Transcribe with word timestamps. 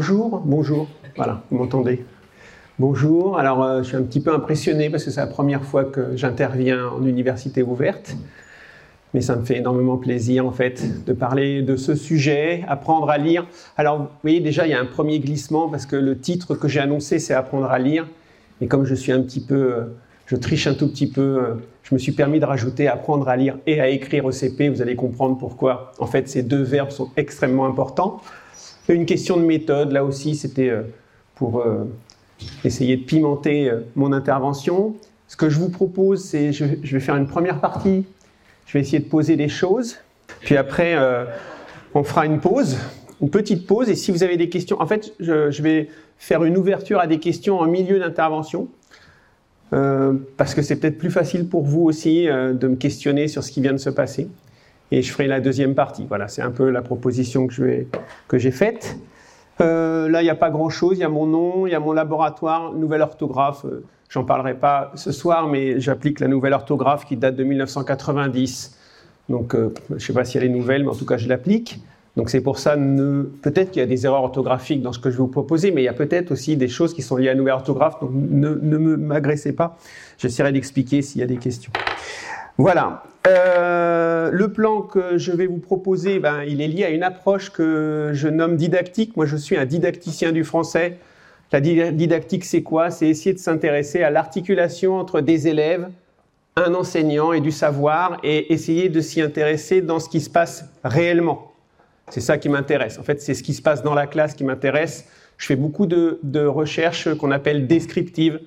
Bonjour, 0.00 0.40
bonjour. 0.46 0.88
Voilà, 1.14 1.42
vous 1.50 1.58
m'entendez? 1.58 2.02
Bonjour. 2.78 3.38
Alors, 3.38 3.62
euh, 3.62 3.82
je 3.82 3.88
suis 3.88 3.96
un 3.98 4.02
petit 4.02 4.20
peu 4.20 4.32
impressionné 4.32 4.88
parce 4.88 5.04
que 5.04 5.10
c'est 5.10 5.20
la 5.20 5.26
première 5.26 5.62
fois 5.62 5.84
que 5.84 6.16
j'interviens 6.16 6.88
en 6.88 7.04
université 7.04 7.62
ouverte. 7.62 8.16
Mais 9.12 9.20
ça 9.20 9.36
me 9.36 9.44
fait 9.44 9.58
énormément 9.58 9.98
plaisir, 9.98 10.46
en 10.46 10.52
fait, 10.52 11.04
de 11.04 11.12
parler 11.12 11.60
de 11.60 11.76
ce 11.76 11.94
sujet, 11.94 12.64
apprendre 12.66 13.10
à 13.10 13.18
lire. 13.18 13.46
Alors, 13.76 13.98
vous 13.98 14.08
voyez, 14.22 14.40
déjà, 14.40 14.66
il 14.66 14.70
y 14.70 14.72
a 14.72 14.80
un 14.80 14.86
premier 14.86 15.20
glissement 15.20 15.68
parce 15.68 15.84
que 15.84 15.96
le 15.96 16.18
titre 16.18 16.54
que 16.54 16.66
j'ai 16.66 16.80
annoncé, 16.80 17.18
c'est 17.18 17.34
Apprendre 17.34 17.70
à 17.70 17.78
lire. 17.78 18.06
Et 18.62 18.68
comme 18.68 18.86
je 18.86 18.94
suis 18.94 19.12
un 19.12 19.20
petit 19.20 19.44
peu, 19.44 19.54
euh, 19.54 19.84
je 20.24 20.36
triche 20.36 20.66
un 20.66 20.72
tout 20.72 20.88
petit 20.88 21.10
peu, 21.10 21.20
euh, 21.20 21.54
je 21.82 21.94
me 21.94 21.98
suis 21.98 22.12
permis 22.12 22.40
de 22.40 22.46
rajouter 22.46 22.88
apprendre 22.88 23.28
à 23.28 23.36
lire 23.36 23.58
et 23.66 23.82
à 23.82 23.90
écrire 23.90 24.24
au 24.24 24.32
CP. 24.32 24.70
Vous 24.70 24.80
allez 24.80 24.96
comprendre 24.96 25.36
pourquoi. 25.36 25.92
En 25.98 26.06
fait, 26.06 26.26
ces 26.26 26.42
deux 26.42 26.62
verbes 26.62 26.90
sont 26.90 27.10
extrêmement 27.18 27.66
importants. 27.66 28.22
Une 28.90 29.06
question 29.06 29.36
de 29.36 29.44
méthode, 29.44 29.92
là 29.92 30.04
aussi, 30.04 30.34
c'était 30.34 30.68
euh, 30.68 30.82
pour 31.36 31.60
euh, 31.60 31.84
essayer 32.64 32.96
de 32.96 33.04
pimenter 33.04 33.70
euh, 33.70 33.82
mon 33.94 34.12
intervention. 34.12 34.96
Ce 35.28 35.36
que 35.36 35.48
je 35.48 35.60
vous 35.60 35.68
propose, 35.68 36.24
c'est, 36.24 36.52
je, 36.52 36.64
vais 36.64 36.98
faire 36.98 37.14
une 37.14 37.28
première 37.28 37.60
partie, 37.60 38.04
je 38.66 38.72
vais 38.72 38.80
essayer 38.80 38.98
de 38.98 39.08
poser 39.08 39.36
des 39.36 39.48
choses, 39.48 39.98
puis 40.40 40.56
après, 40.56 40.96
on 41.94 42.02
fera 42.02 42.26
une 42.26 42.40
pause, 42.40 42.78
une 43.22 43.30
petite 43.30 43.64
pause, 43.64 43.88
et 43.88 43.94
si 43.94 44.10
vous 44.10 44.24
avez 44.24 44.36
des 44.36 44.48
questions, 44.48 44.80
en 44.80 44.86
fait, 44.88 45.12
je, 45.20 45.62
vais 45.62 45.88
faire 46.18 46.42
une 46.42 46.56
ouverture 46.56 46.98
à 46.98 47.06
des 47.06 47.20
questions 47.20 47.60
en 47.60 47.68
milieu 47.68 48.00
d'intervention. 48.00 48.66
parce 49.70 50.52
que 50.52 50.62
c'est 50.62 50.74
peut-être 50.74 50.98
plus 50.98 51.12
facile 51.12 51.46
pour 51.48 51.62
vous 51.62 51.82
aussi 51.82 52.24
de 52.26 52.66
me 52.66 52.74
questionner 52.74 53.28
sur 53.28 53.44
ce 53.44 53.52
qui 53.52 53.60
vient 53.60 53.72
de 53.72 53.78
se 53.78 53.90
passer 53.90 54.26
et 54.90 55.02
je 55.02 55.12
ferai 55.12 55.26
la 55.26 55.40
deuxième 55.40 55.74
partie. 55.74 56.06
Voilà, 56.06 56.28
c'est 56.28 56.42
un 56.42 56.50
peu 56.50 56.70
la 56.70 56.82
proposition 56.82 57.46
que, 57.46 57.86
que 58.28 58.38
j'ai 58.38 58.50
faite. 58.50 58.98
Euh, 59.60 60.08
là, 60.08 60.22
il 60.22 60.24
n'y 60.24 60.30
a 60.30 60.34
pas 60.34 60.50
grand-chose. 60.50 60.98
Il 60.98 61.00
y 61.00 61.04
a 61.04 61.08
mon 61.08 61.26
nom, 61.26 61.66
il 61.66 61.70
y 61.72 61.74
a 61.74 61.80
mon 61.80 61.92
laboratoire, 61.92 62.72
nouvelle 62.72 63.02
orthographe. 63.02 63.64
Euh, 63.64 63.84
j'en 64.08 64.24
parlerai 64.24 64.54
pas 64.54 64.92
ce 64.94 65.12
soir, 65.12 65.48
mais 65.48 65.80
j'applique 65.80 66.20
la 66.20 66.28
nouvelle 66.28 66.54
orthographe 66.54 67.04
qui 67.04 67.16
date 67.16 67.36
de 67.36 67.44
1990. 67.44 68.78
Donc, 69.28 69.54
euh, 69.54 69.72
je 69.90 69.94
ne 69.94 69.98
sais 69.98 70.12
pas 70.12 70.24
si 70.24 70.38
elle 70.38 70.44
est 70.44 70.48
nouvelle, 70.48 70.82
mais 70.84 70.90
en 70.90 70.94
tout 70.94 71.06
cas, 71.06 71.16
je 71.16 71.28
l'applique. 71.28 71.80
Donc, 72.16 72.28
c'est 72.28 72.40
pour 72.40 72.58
ça, 72.58 72.76
peut-être 72.76 73.70
qu'il 73.70 73.80
y 73.80 73.84
a 73.84 73.86
des 73.86 74.04
erreurs 74.04 74.24
orthographiques 74.24 74.82
dans 74.82 74.92
ce 74.92 74.98
que 74.98 75.10
je 75.10 75.16
vais 75.16 75.22
vous 75.22 75.28
proposer, 75.28 75.70
mais 75.70 75.82
il 75.82 75.84
y 75.84 75.88
a 75.88 75.92
peut-être 75.92 76.32
aussi 76.32 76.56
des 76.56 76.66
choses 76.66 76.92
qui 76.92 77.02
sont 77.02 77.16
liées 77.16 77.28
à 77.28 77.32
la 77.32 77.38
nouvelle 77.38 77.54
orthographe. 77.54 78.00
Donc, 78.00 78.10
ne, 78.12 78.48
ne 78.54 78.78
m'agressez 78.96 79.52
pas. 79.52 79.76
J'essaierai 80.18 80.52
d'expliquer 80.52 81.02
s'il 81.02 81.20
y 81.20 81.24
a 81.24 81.26
des 81.26 81.36
questions. 81.36 81.70
Voilà. 82.58 83.04
Euh, 83.26 84.30
le 84.32 84.52
plan 84.52 84.80
que 84.80 85.18
je 85.18 85.32
vais 85.32 85.46
vous 85.46 85.58
proposer, 85.58 86.18
ben, 86.18 86.42
il 86.42 86.60
est 86.62 86.68
lié 86.68 86.84
à 86.84 86.90
une 86.90 87.02
approche 87.02 87.50
que 87.50 88.10
je 88.14 88.28
nomme 88.28 88.56
didactique. 88.56 89.16
Moi, 89.16 89.26
je 89.26 89.36
suis 89.36 89.56
un 89.56 89.66
didacticien 89.66 90.32
du 90.32 90.44
français. 90.44 90.96
La 91.52 91.60
didactique, 91.60 92.44
c'est 92.44 92.62
quoi? 92.62 92.90
C'est 92.90 93.08
essayer 93.08 93.34
de 93.34 93.38
s'intéresser 93.38 94.02
à 94.02 94.10
l'articulation 94.10 94.96
entre 94.96 95.20
des 95.20 95.48
élèves, 95.48 95.88
un 96.56 96.74
enseignant 96.74 97.32
et 97.32 97.40
du 97.40 97.50
savoir, 97.50 98.18
et 98.22 98.52
essayer 98.52 98.88
de 98.88 99.00
s'y 99.00 99.20
intéresser 99.20 99.82
dans 99.82 99.98
ce 99.98 100.08
qui 100.08 100.20
se 100.20 100.30
passe 100.30 100.64
réellement. 100.84 101.52
C'est 102.08 102.20
ça 102.20 102.38
qui 102.38 102.48
m'intéresse. 102.48 102.98
En 102.98 103.02
fait, 103.02 103.20
c'est 103.20 103.34
ce 103.34 103.42
qui 103.42 103.52
se 103.52 103.62
passe 103.62 103.82
dans 103.82 103.94
la 103.94 104.06
classe 104.06 104.34
qui 104.34 104.44
m'intéresse. 104.44 105.06
Je 105.38 105.46
fais 105.46 105.56
beaucoup 105.56 105.86
de, 105.86 106.20
de 106.22 106.44
recherches 106.44 107.12
qu'on 107.14 107.32
appelle 107.32 107.66
descriptives 107.66 108.40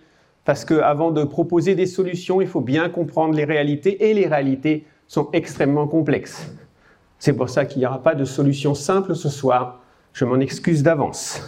parce 0.46 0.66
qu'avant 0.66 1.12
de 1.12 1.24
proposer 1.24 1.76
des 1.76 1.86
solutions, 1.86 2.42
il 2.42 2.48
faut 2.48 2.62
bien 2.62 2.90
comprendre 2.90 3.34
les 3.34 3.46
réalités, 3.46 4.10
et 4.10 4.14
les 4.14 4.28
réalités 4.28 4.86
sont 5.08 5.30
extrêmement 5.34 5.88
complexes. 5.88 6.52
C'est 7.20 7.34
pour 7.34 7.50
ça 7.50 7.66
qu'il 7.66 7.80
n'y 7.80 7.86
aura 7.86 8.04
pas 8.04 8.16
de 8.16 8.26
solution 8.26 8.76
simple 8.76 9.16
ce 9.16 9.30
soir. 9.30 9.82
Je 10.12 10.26
m'en 10.26 10.40
excuse 10.40 10.84
d'avance. 10.84 11.42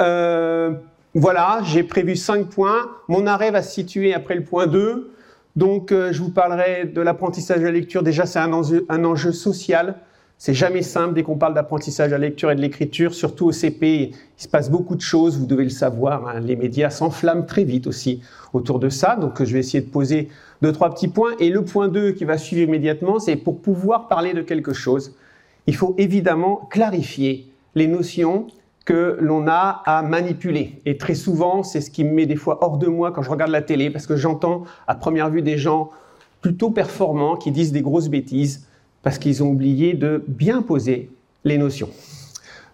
Euh, 0.00 0.72
voilà, 1.14 1.60
j'ai 1.64 1.82
prévu 1.82 2.16
cinq 2.16 2.48
points. 2.48 2.90
Mon 3.08 3.26
arrêt 3.26 3.50
va 3.50 3.62
se 3.62 3.72
situer 3.72 4.14
après 4.14 4.34
le 4.34 4.44
point 4.44 4.66
2. 4.66 5.12
Donc, 5.56 5.92
euh, 5.92 6.12
je 6.12 6.20
vous 6.22 6.30
parlerai 6.30 6.86
de 6.86 7.00
l'apprentissage 7.00 7.60
de 7.60 7.64
la 7.64 7.70
lecture. 7.70 8.02
Déjà, 8.02 8.26
c'est 8.26 8.40
un 8.40 9.04
enjeu 9.04 9.32
social. 9.32 9.96
C'est 10.36 10.54
jamais 10.54 10.82
simple 10.82 11.14
dès 11.14 11.22
qu'on 11.22 11.36
parle 11.36 11.54
d'apprentissage 11.54 12.12
à 12.12 12.18
la 12.18 12.26
lecture 12.26 12.50
et 12.50 12.56
de 12.56 12.60
l'écriture, 12.60 13.14
surtout 13.14 13.46
au 13.46 13.52
CP. 13.52 14.10
Il 14.10 14.42
se 14.42 14.48
passe 14.48 14.70
beaucoup 14.70 14.96
de 14.96 15.00
choses, 15.00 15.38
vous 15.38 15.46
devez 15.46 15.64
le 15.64 15.70
savoir. 15.70 16.28
Hein. 16.28 16.40
Les 16.40 16.56
médias 16.56 16.90
s'enflamment 16.90 17.46
très 17.46 17.64
vite 17.64 17.86
aussi 17.86 18.20
autour 18.52 18.78
de 18.78 18.88
ça. 18.88 19.16
Donc, 19.16 19.42
je 19.42 19.52
vais 19.52 19.60
essayer 19.60 19.80
de 19.80 19.88
poser 19.88 20.28
deux, 20.60 20.72
trois 20.72 20.90
petits 20.90 21.08
points. 21.08 21.32
Et 21.38 21.50
le 21.50 21.64
point 21.64 21.88
2 21.88 22.12
qui 22.12 22.24
va 22.24 22.36
suivre 22.36 22.62
immédiatement, 22.62 23.20
c'est 23.20 23.36
pour 23.36 23.60
pouvoir 23.60 24.08
parler 24.08 24.34
de 24.34 24.42
quelque 24.42 24.72
chose, 24.72 25.14
il 25.66 25.74
faut 25.74 25.94
évidemment 25.98 26.68
clarifier 26.70 27.48
les 27.74 27.86
notions 27.86 28.48
que 28.84 29.16
l'on 29.20 29.46
a 29.46 29.82
à 29.86 30.02
manipuler. 30.02 30.82
Et 30.84 30.98
très 30.98 31.14
souvent, 31.14 31.62
c'est 31.62 31.80
ce 31.80 31.90
qui 31.90 32.04
me 32.04 32.12
met 32.12 32.26
des 32.26 32.36
fois 32.36 32.58
hors 32.60 32.76
de 32.76 32.86
moi 32.86 33.12
quand 33.12 33.22
je 33.22 33.30
regarde 33.30 33.50
la 33.50 33.62
télé, 33.62 33.88
parce 33.88 34.06
que 34.06 34.16
j'entends 34.16 34.64
à 34.86 34.94
première 34.94 35.30
vue 35.30 35.42
des 35.42 35.56
gens 35.56 35.90
plutôt 36.42 36.70
performants 36.70 37.36
qui 37.36 37.50
disent 37.50 37.72
des 37.72 37.80
grosses 37.80 38.08
bêtises 38.08 38.66
parce 39.04 39.18
qu'ils 39.18 39.42
ont 39.44 39.50
oublié 39.50 39.94
de 39.94 40.24
bien 40.26 40.62
poser 40.62 41.10
les 41.44 41.58
notions. 41.58 41.90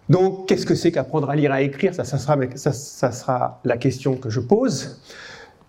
Donc, 0.09 0.47
qu'est-ce 0.47 0.65
que 0.65 0.75
c'est 0.75 0.91
qu'apprendre 0.91 1.29
à 1.29 1.35
lire 1.35 1.51
et 1.51 1.55
à 1.55 1.61
écrire? 1.61 1.93
Ça, 1.93 2.03
ça, 2.05 2.17
sera, 2.17 2.37
sera 3.11 3.61
la 3.63 3.77
question 3.77 4.15
que 4.15 4.29
je 4.29 4.39
pose. 4.39 4.99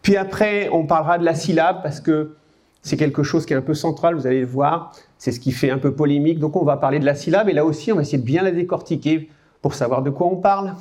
Puis 0.01 0.17
après, 0.17 0.69
on 0.73 0.87
parlera 0.87 1.19
de 1.19 1.25
la 1.25 1.35
syllabe, 1.35 1.83
parce 1.83 2.01
que 2.01 2.37
c'est 2.81 2.97
quelque 2.97 3.23
chose 3.23 3.45
qui 3.45 3.53
est 3.53 3.57
un 3.57 3.63
peu 3.63 3.75
central, 3.75 4.15
vous 4.15 4.27
allez 4.27 4.41
le 4.41 4.47
voir. 4.47 4.93
C'est 5.19 5.33
ce 5.33 5.39
qui 5.39 5.53
fait 5.53 5.71
un 5.71 5.79
peu 5.79 5.95
polémique. 5.95 6.39
Donc, 6.39 6.57
on 6.57 6.65
va 6.65 6.77
parler 6.77 6.99
de 6.99 7.05
la 7.05 7.15
syllabe, 7.15 7.49
et 7.49 7.53
là 7.53 7.65
aussi, 7.65 7.93
on 7.93 7.97
va 7.97 8.03
essayer 8.03 8.19
de 8.19 8.25
bien 8.25 8.43
la 8.43 8.53
décortiquer 8.53 9.31
pour 9.61 9.75
savoir 9.75 10.03
de 10.03 10.11
quoi 10.11 10.29
on 10.29 10.37
parle. 10.37 10.75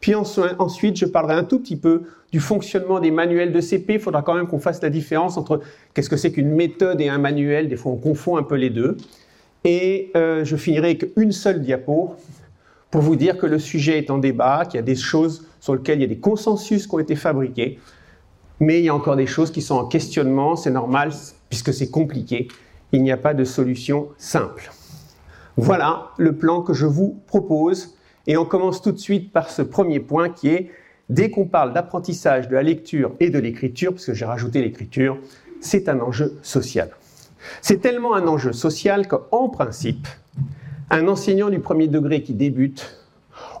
Puis 0.00 0.14
ensuite, 0.14 0.96
je 0.96 1.06
parlerai 1.06 1.34
un 1.34 1.44
tout 1.44 1.58
petit 1.58 1.76
peu 1.76 2.02
du 2.32 2.40
fonctionnement 2.40 3.00
des 3.00 3.10
manuels 3.10 3.52
de 3.52 3.60
CP. 3.60 3.94
Il 3.94 4.00
faudra 4.00 4.22
quand 4.22 4.34
même 4.34 4.46
qu'on 4.46 4.58
fasse 4.58 4.82
la 4.82 4.90
différence 4.90 5.36
entre 5.36 5.60
qu'est-ce 5.94 6.10
que 6.10 6.16
c'est 6.16 6.32
qu'une 6.32 6.50
méthode 6.50 7.00
et 7.00 7.08
un 7.08 7.18
manuel. 7.18 7.68
Des 7.68 7.76
fois, 7.76 7.92
on 7.92 7.96
confond 7.96 8.36
un 8.36 8.42
peu 8.42 8.56
les 8.56 8.70
deux. 8.70 8.96
Et 9.64 10.10
euh, 10.16 10.44
je 10.44 10.56
finirai 10.56 10.86
avec 10.88 11.06
une 11.16 11.32
seule 11.32 11.60
diapo 11.60 12.14
pour 12.90 13.02
vous 13.02 13.16
dire 13.16 13.36
que 13.36 13.46
le 13.46 13.58
sujet 13.58 13.98
est 13.98 14.10
en 14.10 14.18
débat, 14.18 14.64
qu'il 14.64 14.76
y 14.76 14.78
a 14.78 14.82
des 14.82 14.94
choses 14.94 15.46
sur 15.60 15.74
lesquelles 15.74 15.98
il 15.98 16.02
y 16.02 16.04
a 16.04 16.08
des 16.08 16.18
consensus 16.18 16.86
qui 16.86 16.94
ont 16.94 16.98
été 16.98 17.16
fabriqués, 17.16 17.78
mais 18.60 18.78
il 18.78 18.84
y 18.84 18.88
a 18.88 18.94
encore 18.94 19.16
des 19.16 19.26
choses 19.26 19.50
qui 19.50 19.60
sont 19.60 19.74
en 19.74 19.86
questionnement. 19.86 20.56
C'est 20.56 20.70
normal 20.70 21.12
puisque 21.48 21.72
c'est 21.72 21.90
compliqué. 21.90 22.48
Il 22.92 23.02
n'y 23.02 23.12
a 23.12 23.16
pas 23.16 23.34
de 23.34 23.44
solution 23.44 24.08
simple. 24.16 24.70
Voilà 25.56 26.10
le 26.18 26.36
plan 26.36 26.62
que 26.62 26.72
je 26.72 26.86
vous 26.86 27.20
propose. 27.26 27.96
Et 28.26 28.36
on 28.36 28.44
commence 28.44 28.82
tout 28.82 28.92
de 28.92 28.98
suite 28.98 29.32
par 29.32 29.50
ce 29.50 29.62
premier 29.62 30.00
point 30.00 30.28
qui 30.28 30.48
est, 30.48 30.70
dès 31.08 31.30
qu'on 31.30 31.46
parle 31.46 31.72
d'apprentissage 31.72 32.48
de 32.48 32.54
la 32.54 32.62
lecture 32.62 33.12
et 33.20 33.30
de 33.30 33.38
l'écriture, 33.38 33.92
parce 33.92 34.06
que 34.06 34.14
j'ai 34.14 34.24
rajouté 34.24 34.62
l'écriture, 34.62 35.18
c'est 35.60 35.88
un 35.88 36.00
enjeu 36.00 36.38
social. 36.42 36.90
C'est 37.62 37.80
tellement 37.80 38.14
un 38.14 38.26
enjeu 38.26 38.52
social 38.52 39.08
qu'en 39.08 39.48
principe, 39.48 40.06
un 40.90 41.08
enseignant 41.08 41.50
du 41.50 41.60
premier 41.60 41.88
degré 41.88 42.22
qui 42.22 42.34
débute, 42.34 42.98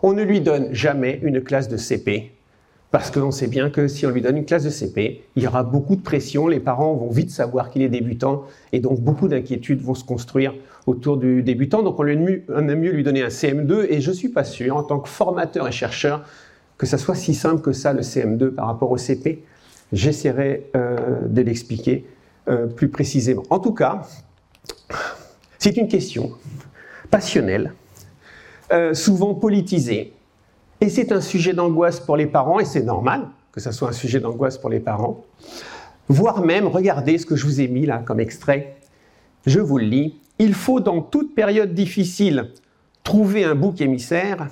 on 0.02 0.12
ne 0.12 0.22
lui 0.22 0.40
donne 0.40 0.72
jamais 0.72 1.18
une 1.22 1.42
classe 1.42 1.68
de 1.68 1.76
CP, 1.76 2.32
parce 2.90 3.10
que 3.10 3.20
l'on 3.20 3.30
sait 3.30 3.48
bien 3.48 3.68
que 3.68 3.86
si 3.86 4.06
on 4.06 4.10
lui 4.10 4.22
donne 4.22 4.38
une 4.38 4.46
classe 4.46 4.64
de 4.64 4.70
CP, 4.70 5.22
il 5.36 5.42
y 5.42 5.46
aura 5.46 5.62
beaucoup 5.62 5.94
de 5.94 6.00
pression, 6.00 6.48
les 6.48 6.60
parents 6.60 6.94
vont 6.94 7.10
vite 7.10 7.30
savoir 7.30 7.70
qu'il 7.70 7.82
est 7.82 7.88
débutant, 7.88 8.44
et 8.72 8.80
donc 8.80 9.00
beaucoup 9.00 9.28
d'inquiétudes 9.28 9.82
vont 9.82 9.94
se 9.94 10.04
construire 10.04 10.54
autour 10.86 11.18
du 11.18 11.42
débutant. 11.42 11.82
Donc 11.82 11.98
on, 12.00 12.06
aime 12.06 12.80
mieux 12.80 12.92
lui 12.92 13.02
donner 13.02 13.22
un 13.22 13.28
CM2 13.28 13.86
et 13.90 14.00
je 14.00 14.10
ne 14.10 14.14
suis 14.16 14.30
pas 14.30 14.44
sûr, 14.44 14.76
en 14.76 14.82
tant 14.82 15.00
que 15.00 15.08
formateur 15.08 15.68
et 15.68 15.72
chercheur, 15.72 16.24
que 16.78 16.86
ça 16.86 16.96
soit 16.96 17.16
si 17.16 17.34
simple 17.34 17.60
que 17.60 17.72
ça, 17.72 17.92
le 17.92 18.02
CM2 18.02 18.50
par 18.50 18.66
rapport 18.66 18.90
au 18.90 18.96
CP. 18.96 19.44
J'essaierai 19.92 20.70
euh, 20.76 21.26
de 21.26 21.42
l'expliquer 21.42 22.06
euh, 22.48 22.66
plus 22.66 22.88
précisément. 22.88 23.42
En 23.50 23.58
tout 23.58 23.74
cas, 23.74 24.02
c'est 25.58 25.76
une 25.76 25.88
question 25.88 26.32
passionnelle, 27.10 27.72
euh, 28.72 28.94
souvent 28.94 29.34
politisée, 29.34 30.12
et 30.80 30.88
c'est 30.88 31.10
un 31.10 31.20
sujet 31.20 31.52
d'angoisse 31.52 32.00
pour 32.00 32.16
les 32.16 32.26
parents, 32.26 32.60
et 32.60 32.64
c'est 32.64 32.82
normal 32.82 33.28
que 33.50 33.60
ça 33.60 33.72
soit 33.72 33.88
un 33.88 33.92
sujet 33.92 34.20
d'angoisse 34.20 34.58
pour 34.58 34.70
les 34.70 34.78
parents, 34.78 35.24
voire 36.08 36.42
même, 36.42 36.66
regardez 36.66 37.18
ce 37.18 37.26
que 37.26 37.34
je 37.34 37.44
vous 37.44 37.60
ai 37.60 37.66
mis 37.66 37.86
là 37.86 37.98
comme 37.98 38.20
extrait, 38.20 38.76
je 39.46 39.58
vous 39.58 39.78
le 39.78 39.86
lis, 39.86 40.14
il 40.38 40.54
faut 40.54 40.80
dans 40.80 41.00
toute 41.00 41.34
période 41.34 41.74
difficile 41.74 42.52
trouver 43.02 43.44
un 43.44 43.54
bouc 43.54 43.80
émissaire. 43.80 44.48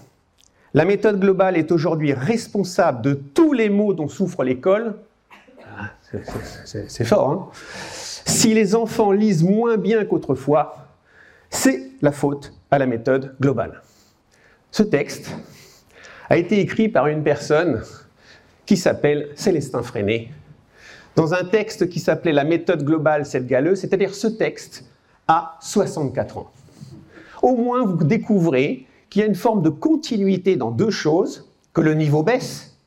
La 0.76 0.84
méthode 0.84 1.18
globale 1.18 1.56
est 1.56 1.72
aujourd'hui 1.72 2.12
responsable 2.12 3.00
de 3.00 3.14
tous 3.14 3.54
les 3.54 3.70
maux 3.70 3.94
dont 3.94 4.08
souffre 4.08 4.44
l'école. 4.44 4.96
Ah, 5.64 5.88
c'est 6.86 7.04
fort. 7.04 7.30
Hein 7.30 7.48
si 8.26 8.52
les 8.52 8.74
enfants 8.74 9.10
lisent 9.10 9.42
moins 9.42 9.78
bien 9.78 10.04
qu'autrefois, 10.04 10.88
c'est 11.48 11.92
la 12.02 12.12
faute 12.12 12.52
à 12.70 12.78
la 12.78 12.84
méthode 12.84 13.34
globale. 13.40 13.80
Ce 14.70 14.82
texte 14.82 15.34
a 16.28 16.36
été 16.36 16.60
écrit 16.60 16.90
par 16.90 17.06
une 17.06 17.22
personne 17.22 17.82
qui 18.66 18.76
s'appelle 18.76 19.30
Célestin 19.34 19.82
Freinet, 19.82 20.28
dans 21.14 21.32
un 21.32 21.44
texte 21.44 21.88
qui 21.88 22.00
s'appelait 22.00 22.32
La 22.32 22.44
méthode 22.44 22.84
globale, 22.84 23.24
cette 23.24 23.46
galeuse, 23.46 23.80
c'est-à-dire 23.80 24.14
ce 24.14 24.26
texte 24.26 24.84
à 25.26 25.56
64 25.62 26.36
ans. 26.36 26.52
Au 27.40 27.56
moins, 27.56 27.82
vous 27.86 28.04
découvrez 28.04 28.85
qu'il 29.10 29.20
y 29.20 29.24
a 29.24 29.28
une 29.28 29.34
forme 29.34 29.62
de 29.62 29.70
continuité 29.70 30.56
dans 30.56 30.70
deux 30.70 30.90
choses, 30.90 31.50
que 31.72 31.80
le 31.80 31.94
niveau 31.94 32.22
baisse, 32.22 32.78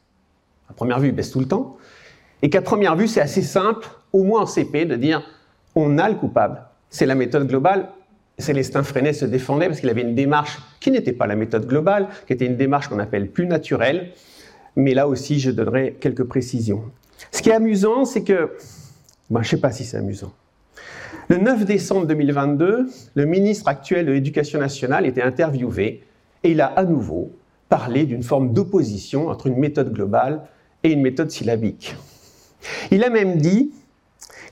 à 0.69 0.73
première 0.73 0.99
vue 0.99 1.09
il 1.09 1.15
baisse 1.15 1.31
tout 1.31 1.39
le 1.39 1.47
temps, 1.47 1.77
et 2.41 2.49
qu'à 2.49 2.61
première 2.61 2.95
vue 2.95 3.07
c'est 3.07 3.21
assez 3.21 3.41
simple, 3.41 3.87
au 4.13 4.23
moins 4.23 4.41
en 4.41 4.45
CP, 4.45 4.85
de 4.85 4.95
dire 4.95 5.23
on 5.75 5.97
a 5.97 6.09
le 6.09 6.15
coupable. 6.15 6.63
C'est 6.89 7.05
la 7.05 7.15
méthode 7.15 7.47
globale. 7.47 7.89
Célestin 8.37 8.83
Freinet 8.83 9.13
se 9.13 9.25
défendait 9.25 9.67
parce 9.67 9.79
qu'il 9.79 9.89
avait 9.89 10.01
une 10.01 10.15
démarche 10.15 10.59
qui 10.79 10.91
n'était 10.91 11.13
pas 11.13 11.27
la 11.27 11.35
méthode 11.35 11.67
globale, 11.67 12.07
qui 12.25 12.33
était 12.33 12.45
une 12.45 12.57
démarche 12.57 12.87
qu'on 12.87 12.99
appelle 12.99 13.29
plus 13.29 13.45
naturelle. 13.45 14.13
Mais 14.75 14.93
là 14.93 15.07
aussi, 15.07 15.39
je 15.39 15.51
donnerai 15.51 15.97
quelques 15.99 16.23
précisions. 16.23 16.83
Ce 17.31 17.41
qui 17.41 17.49
est 17.49 17.53
amusant, 17.53 18.05
c'est 18.05 18.23
que, 18.23 18.55
ben, 19.29 19.41
je 19.41 19.47
ne 19.47 19.49
sais 19.57 19.61
pas 19.61 19.71
si 19.71 19.83
c'est 19.83 19.97
amusant. 19.97 20.31
Le 21.31 21.37
9 21.37 21.63
décembre 21.63 22.07
2022, 22.07 22.87
le 23.13 23.25
ministre 23.25 23.67
actuel 23.67 24.07
de 24.07 24.11
l'Éducation 24.11 24.59
nationale 24.59 25.05
était 25.05 25.21
interviewé 25.21 26.01
et 26.43 26.51
il 26.51 26.59
a 26.59 26.65
à 26.65 26.83
nouveau 26.83 27.31
parlé 27.69 28.05
d'une 28.07 28.23
forme 28.23 28.51
d'opposition 28.51 29.27
entre 29.27 29.45
une 29.45 29.57
méthode 29.57 29.93
globale 29.93 30.41
et 30.83 30.91
une 30.91 31.01
méthode 31.01 31.29
syllabique. 31.29 31.95
Il 32.89 33.03
a 33.03 33.11
même 33.11 33.35
dit 33.37 33.71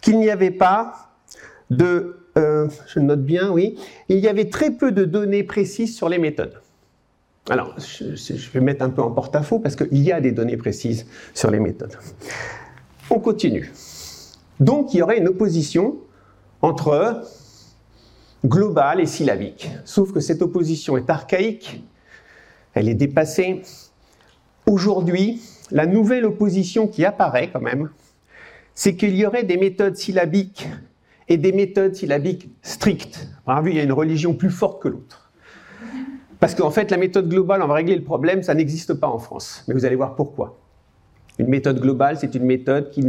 qu'il 0.02 0.20
n'y 0.20 0.30
avait 0.30 0.52
pas 0.52 1.10
de, 1.72 2.20
euh, 2.38 2.68
je 2.86 3.00
note 3.00 3.24
bien, 3.24 3.50
oui, 3.50 3.80
il 4.08 4.20
y 4.20 4.28
avait 4.28 4.50
très 4.50 4.70
peu 4.70 4.92
de 4.92 5.04
données 5.04 5.44
précises 5.44 5.96
sur 5.96 6.10
les 6.10 6.20
méthodes. 6.20 6.62
Alors, 7.50 7.74
je, 7.80 8.14
je 8.16 8.52
vais 8.52 8.62
mettre 8.62 8.86
un 8.86 8.92
peu 8.92 9.02
en 9.02 9.10
porte-à-faux 9.10 9.58
parce 9.58 9.76
qu'il 9.76 9.98
y 10.04 10.12
a 10.12 10.22
des 10.22 10.32
données 10.32 10.58
précises 10.58 11.08
sur 11.34 11.50
les 11.50 11.60
méthodes. 11.60 11.98
On 13.10 13.20
continue. 13.20 13.72
Donc, 14.60 14.94
il 14.94 14.98
y 14.98 15.02
aurait 15.02 15.18
une 15.18 15.28
opposition 15.28 15.98
entre 16.68 17.24
global 18.46 19.00
et 19.00 19.06
syllabique. 19.06 19.70
Sauf 19.86 20.12
que 20.12 20.20
cette 20.20 20.42
opposition 20.42 20.98
est 20.98 21.10
archaïque, 21.10 21.84
elle 22.74 22.90
est 22.90 22.94
dépassée. 22.94 23.62
Aujourd'hui, 24.66 25.42
la 25.72 25.86
nouvelle 25.86 26.26
opposition 26.26 26.88
qui 26.88 27.06
apparaît 27.06 27.50
quand 27.52 27.62
même, 27.62 27.90
c'est 28.76 28.96
qu'il 28.96 29.16
y 29.16 29.26
aurait 29.26 29.44
des 29.44 29.58
méthodes 29.58 29.96
syllabiques 29.96 30.68
et 31.30 31.38
des 31.38 31.52
méthodes 31.52 31.96
syllabiques 31.96 32.50
strictes. 32.62 33.28
Par 33.46 33.62
vue, 33.64 33.72
il 33.72 33.78
y 33.78 33.80
a 33.80 33.84
une 33.84 33.94
religion 33.94 34.34
plus 34.34 34.52
forte 34.52 34.82
que 34.82 34.90
l'autre. 34.90 35.32
Parce 36.40 36.54
qu'en 36.54 36.70
fait, 36.70 36.92
la 36.92 36.98
méthode 36.98 37.28
globale, 37.28 37.64
on 37.64 37.68
va 37.68 37.74
régler 37.74 37.96
le 37.96 38.04
problème, 38.04 38.44
ça 38.44 38.54
n'existe 38.54 38.94
pas 38.94 39.08
en 39.08 39.18
France. 39.18 39.64
Mais 39.68 39.74
vous 39.74 39.86
allez 39.86 39.96
voir 39.96 40.16
pourquoi. 40.16 40.60
Une 41.40 41.48
méthode 41.48 41.80
globale, 41.80 42.18
c'est 42.20 42.36
une 42.36 42.46
méthode 42.46 42.92
qui 42.92 43.04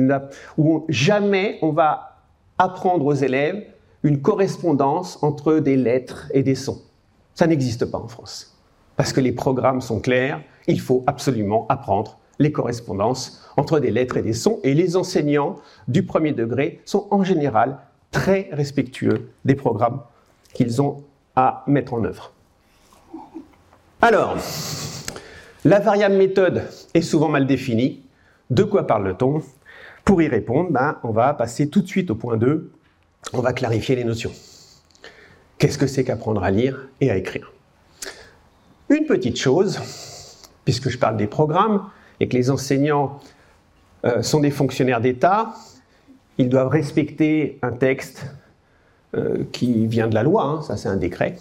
où 0.57 0.87
jamais 0.89 1.59
on 1.61 1.73
va 1.73 2.18
apprendre 2.59 3.07
aux 3.07 3.15
élèves 3.15 3.65
une 4.03 4.21
correspondance 4.21 5.23
entre 5.23 5.55
des 5.55 5.77
lettres 5.77 6.27
et 6.33 6.43
des 6.43 6.55
sons. 6.55 6.83
Ça 7.35 7.47
n'existe 7.47 7.85
pas 7.87 7.99
en 7.99 8.09
France. 8.09 8.57
Parce 8.97 9.13
que 9.13 9.21
les 9.21 9.33
programmes 9.33 9.81
sont 9.81 10.01
clairs, 10.01 10.43
il 10.67 10.81
faut 10.81 11.05
absolument 11.07 11.67
apprendre 11.69 12.19
les 12.39 12.53
correspondances 12.53 13.45
entre 13.57 13.81
des 13.81 13.91
lettres 13.91 14.17
et 14.17 14.23
des 14.23 14.33
sons, 14.33 14.61
et 14.63 14.75
les 14.75 14.97
enseignants 14.97 15.57
du 15.89 16.05
premier 16.05 16.33
degré 16.33 16.81
sont 16.85 17.07
en 17.11 17.25
général 17.25 17.79
très 18.11 18.49
respectueux 18.53 19.31
des 19.45 19.55
programmes 19.55 20.01
qu'ils 20.55 20.81
ont 20.81 21.03
à 21.35 21.65
mettre 21.67 21.95
en 21.95 22.05
œuvre. 22.05 22.33
Alors, 24.01 24.37
la 25.65 25.81
variable 25.81 26.15
méthode 26.17 26.63
est 26.95 27.03
souvent 27.03 27.29
mal 27.29 27.47
définie. 27.47 28.03
De 28.51 28.63
quoi 28.63 28.87
parle-t-on? 28.87 29.43
Pour 30.09 30.23
y 30.23 30.29
répondre, 30.29 30.71
ben, 30.71 30.97
on 31.03 31.11
va 31.11 31.35
passer 31.35 31.69
tout 31.69 31.83
de 31.83 31.87
suite 31.87 32.11
au 32.11 32.15
point 32.15 32.39
2. 32.39 32.71
On 33.35 33.43
va 33.43 33.53
clarifier 33.53 33.95
les 33.95 34.05
notions. 34.05 34.33
Qu'est-ce 35.59 35.77
que 35.77 35.87
c'est 35.87 36.03
qu'apprendre 36.03 36.43
à 36.43 36.51
lire 36.51 36.89
et 37.03 37.11
à 37.11 37.17
écrire? 37.19 37.53
Une 38.89 39.05
petite 39.05 39.37
chose, 39.37 39.79
puisque 40.65 40.89
je 40.89 40.97
parle 40.97 41.19
des 41.19 41.27
programmes 41.27 41.91
et 42.21 42.29
que 42.29 42.35
les 42.39 42.49
enseignants 42.49 43.21
euh, 44.07 44.23
sont 44.23 44.41
des 44.41 44.51
fonctionnaires 44.51 45.03
d'État, 45.03 45.53
ils 46.39 46.49
doivent 46.49 46.69
respecter 46.69 47.59
un 47.61 47.73
texte 47.73 48.25
euh, 49.15 49.45
qui 49.53 49.87
vient 49.87 50.09
de 50.09 50.15
la 50.15 50.23
loi, 50.23 50.43
hein, 50.43 50.63
ça 50.63 50.79
c'est 50.79 50.89
un 50.89 50.97
décret. 50.97 51.37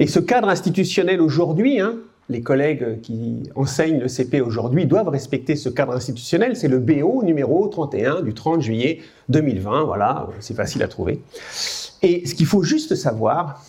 Et 0.00 0.08
ce 0.08 0.18
cadre 0.18 0.48
institutionnel 0.48 1.20
aujourd'hui, 1.20 1.78
hein, 1.78 1.98
les 2.30 2.42
collègues 2.42 3.00
qui 3.00 3.42
enseignent 3.56 3.98
le 3.98 4.08
CP 4.08 4.40
aujourd'hui 4.40 4.86
doivent 4.86 5.08
respecter 5.08 5.56
ce 5.56 5.68
cadre 5.68 5.94
institutionnel, 5.94 6.56
c'est 6.56 6.68
le 6.68 6.78
BO 6.78 7.24
numéro 7.24 7.66
31 7.66 8.22
du 8.22 8.34
30 8.34 8.62
juillet 8.62 9.00
2020, 9.28 9.82
voilà, 9.84 10.28
c'est 10.38 10.54
facile 10.54 10.84
à 10.84 10.88
trouver. 10.88 11.20
Et 12.02 12.26
ce 12.26 12.36
qu'il 12.36 12.46
faut 12.46 12.62
juste 12.62 12.94
savoir, 12.94 13.64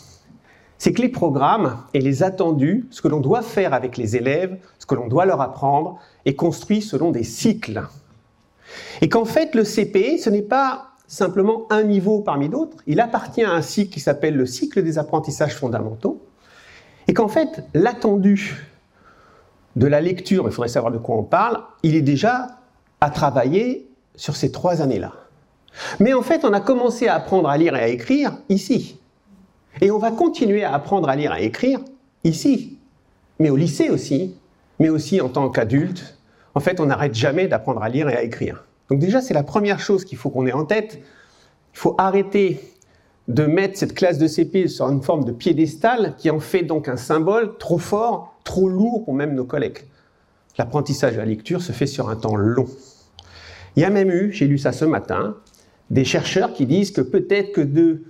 c'est 0.78 0.94
que 0.94 1.02
les 1.02 1.10
programmes 1.10 1.78
et 1.96 2.02
les 2.02 2.22
attendus, 2.22 2.88
ce 2.92 3.02
que 3.02 3.08
l'on 3.08 3.20
doit 3.20 3.42
faire 3.42 3.74
avec 3.74 3.98
les 3.98 4.16
élèves, 4.16 4.58
ce 4.78 4.86
que 4.86 4.94
l'on 4.94 5.08
doit 5.08 5.26
leur 5.26 5.42
apprendre, 5.42 6.00
est 6.26 6.36
construit 6.36 6.84
selon 6.84 7.12
des 7.12 7.24
cycles. 7.24 7.84
Et 9.02 9.10
qu'en 9.10 9.26
fait, 9.26 9.56
le 9.56 9.64
CP, 9.64 10.20
ce 10.20 10.30
n'est 10.30 10.44
pas 10.44 10.92
simplement 11.08 11.66
un 11.72 11.84
niveau 11.84 12.22
parmi 12.22 12.48
d'autres, 12.48 12.78
il 12.86 13.00
appartient 13.00 13.44
à 13.44 13.52
un 13.52 13.62
cycle 13.62 13.92
qui 13.92 14.00
s'appelle 14.00 14.36
le 14.36 14.46
cycle 14.46 14.84
des 14.84 15.00
apprentissages 15.00 15.56
fondamentaux, 15.56 16.22
et 17.08 17.14
qu'en 17.14 17.28
fait, 17.28 17.64
l'attendu 17.74 18.68
de 19.76 19.88
la 19.88 20.02
lecture, 20.02 20.46
il 20.48 20.52
faudrait 20.52 20.70
savoir 20.70 20.92
de 20.92 20.98
quoi 20.98 21.16
on 21.16 21.24
parle, 21.24 21.62
il 21.84 21.96
est 21.96 22.02
déjà 22.02 22.60
à 23.00 23.10
travailler 23.10 23.90
sur 24.16 24.36
ces 24.36 24.52
trois 24.52 24.82
années-là. 24.82 25.14
Mais 26.00 26.14
en 26.14 26.22
fait, 26.22 26.44
on 26.44 26.54
a 26.54 26.60
commencé 26.60 27.08
à 27.08 27.16
apprendre 27.16 27.50
à 27.50 27.58
lire 27.58 27.76
et 27.76 27.82
à 27.82 27.88
écrire 27.88 28.34
ici. 28.50 29.00
Et 29.80 29.90
on 29.90 29.98
va 29.98 30.12
continuer 30.12 30.64
à 30.64 30.74
apprendre 30.74 31.08
à 31.08 31.16
lire 31.16 31.32
et 31.32 31.36
à 31.36 31.40
écrire 31.42 31.80
ici. 32.24 32.78
Mais 33.40 33.50
au 33.50 33.56
lycée 33.56 33.90
aussi, 33.90 34.36
mais 34.80 34.90
aussi 34.90 35.22
en 35.22 35.30
tant 35.30 35.50
qu'adulte, 35.50 36.18
en 36.54 36.60
fait, 36.60 36.80
on 36.80 36.88
n'arrête 36.88 37.16
jamais 37.16 37.48
d'apprendre 37.48 37.82
à 37.82 37.90
lire 37.90 38.10
et 38.10 38.18
à 38.18 38.24
écrire. 38.24 38.66
Donc 38.90 39.00
déjà, 39.00 39.22
c'est 39.22 39.34
la 39.34 39.44
première 39.44 39.80
chose 39.80 40.04
qu'il 40.04 40.18
faut 40.18 40.30
qu'on 40.30 40.46
ait 40.46 40.52
en 40.52 40.66
tête. 40.66 41.00
Il 41.74 41.80
faut 41.80 41.96
arrêter 41.98 42.60
de 43.32 43.46
mettre 43.46 43.78
cette 43.78 43.94
classe 43.94 44.18
de 44.18 44.28
CP 44.28 44.68
sur 44.68 44.90
une 44.90 45.02
forme 45.02 45.24
de 45.24 45.32
piédestal 45.32 46.16
qui 46.18 46.30
en 46.30 46.42
fait 46.42 46.64
donc 46.64 46.90
un 46.90 46.98
symbole 46.98 47.58
trop 47.58 47.78
fort, 47.78 48.36
trop 48.44 48.68
lourd 48.68 49.06
pour 49.06 49.14
même 49.14 49.34
nos 49.34 49.46
collègues. 49.46 49.86
L'apprentissage 50.58 51.14
de 51.14 51.20
la 51.20 51.26
lecture 51.26 51.62
se 51.62 51.72
fait 51.72 51.88
sur 51.88 52.10
un 52.10 52.18
temps 52.18 52.36
long. 52.36 52.68
Il 53.78 53.82
y 53.82 53.86
a 53.86 53.90
même 53.90 54.12
eu, 54.12 54.34
j'ai 54.34 54.48
lu 54.48 54.58
ça 54.58 54.74
ce 54.74 54.84
matin, 54.84 55.38
des 55.90 56.04
chercheurs 56.04 56.52
qui 56.52 56.66
disent 56.66 56.92
que 56.92 57.00
peut-être 57.00 57.54
que 57.54 57.62
de 57.62 58.04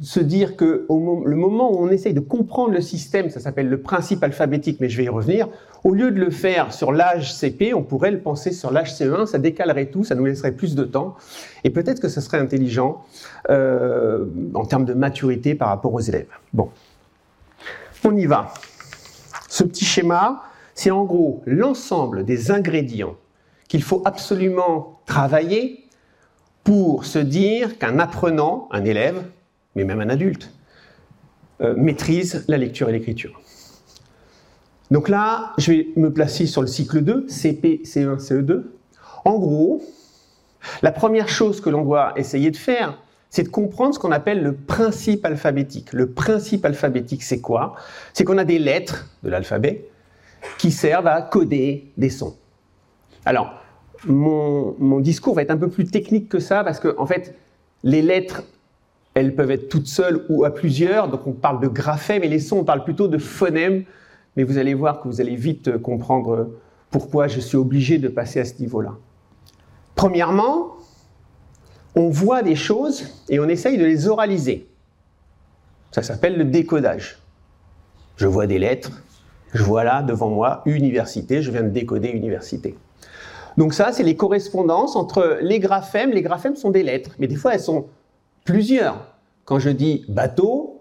se 0.00 0.20
dire 0.20 0.56
que 0.56 0.86
le 0.88 1.36
moment 1.36 1.72
où 1.72 1.84
on 1.84 1.90
essaye 1.90 2.14
de 2.14 2.20
comprendre 2.20 2.72
le 2.72 2.80
système, 2.80 3.30
ça 3.30 3.40
s'appelle 3.40 3.68
le 3.68 3.80
principe 3.80 4.22
alphabétique, 4.22 4.78
mais 4.80 4.88
je 4.88 4.96
vais 4.96 5.04
y 5.04 5.08
revenir, 5.08 5.48
au 5.84 5.92
lieu 5.94 6.10
de 6.10 6.18
le 6.18 6.30
faire 6.30 6.72
sur 6.72 6.92
l'âge 6.92 7.34
CP, 7.34 7.74
on 7.74 7.82
pourrait 7.82 8.10
le 8.10 8.20
penser 8.20 8.52
sur 8.52 8.70
l'âge 8.70 8.94
CE1, 8.94 9.26
ça 9.26 9.38
décalerait 9.38 9.86
tout, 9.86 10.04
ça 10.04 10.14
nous 10.14 10.24
laisserait 10.24 10.52
plus 10.52 10.74
de 10.74 10.84
temps, 10.84 11.16
et 11.64 11.70
peut-être 11.70 12.00
que 12.00 12.08
ce 12.08 12.20
serait 12.20 12.38
intelligent 12.38 13.04
euh, 13.50 14.24
en 14.54 14.64
termes 14.64 14.84
de 14.84 14.94
maturité 14.94 15.54
par 15.54 15.68
rapport 15.68 15.94
aux 15.94 16.00
élèves. 16.00 16.28
Bon, 16.52 16.70
on 18.04 18.16
y 18.16 18.26
va. 18.26 18.52
Ce 19.48 19.64
petit 19.64 19.84
schéma, 19.84 20.42
c'est 20.74 20.90
en 20.90 21.04
gros 21.04 21.42
l'ensemble 21.46 22.24
des 22.24 22.50
ingrédients 22.50 23.16
qu'il 23.68 23.82
faut 23.82 24.02
absolument 24.04 25.00
travailler 25.06 25.84
pour 26.64 27.04
se 27.04 27.18
dire 27.18 27.78
qu'un 27.78 27.98
apprenant, 27.98 28.68
un 28.72 28.84
élève, 28.84 29.22
mais 29.78 29.84
même 29.84 30.00
un 30.00 30.08
adulte, 30.08 30.50
euh, 31.60 31.74
maîtrise 31.76 32.44
la 32.48 32.58
lecture 32.58 32.88
et 32.88 32.92
l'écriture. 32.92 33.40
Donc 34.90 35.08
là, 35.08 35.52
je 35.56 35.70
vais 35.70 35.88
me 35.96 36.12
placer 36.12 36.46
sur 36.46 36.62
le 36.62 36.66
cycle 36.66 37.00
2, 37.00 37.28
CP, 37.28 37.82
CE1, 37.84 38.18
CE2. 38.18 38.64
En 39.24 39.38
gros, 39.38 39.82
la 40.82 40.90
première 40.90 41.28
chose 41.28 41.60
que 41.60 41.70
l'on 41.70 41.82
doit 41.82 42.12
essayer 42.16 42.50
de 42.50 42.56
faire, 42.56 42.98
c'est 43.30 43.44
de 43.44 43.48
comprendre 43.48 43.94
ce 43.94 44.00
qu'on 44.00 44.10
appelle 44.10 44.42
le 44.42 44.54
principe 44.54 45.24
alphabétique. 45.24 45.92
Le 45.92 46.10
principe 46.10 46.64
alphabétique, 46.64 47.22
c'est 47.22 47.40
quoi? 47.40 47.76
C'est 48.14 48.24
qu'on 48.24 48.38
a 48.38 48.44
des 48.44 48.58
lettres 48.58 49.06
de 49.22 49.30
l'alphabet 49.30 49.88
qui 50.58 50.72
servent 50.72 51.06
à 51.06 51.22
coder 51.22 51.92
des 51.96 52.10
sons. 52.10 52.36
Alors, 53.24 53.52
mon, 54.06 54.74
mon, 54.78 54.98
discours 54.98 55.34
va 55.34 55.42
être 55.42 55.50
un 55.50 55.56
peu 55.56 55.68
plus 55.68 55.84
technique 55.84 56.28
que 56.28 56.40
ça 56.40 56.64
parce 56.64 56.80
que, 56.80 56.96
en 56.98 57.06
fait, 57.06 57.34
les 57.84 58.02
lettres 58.02 58.42
elles 59.18 59.34
peuvent 59.34 59.50
être 59.50 59.68
toutes 59.68 59.86
seules 59.86 60.24
ou 60.28 60.44
à 60.44 60.54
plusieurs, 60.54 61.08
donc 61.08 61.26
on 61.26 61.32
parle 61.32 61.60
de 61.60 61.68
graphèmes, 61.68 62.22
et 62.22 62.28
les 62.28 62.38
sons, 62.38 62.58
on 62.58 62.64
parle 62.64 62.84
plutôt 62.84 63.08
de 63.08 63.18
phonèmes, 63.18 63.84
mais 64.36 64.44
vous 64.44 64.58
allez 64.58 64.74
voir 64.74 65.00
que 65.00 65.08
vous 65.08 65.20
allez 65.20 65.34
vite 65.34 65.78
comprendre 65.78 66.50
pourquoi 66.90 67.26
je 67.26 67.40
suis 67.40 67.56
obligé 67.56 67.98
de 67.98 68.08
passer 68.08 68.40
à 68.40 68.44
ce 68.44 68.60
niveau-là. 68.60 68.94
Premièrement, 69.94 70.76
on 71.96 72.08
voit 72.08 72.42
des 72.42 72.54
choses 72.54 73.04
et 73.28 73.40
on 73.40 73.48
essaye 73.48 73.76
de 73.76 73.84
les 73.84 74.06
oraliser. 74.06 74.68
Ça 75.90 76.02
s'appelle 76.02 76.38
le 76.38 76.44
décodage. 76.44 77.18
Je 78.16 78.26
vois 78.26 78.46
des 78.46 78.58
lettres, 78.58 79.02
je 79.52 79.62
vois 79.62 79.84
là 79.84 80.02
devant 80.02 80.28
moi 80.28 80.62
université, 80.66 81.42
je 81.42 81.50
viens 81.50 81.62
de 81.62 81.70
décoder 81.70 82.08
université. 82.08 82.76
Donc 83.56 83.74
ça, 83.74 83.90
c'est 83.90 84.04
les 84.04 84.14
correspondances 84.14 84.94
entre 84.94 85.38
les 85.40 85.58
graphèmes. 85.58 86.12
Les 86.12 86.22
graphèmes 86.22 86.54
sont 86.54 86.70
des 86.70 86.84
lettres, 86.84 87.16
mais 87.18 87.26
des 87.26 87.34
fois 87.34 87.54
elles 87.54 87.60
sont 87.60 87.86
plusieurs. 88.48 89.04
Quand 89.44 89.58
je 89.58 89.68
dis 89.68 90.06
bateau, 90.08 90.80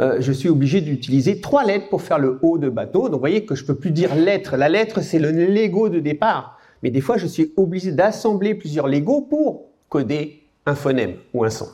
euh, 0.00 0.16
je 0.18 0.32
suis 0.32 0.48
obligé 0.48 0.80
d'utiliser 0.80 1.40
trois 1.40 1.64
lettres 1.64 1.88
pour 1.88 2.02
faire 2.02 2.18
le 2.18 2.40
haut 2.42 2.58
de 2.58 2.68
bateau. 2.68 3.02
Donc 3.04 3.14
vous 3.14 3.20
voyez 3.20 3.44
que 3.44 3.54
je 3.54 3.62
ne 3.62 3.68
peux 3.68 3.76
plus 3.76 3.92
dire 3.92 4.16
lettre. 4.16 4.56
La 4.56 4.68
lettre, 4.68 5.00
c'est 5.00 5.20
le 5.20 5.30
Lego 5.30 5.88
de 5.88 6.00
départ. 6.00 6.58
Mais 6.82 6.90
des 6.90 7.00
fois, 7.00 7.16
je 7.16 7.28
suis 7.28 7.52
obligé 7.56 7.92
d'assembler 7.92 8.56
plusieurs 8.56 8.88
Legos 8.88 9.20
pour 9.22 9.66
coder 9.88 10.42
un 10.66 10.74
phonème 10.74 11.14
ou 11.32 11.44
un 11.44 11.50
son. 11.50 11.68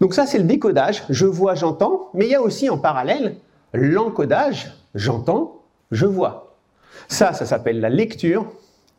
Donc 0.00 0.12
ça, 0.12 0.26
c'est 0.26 0.38
le 0.38 0.44
décodage. 0.44 1.04
Je 1.08 1.26
vois, 1.26 1.54
j'entends. 1.54 2.10
Mais 2.12 2.26
il 2.26 2.32
y 2.32 2.34
a 2.34 2.42
aussi 2.42 2.68
en 2.68 2.78
parallèle 2.78 3.36
l'encodage. 3.72 4.72
J'entends, 4.96 5.62
je 5.92 6.06
vois. 6.06 6.56
Ça, 7.06 7.32
ça 7.32 7.46
s'appelle 7.46 7.80
la 7.80 7.90
lecture. 7.90 8.52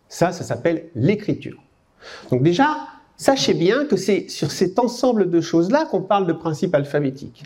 Ça, 0.08 0.32
ça 0.32 0.46
s'appelle 0.46 0.86
l'écriture. 0.96 1.62
Donc 2.32 2.44
déjà, 2.44 2.78
sachez 3.18 3.54
bien 3.54 3.86
que 3.86 3.96
c'est 3.96 4.30
sur 4.30 4.52
cet 4.52 4.80
ensemble 4.80 5.30
de 5.30 5.42
choses-là 5.42 5.86
qu'on 5.86 6.02
parle 6.02 6.28
de 6.28 6.34
principe 6.34 6.76
alphabétique. 6.76 7.44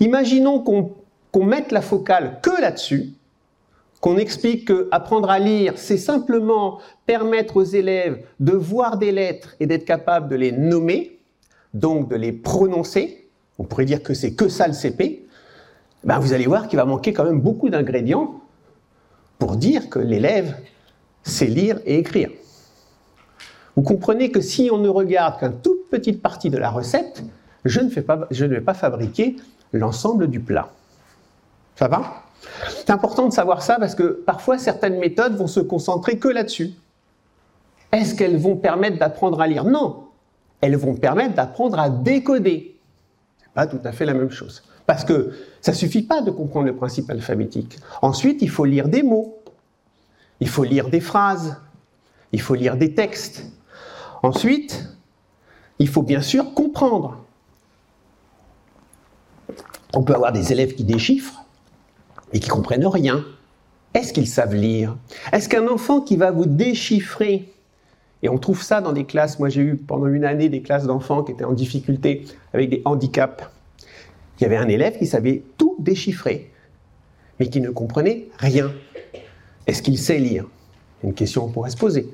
Imaginons 0.00 0.60
qu'on 0.60 1.44
mette 1.44 1.72
la 1.72 1.80
focale 1.80 2.40
que 2.42 2.60
là-dessus, 2.60 3.10
qu'on 4.00 4.16
explique 4.16 4.66
qu'apprendre 4.66 5.30
à 5.30 5.38
lire, 5.38 5.74
c'est 5.76 5.98
simplement 5.98 6.78
permettre 7.06 7.56
aux 7.56 7.64
élèves 7.64 8.24
de 8.40 8.52
voir 8.52 8.96
des 8.96 9.12
lettres 9.12 9.54
et 9.60 9.66
d'être 9.66 9.84
capable 9.84 10.28
de 10.28 10.36
les 10.36 10.52
nommer, 10.52 11.18
donc 11.74 12.08
de 12.08 12.16
les 12.16 12.32
prononcer. 12.32 13.28
On 13.58 13.64
pourrait 13.64 13.84
dire 13.84 14.02
que 14.02 14.14
c'est 14.14 14.32
que 14.32 14.48
ça 14.48 14.66
le 14.66 14.72
CP. 14.72 15.26
Ben 16.02 16.18
vous 16.18 16.32
allez 16.32 16.46
voir 16.46 16.66
qu'il 16.66 16.78
va 16.78 16.86
manquer 16.86 17.12
quand 17.12 17.24
même 17.24 17.40
beaucoup 17.40 17.68
d'ingrédients 17.68 18.40
pour 19.38 19.56
dire 19.56 19.90
que 19.90 19.98
l'élève 19.98 20.56
sait 21.22 21.46
lire 21.46 21.78
et 21.84 21.98
écrire. 21.98 22.30
Vous 23.76 23.82
comprenez 23.82 24.30
que 24.30 24.40
si 24.40 24.70
on 24.72 24.78
ne 24.78 24.88
regarde 24.88 25.38
qu'une 25.38 25.60
toute 25.60 25.88
petite 25.90 26.22
partie 26.22 26.50
de 26.50 26.58
la 26.58 26.70
recette, 26.70 27.22
je 27.64 27.80
ne, 27.80 27.86
ne 27.86 28.46
vais 28.46 28.60
pas 28.60 28.74
fabriquer 28.74 29.36
l'ensemble 29.72 30.28
du 30.28 30.40
plat. 30.40 30.70
Ça 31.76 31.88
va? 31.88 32.24
C'est 32.68 32.90
important 32.90 33.28
de 33.28 33.32
savoir 33.32 33.62
ça 33.62 33.76
parce 33.78 33.94
que 33.94 34.22
parfois 34.24 34.58
certaines 34.58 34.98
méthodes 34.98 35.36
vont 35.36 35.46
se 35.46 35.60
concentrer 35.60 36.18
que 36.18 36.28
là-dessus. 36.28 36.72
Est-ce 37.92 38.14
qu'elles 38.14 38.38
vont 38.38 38.56
permettre 38.56 38.98
d'apprendre 38.98 39.40
à 39.40 39.46
lire? 39.46 39.64
Non. 39.64 40.04
Elles 40.60 40.76
vont 40.76 40.94
permettre 40.94 41.34
d'apprendre 41.34 41.78
à 41.78 41.90
décoder. 41.90 42.76
C'est 43.38 43.52
pas 43.52 43.66
tout 43.66 43.80
à 43.84 43.92
fait 43.92 44.04
la 44.04 44.14
même 44.14 44.30
chose. 44.30 44.62
Parce 44.86 45.04
que 45.04 45.32
ça 45.60 45.72
suffit 45.72 46.02
pas 46.02 46.20
de 46.22 46.30
comprendre 46.30 46.66
le 46.66 46.74
principe 46.74 47.10
alphabétique. 47.10 47.78
Ensuite, 48.02 48.42
il 48.42 48.50
faut 48.50 48.64
lire 48.64 48.88
des 48.88 49.02
mots. 49.02 49.38
Il 50.40 50.48
faut 50.48 50.64
lire 50.64 50.88
des 50.88 51.00
phrases. 51.00 51.56
Il 52.32 52.40
faut 52.40 52.54
lire 52.54 52.76
des 52.76 52.94
textes. 52.94 53.44
Ensuite, 54.22 54.88
il 55.78 55.88
faut 55.88 56.02
bien 56.02 56.20
sûr 56.20 56.52
comprendre. 56.54 57.18
On 59.94 60.02
peut 60.02 60.14
avoir 60.14 60.32
des 60.32 60.52
élèves 60.52 60.74
qui 60.74 60.84
déchiffrent 60.84 61.44
et 62.32 62.40
qui 62.40 62.48
comprennent 62.48 62.86
rien. 62.86 63.24
Est-ce 63.94 64.12
qu'ils 64.12 64.28
savent 64.28 64.54
lire? 64.54 64.96
Est-ce 65.32 65.48
qu'un 65.48 65.66
enfant 65.66 66.00
qui 66.00 66.16
va 66.16 66.30
vous 66.30 66.46
déchiffrer, 66.46 67.52
et 68.22 68.28
on 68.28 68.38
trouve 68.38 68.62
ça 68.62 68.80
dans 68.80 68.92
des 68.92 69.04
classes, 69.04 69.38
moi 69.38 69.48
j'ai 69.48 69.62
eu 69.62 69.76
pendant 69.76 70.06
une 70.06 70.24
année 70.24 70.48
des 70.48 70.62
classes 70.62 70.84
d'enfants 70.84 71.24
qui 71.24 71.32
étaient 71.32 71.44
en 71.44 71.54
difficulté 71.54 72.24
avec 72.52 72.70
des 72.70 72.82
handicaps, 72.84 73.42
il 74.38 74.44
y 74.44 74.46
avait 74.46 74.56
un 74.56 74.68
élève 74.68 74.96
qui 74.96 75.06
savait 75.06 75.42
tout 75.58 75.74
déchiffrer, 75.80 76.52
mais 77.40 77.48
qui 77.48 77.60
ne 77.60 77.70
comprenait 77.70 78.28
rien. 78.38 78.72
Est-ce 79.66 79.82
qu'il 79.82 79.98
sait 79.98 80.18
lire? 80.18 80.46
Une 81.02 81.14
question 81.14 81.46
qu'on 81.46 81.52
pourrait 81.52 81.70
se 81.70 81.76
poser. 81.76 82.08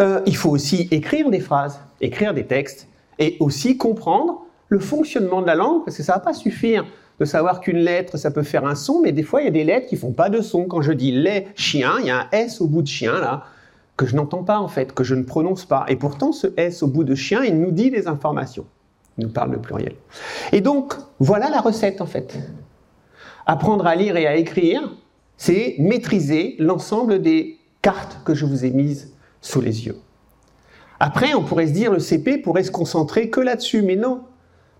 Euh, 0.00 0.20
il 0.26 0.36
faut 0.36 0.50
aussi 0.50 0.88
écrire 0.90 1.30
des 1.30 1.40
phrases, 1.40 1.80
écrire 2.00 2.34
des 2.34 2.46
textes, 2.46 2.88
et 3.18 3.36
aussi 3.40 3.76
comprendre 3.76 4.42
le 4.68 4.78
fonctionnement 4.78 5.40
de 5.40 5.46
la 5.46 5.54
langue, 5.54 5.84
parce 5.84 5.96
que 5.96 6.02
ça 6.02 6.14
ne 6.14 6.18
va 6.18 6.24
pas 6.24 6.34
suffire 6.34 6.84
de 7.18 7.24
savoir 7.24 7.60
qu'une 7.60 7.78
lettre, 7.78 8.18
ça 8.18 8.30
peut 8.30 8.42
faire 8.42 8.66
un 8.66 8.74
son, 8.74 9.00
mais 9.00 9.12
des 9.12 9.22
fois, 9.22 9.40
il 9.40 9.44
y 9.44 9.48
a 9.48 9.52
des 9.52 9.64
lettres 9.64 9.86
qui 9.86 9.96
font 9.96 10.12
pas 10.12 10.28
de 10.28 10.42
son. 10.42 10.64
Quand 10.64 10.82
je 10.82 10.92
dis 10.92 11.12
les 11.12 11.48
chiens, 11.54 11.94
il 12.00 12.06
y 12.06 12.10
a 12.10 12.20
un 12.20 12.26
S 12.32 12.60
au 12.60 12.66
bout 12.66 12.82
de 12.82 12.88
chien, 12.88 13.18
là, 13.20 13.44
que 13.96 14.04
je 14.04 14.16
n'entends 14.16 14.42
pas, 14.42 14.58
en 14.58 14.68
fait, 14.68 14.92
que 14.92 15.02
je 15.02 15.14
ne 15.14 15.22
prononce 15.22 15.64
pas. 15.64 15.86
Et 15.88 15.96
pourtant, 15.96 16.32
ce 16.32 16.48
S 16.58 16.82
au 16.82 16.88
bout 16.88 17.04
de 17.04 17.14
chien, 17.14 17.42
il 17.42 17.58
nous 17.58 17.70
dit 17.70 17.90
des 17.90 18.06
informations. 18.06 18.66
Il 19.16 19.24
nous 19.24 19.32
parle 19.32 19.52
le 19.52 19.58
pluriel. 19.58 19.94
Et 20.52 20.60
donc, 20.60 20.92
voilà 21.18 21.48
la 21.48 21.60
recette, 21.62 22.02
en 22.02 22.06
fait. 22.06 22.36
Apprendre 23.46 23.86
à 23.86 23.94
lire 23.94 24.18
et 24.18 24.26
à 24.26 24.36
écrire, 24.36 24.82
c'est 25.38 25.76
maîtriser 25.78 26.56
l'ensemble 26.58 27.22
des 27.22 27.58
cartes 27.80 28.20
que 28.26 28.34
je 28.34 28.44
vous 28.44 28.66
ai 28.66 28.70
mises 28.70 29.14
sous 29.40 29.60
les 29.60 29.86
yeux. 29.86 29.96
Après, 30.98 31.34
on 31.34 31.42
pourrait 31.42 31.66
se 31.66 31.72
dire, 31.72 31.92
le 31.92 31.98
CP 31.98 32.38
pourrait 32.38 32.62
se 32.62 32.70
concentrer 32.70 33.28
que 33.28 33.40
là-dessus, 33.40 33.82
mais 33.82 33.96
non. 33.96 34.22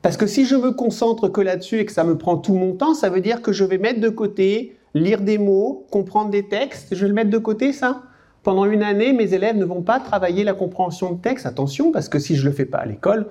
Parce 0.03 0.17
que 0.17 0.27
si 0.27 0.47
je 0.47 0.57
me 0.57 0.73
concentre 0.73 1.29
que 1.29 1.41
là-dessus 1.41 1.81
et 1.81 1.85
que 1.85 1.93
ça 1.93 2.05
me 2.05 2.17
prend 2.17 2.37
tout 2.37 2.55
mon 2.55 2.73
temps, 2.73 2.95
ça 2.95 3.11
veut 3.11 3.21
dire 3.21 3.43
que 3.43 3.53
je 3.53 3.65
vais 3.65 3.79
mettre 3.79 4.01
de 4.01 4.09
côté, 4.09 4.77
lire 4.95 5.21
des 5.21 5.37
mots, 5.37 5.87
comprendre 5.91 6.31
des 6.31 6.49
textes, 6.49 6.95
je 6.95 7.03
vais 7.03 7.09
le 7.09 7.15
mettre 7.15 7.31
de 7.31 7.39
côté 7.39 7.73
ça. 7.73 8.03
Pendant 8.43 8.65
une 8.65 8.83
année, 8.83 9.13
mes 9.13 9.35
élèves 9.35 9.57
ne 9.57 9.65
vont 9.65 9.83
pas 9.83 9.99
travailler 9.99 10.45
la 10.45 10.55
compréhension 10.55 11.13
de 11.13 11.21
texte. 11.21 11.47
Attention, 11.47 11.91
parce 11.91 12.09
que 12.09 12.19
si 12.19 12.37
je 12.37 12.43
ne 12.43 12.51
le 12.51 12.55
fais 12.55 12.65
pas 12.65 12.79
à 12.79 12.87
l'école, 12.87 13.27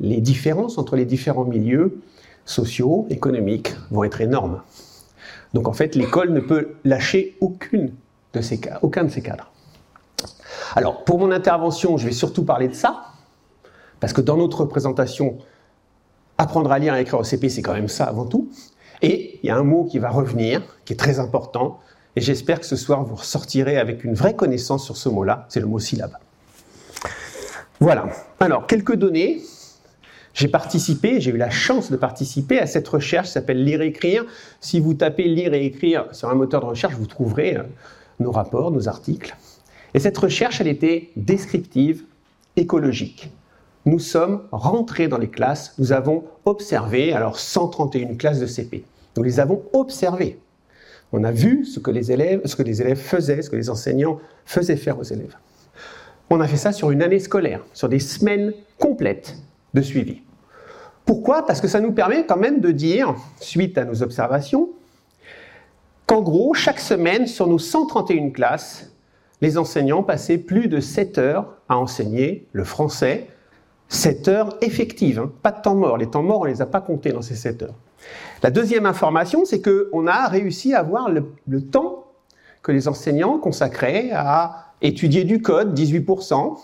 les 0.00 0.20
différences 0.20 0.78
entre 0.78 0.96
les 0.96 1.04
différents 1.04 1.44
milieux 1.44 1.98
sociaux, 2.44 3.06
économiques 3.10 3.74
vont 3.90 4.04
être 4.04 4.20
énormes. 4.20 4.62
Donc 5.52 5.68
en 5.68 5.72
fait, 5.72 5.94
l'école 5.94 6.32
ne 6.32 6.40
peut 6.40 6.74
lâcher 6.84 7.36
aucune 7.40 7.92
de 8.32 8.40
ces, 8.40 8.60
aucun 8.82 9.04
de 9.04 9.10
ces 9.10 9.22
cadres. 9.22 9.50
Alors, 10.74 11.04
pour 11.04 11.20
mon 11.20 11.30
intervention, 11.30 11.96
je 11.96 12.04
vais 12.04 12.12
surtout 12.12 12.44
parler 12.44 12.68
de 12.68 12.74
ça, 12.74 13.04
parce 14.00 14.12
que 14.12 14.20
dans 14.20 14.36
notre 14.36 14.64
présentation, 14.64 15.38
apprendre 16.36 16.72
à 16.72 16.78
lire 16.80 16.96
et 16.96 17.00
écrire 17.00 17.20
au 17.20 17.24
CP, 17.24 17.48
c'est 17.48 17.62
quand 17.62 17.74
même 17.74 17.88
ça 17.88 18.04
avant 18.04 18.26
tout. 18.26 18.50
Et 19.00 19.38
il 19.42 19.46
y 19.46 19.50
a 19.50 19.56
un 19.56 19.62
mot 19.62 19.84
qui 19.84 19.98
va 19.98 20.10
revenir, 20.10 20.62
qui 20.84 20.92
est 20.92 20.96
très 20.96 21.20
important, 21.20 21.78
et 22.16 22.20
j'espère 22.20 22.60
que 22.60 22.66
ce 22.66 22.76
soir 22.76 23.04
vous 23.04 23.14
ressortirez 23.14 23.76
avec 23.76 24.02
une 24.04 24.14
vraie 24.14 24.34
connaissance 24.34 24.84
sur 24.84 24.96
ce 24.96 25.08
mot-là, 25.08 25.46
c'est 25.48 25.60
le 25.60 25.66
mot 25.66 25.78
syllabe. 25.78 26.16
Voilà. 27.80 28.06
Alors, 28.40 28.66
quelques 28.66 28.96
données. 28.96 29.42
J'ai 30.32 30.48
participé, 30.48 31.20
j'ai 31.20 31.30
eu 31.30 31.36
la 31.36 31.50
chance 31.50 31.92
de 31.92 31.96
participer 31.96 32.58
à 32.58 32.66
cette 32.66 32.88
recherche 32.88 33.28
qui 33.28 33.32
s'appelle 33.34 33.62
Lire 33.62 33.82
et 33.82 33.86
écrire. 33.86 34.24
Si 34.60 34.80
vous 34.80 34.94
tapez 34.94 35.28
Lire 35.28 35.54
et 35.54 35.64
écrire 35.64 36.06
sur 36.10 36.28
un 36.28 36.34
moteur 36.34 36.60
de 36.60 36.66
recherche, 36.66 36.94
vous 36.94 37.06
trouverez 37.06 37.56
euh, 37.56 37.62
nos 38.18 38.32
rapports, 38.32 38.72
nos 38.72 38.88
articles. 38.88 39.36
Et 39.94 40.00
cette 40.00 40.18
recherche, 40.18 40.60
elle 40.60 40.68
était 40.68 41.10
descriptive, 41.16 42.04
écologique 42.56 43.30
nous 43.86 43.98
sommes 43.98 44.42
rentrés 44.50 45.08
dans 45.08 45.18
les 45.18 45.28
classes, 45.28 45.74
nous 45.78 45.92
avons 45.92 46.24
observé, 46.44 47.12
alors 47.12 47.38
131 47.38 48.14
classes 48.14 48.40
de 48.40 48.46
CP, 48.46 48.84
nous 49.16 49.22
les 49.22 49.40
avons 49.40 49.62
observées. 49.72 50.38
On 51.12 51.22
a 51.22 51.30
vu 51.30 51.64
ce 51.64 51.80
que 51.80 51.90
les 51.90 52.10
élèves, 52.10 52.40
faisaient, 52.96 53.42
ce 53.42 53.50
que 53.50 53.56
les 53.56 53.70
enseignants 53.70 54.18
faisaient 54.46 54.76
faire 54.76 54.98
aux 54.98 55.04
élèves. 55.04 55.36
On 56.30 56.40
a 56.40 56.48
fait 56.48 56.56
ça 56.56 56.72
sur 56.72 56.90
une 56.90 57.02
année 57.02 57.20
scolaire, 57.20 57.64
sur 57.74 57.88
des 57.88 57.98
semaines 57.98 58.54
complètes 58.78 59.36
de 59.74 59.82
suivi. 59.82 60.22
Pourquoi? 61.04 61.44
Parce 61.44 61.60
que 61.60 61.68
ça 61.68 61.80
nous 61.80 61.92
permet 61.92 62.24
quand 62.24 62.38
même 62.38 62.60
de 62.60 62.70
dire, 62.70 63.14
suite 63.38 63.76
à 63.76 63.84
nos 63.84 64.02
observations, 64.02 64.70
qu'en 66.06 66.22
gros, 66.22 66.54
chaque 66.54 66.80
semaine, 66.80 67.26
sur 67.26 67.46
nos 67.46 67.58
131 67.58 68.30
classes, 68.30 68.93
les 69.40 69.58
enseignants 69.58 70.02
passaient 70.02 70.38
plus 70.38 70.68
de 70.68 70.80
7 70.80 71.18
heures 71.18 71.56
à 71.68 71.76
enseigner 71.76 72.46
le 72.52 72.64
français, 72.64 73.28
7 73.88 74.28
heures 74.28 74.56
effectives, 74.62 75.18
hein. 75.18 75.32
pas 75.42 75.52
de 75.52 75.60
temps 75.60 75.74
mort. 75.74 75.98
Les 75.98 76.06
temps 76.06 76.22
morts, 76.22 76.40
on 76.40 76.44
ne 76.44 76.50
les 76.50 76.62
a 76.62 76.66
pas 76.66 76.80
comptés 76.80 77.12
dans 77.12 77.22
ces 77.22 77.34
7 77.34 77.62
heures. 77.62 77.74
La 78.42 78.50
deuxième 78.50 78.86
information, 78.86 79.44
c'est 79.44 79.62
qu'on 79.62 80.06
a 80.06 80.28
réussi 80.28 80.74
à 80.74 80.80
avoir 80.80 81.10
le, 81.10 81.32
le, 81.46 81.62
temps 81.62 82.06
que 82.62 82.72
les 82.72 82.88
enseignants 82.88 83.38
consacraient 83.38 84.10
à 84.12 84.72
étudier 84.82 85.24
du 85.24 85.40
code, 85.40 85.78
18%, 85.78 86.58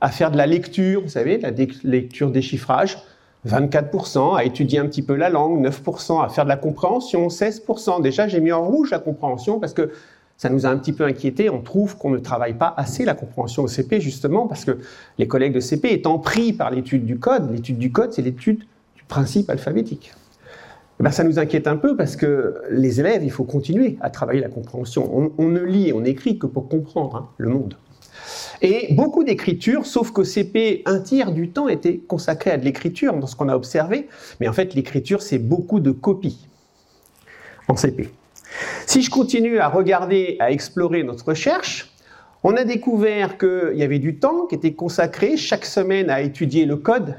à 0.00 0.10
faire 0.10 0.30
de 0.30 0.36
la 0.36 0.46
lecture, 0.46 1.02
vous 1.02 1.08
savez, 1.08 1.38
la 1.38 1.50
lecture 1.84 2.30
déchiffrage, 2.30 2.98
24%, 3.46 4.36
à 4.36 4.44
étudier 4.44 4.78
un 4.78 4.86
petit 4.86 5.02
peu 5.02 5.14
la 5.14 5.28
langue, 5.28 5.64
9%, 5.64 6.24
à 6.24 6.28
faire 6.28 6.44
de 6.44 6.48
la 6.48 6.56
compréhension, 6.56 7.28
16%. 7.28 8.02
Déjà, 8.02 8.28
j'ai 8.28 8.40
mis 8.40 8.52
en 8.52 8.64
rouge 8.64 8.90
la 8.90 8.98
compréhension 8.98 9.58
parce 9.58 9.74
que 9.74 9.90
ça 10.42 10.50
nous 10.50 10.66
a 10.66 10.70
un 10.70 10.76
petit 10.76 10.92
peu 10.92 11.04
inquiété. 11.04 11.50
On 11.50 11.60
trouve 11.60 11.96
qu'on 11.96 12.10
ne 12.10 12.18
travaille 12.18 12.54
pas 12.54 12.74
assez 12.76 13.04
la 13.04 13.14
compréhension 13.14 13.62
au 13.62 13.68
CP, 13.68 14.00
justement, 14.00 14.48
parce 14.48 14.64
que 14.64 14.76
les 15.16 15.28
collègues 15.28 15.52
de 15.52 15.60
CP 15.60 15.92
étant 15.92 16.18
pris 16.18 16.52
par 16.52 16.72
l'étude 16.72 17.06
du 17.06 17.20
code, 17.20 17.52
l'étude 17.52 17.78
du 17.78 17.92
code, 17.92 18.12
c'est 18.12 18.22
l'étude 18.22 18.64
du 18.96 19.04
principe 19.06 19.48
alphabétique. 19.50 20.12
Eh 20.98 21.04
ben, 21.04 21.12
ça 21.12 21.22
nous 21.22 21.38
inquiète 21.38 21.68
un 21.68 21.76
peu 21.76 21.96
parce 21.96 22.16
que 22.16 22.56
les 22.72 22.98
élèves, 22.98 23.22
il 23.22 23.30
faut 23.30 23.44
continuer 23.44 23.98
à 24.00 24.10
travailler 24.10 24.40
la 24.40 24.48
compréhension. 24.48 25.32
On, 25.38 25.48
ne 25.48 25.60
lit, 25.60 25.92
on 25.94 26.04
écrit 26.04 26.40
que 26.40 26.48
pour 26.48 26.68
comprendre 26.68 27.14
hein, 27.14 27.28
le 27.38 27.48
monde. 27.48 27.76
Et 28.62 28.92
beaucoup 28.94 29.22
d'écriture, 29.22 29.86
sauf 29.86 30.10
qu'au 30.10 30.24
CP, 30.24 30.82
un 30.86 30.98
tiers 30.98 31.30
du 31.30 31.50
temps 31.50 31.68
était 31.68 31.98
consacré 31.98 32.50
à 32.50 32.56
de 32.56 32.64
l'écriture, 32.64 33.14
dans 33.14 33.28
ce 33.28 33.36
qu'on 33.36 33.48
a 33.48 33.54
observé. 33.54 34.08
Mais 34.40 34.48
en 34.48 34.52
fait, 34.52 34.74
l'écriture, 34.74 35.22
c'est 35.22 35.38
beaucoup 35.38 35.78
de 35.78 35.92
copies 35.92 36.48
en 37.68 37.76
CP. 37.76 38.10
Si 38.86 39.02
je 39.02 39.10
continue 39.10 39.58
à 39.58 39.68
regarder, 39.68 40.36
à 40.40 40.50
explorer 40.50 41.02
notre 41.02 41.26
recherche, 41.26 41.92
on 42.44 42.56
a 42.56 42.64
découvert 42.64 43.38
qu'il 43.38 43.74
y 43.76 43.82
avait 43.82 43.98
du 43.98 44.16
temps 44.16 44.46
qui 44.46 44.56
était 44.56 44.72
consacré 44.72 45.36
chaque 45.36 45.64
semaine 45.64 46.10
à 46.10 46.20
étudier 46.22 46.66
le 46.66 46.76
code, 46.76 47.16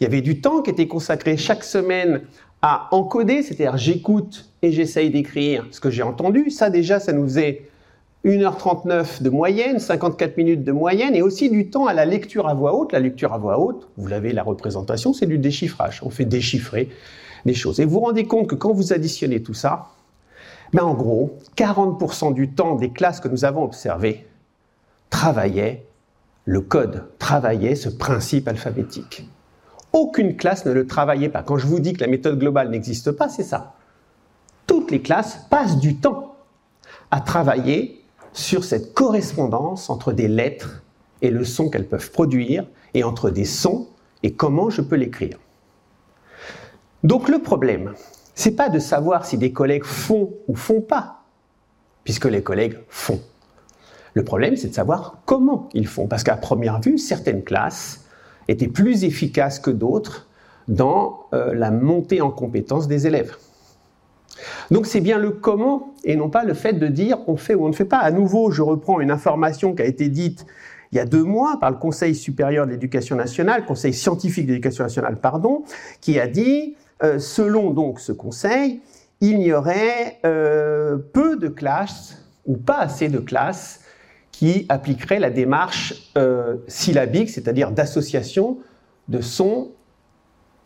Il 0.00 0.04
y 0.04 0.06
avait 0.06 0.22
du 0.22 0.40
temps 0.40 0.62
qui 0.62 0.70
était 0.70 0.88
consacré 0.88 1.36
chaque 1.36 1.62
semaine 1.62 2.22
à 2.62 2.88
encoder, 2.90 3.42
c'est-à-dire 3.42 3.76
j'écoute 3.76 4.50
et 4.62 4.72
j'essaye 4.72 5.10
d'écrire 5.10 5.66
ce 5.70 5.80
que 5.80 5.90
j'ai 5.90 6.02
entendu. 6.02 6.50
Ça 6.50 6.70
déjà, 6.70 7.00
ça 7.00 7.12
nous 7.12 7.24
faisait 7.24 7.68
1h39 8.24 9.22
de 9.22 9.28
moyenne, 9.28 9.78
54 9.78 10.38
minutes 10.38 10.64
de 10.64 10.72
moyenne, 10.72 11.14
et 11.14 11.20
aussi 11.20 11.50
du 11.50 11.68
temps 11.68 11.86
à 11.86 11.92
la 11.92 12.06
lecture 12.06 12.48
à 12.48 12.54
voix 12.54 12.74
haute. 12.74 12.92
La 12.92 13.00
lecture 13.00 13.34
à 13.34 13.38
voix 13.38 13.58
haute, 13.58 13.88
vous 13.98 14.06
l'avez 14.06 14.32
la 14.32 14.42
représentation, 14.42 15.12
c'est 15.12 15.26
du 15.26 15.36
déchiffrage. 15.36 16.00
On 16.02 16.10
fait 16.10 16.24
déchiffrer 16.24 16.88
des 17.44 17.54
choses. 17.54 17.78
Et 17.78 17.84
vous 17.84 17.92
vous 17.92 18.00
rendez 18.00 18.24
compte 18.24 18.46
que 18.46 18.54
quand 18.54 18.72
vous 18.72 18.94
additionnez 18.94 19.42
tout 19.42 19.54
ça, 19.54 19.88
ben 20.72 20.84
en 20.84 20.94
gros, 20.94 21.38
40% 21.56 22.32
du 22.34 22.50
temps 22.50 22.76
des 22.76 22.90
classes 22.90 23.20
que 23.20 23.28
nous 23.28 23.44
avons 23.44 23.64
observées 23.64 24.26
travaillaient 25.10 25.86
le 26.44 26.60
code, 26.60 27.04
travaillaient 27.18 27.74
ce 27.74 27.88
principe 27.88 28.48
alphabétique. 28.48 29.28
Aucune 29.92 30.36
classe 30.36 30.64
ne 30.66 30.72
le 30.72 30.86
travaillait 30.86 31.28
pas. 31.28 31.42
Quand 31.42 31.58
je 31.58 31.66
vous 31.66 31.80
dis 31.80 31.92
que 31.92 32.00
la 32.00 32.06
méthode 32.06 32.38
globale 32.38 32.70
n'existe 32.70 33.10
pas, 33.10 33.28
c'est 33.28 33.42
ça. 33.42 33.74
Toutes 34.66 34.90
les 34.90 35.02
classes 35.02 35.46
passent 35.50 35.78
du 35.78 35.96
temps 35.96 36.36
à 37.10 37.20
travailler 37.20 38.04
sur 38.32 38.62
cette 38.62 38.94
correspondance 38.94 39.90
entre 39.90 40.12
des 40.12 40.28
lettres 40.28 40.82
et 41.22 41.30
le 41.30 41.44
son 41.44 41.68
qu'elles 41.68 41.88
peuvent 41.88 42.10
produire, 42.12 42.64
et 42.94 43.04
entre 43.04 43.30
des 43.30 43.44
sons 43.44 43.88
et 44.22 44.32
comment 44.32 44.70
je 44.70 44.80
peux 44.80 44.96
l'écrire. 44.96 45.38
Donc 47.04 47.28
le 47.28 47.40
problème, 47.40 47.94
c'est 48.40 48.52
pas 48.52 48.70
de 48.70 48.78
savoir 48.78 49.26
si 49.26 49.36
des 49.36 49.52
collègues 49.52 49.84
font 49.84 50.30
ou 50.48 50.54
font 50.54 50.80
pas, 50.80 51.24
puisque 52.04 52.24
les 52.24 52.42
collègues 52.42 52.78
font. 52.88 53.20
Le 54.14 54.24
problème, 54.24 54.56
c'est 54.56 54.68
de 54.68 54.74
savoir 54.74 55.18
comment 55.26 55.68
ils 55.74 55.86
font, 55.86 56.06
parce 56.06 56.24
qu'à 56.24 56.36
première 56.36 56.80
vue, 56.80 56.96
certaines 56.96 57.44
classes 57.44 58.06
étaient 58.48 58.66
plus 58.66 59.04
efficaces 59.04 59.58
que 59.58 59.70
d'autres 59.70 60.26
dans 60.68 61.26
euh, 61.34 61.52
la 61.52 61.70
montée 61.70 62.22
en 62.22 62.30
compétence 62.30 62.88
des 62.88 63.06
élèves. 63.06 63.36
Donc 64.70 64.86
c'est 64.86 65.02
bien 65.02 65.18
le 65.18 65.32
comment 65.32 65.92
et 66.04 66.16
non 66.16 66.30
pas 66.30 66.44
le 66.44 66.54
fait 66.54 66.72
de 66.72 66.86
dire 66.86 67.18
on 67.26 67.36
fait 67.36 67.54
ou 67.54 67.66
on 67.66 67.68
ne 67.68 67.74
fait 67.74 67.84
pas. 67.84 67.98
À 67.98 68.10
nouveau, 68.10 68.50
je 68.50 68.62
reprends 68.62 69.00
une 69.00 69.10
information 69.10 69.74
qui 69.74 69.82
a 69.82 69.84
été 69.84 70.08
dite 70.08 70.46
il 70.92 70.96
y 70.96 70.98
a 70.98 71.04
deux 71.04 71.22
mois 71.22 71.58
par 71.60 71.70
le 71.70 71.76
Conseil 71.76 72.14
supérieur 72.14 72.66
de 72.66 72.72
l'éducation 72.72 73.16
nationale, 73.16 73.64
Conseil 73.64 73.92
scientifique 73.92 74.46
de 74.46 74.52
l'éducation 74.52 74.82
nationale, 74.82 75.20
pardon, 75.20 75.62
qui 76.00 76.18
a 76.18 76.26
dit, 76.26 76.74
selon 77.18 77.70
donc 77.70 78.00
ce 78.00 78.12
conseil, 78.12 78.82
il 79.20 79.42
y 79.42 79.52
aurait 79.52 80.18
euh, 80.24 80.96
peu 81.12 81.36
de 81.36 81.48
classes 81.48 82.16
ou 82.46 82.56
pas 82.56 82.78
assez 82.78 83.08
de 83.08 83.18
classes 83.18 83.80
qui 84.32 84.64
appliqueraient 84.68 85.18
la 85.18 85.30
démarche 85.30 86.10
euh, 86.16 86.56
syllabique, 86.68 87.28
c'est-à-dire 87.28 87.70
d'association 87.70 88.58
de 89.08 89.20
sons 89.20 89.72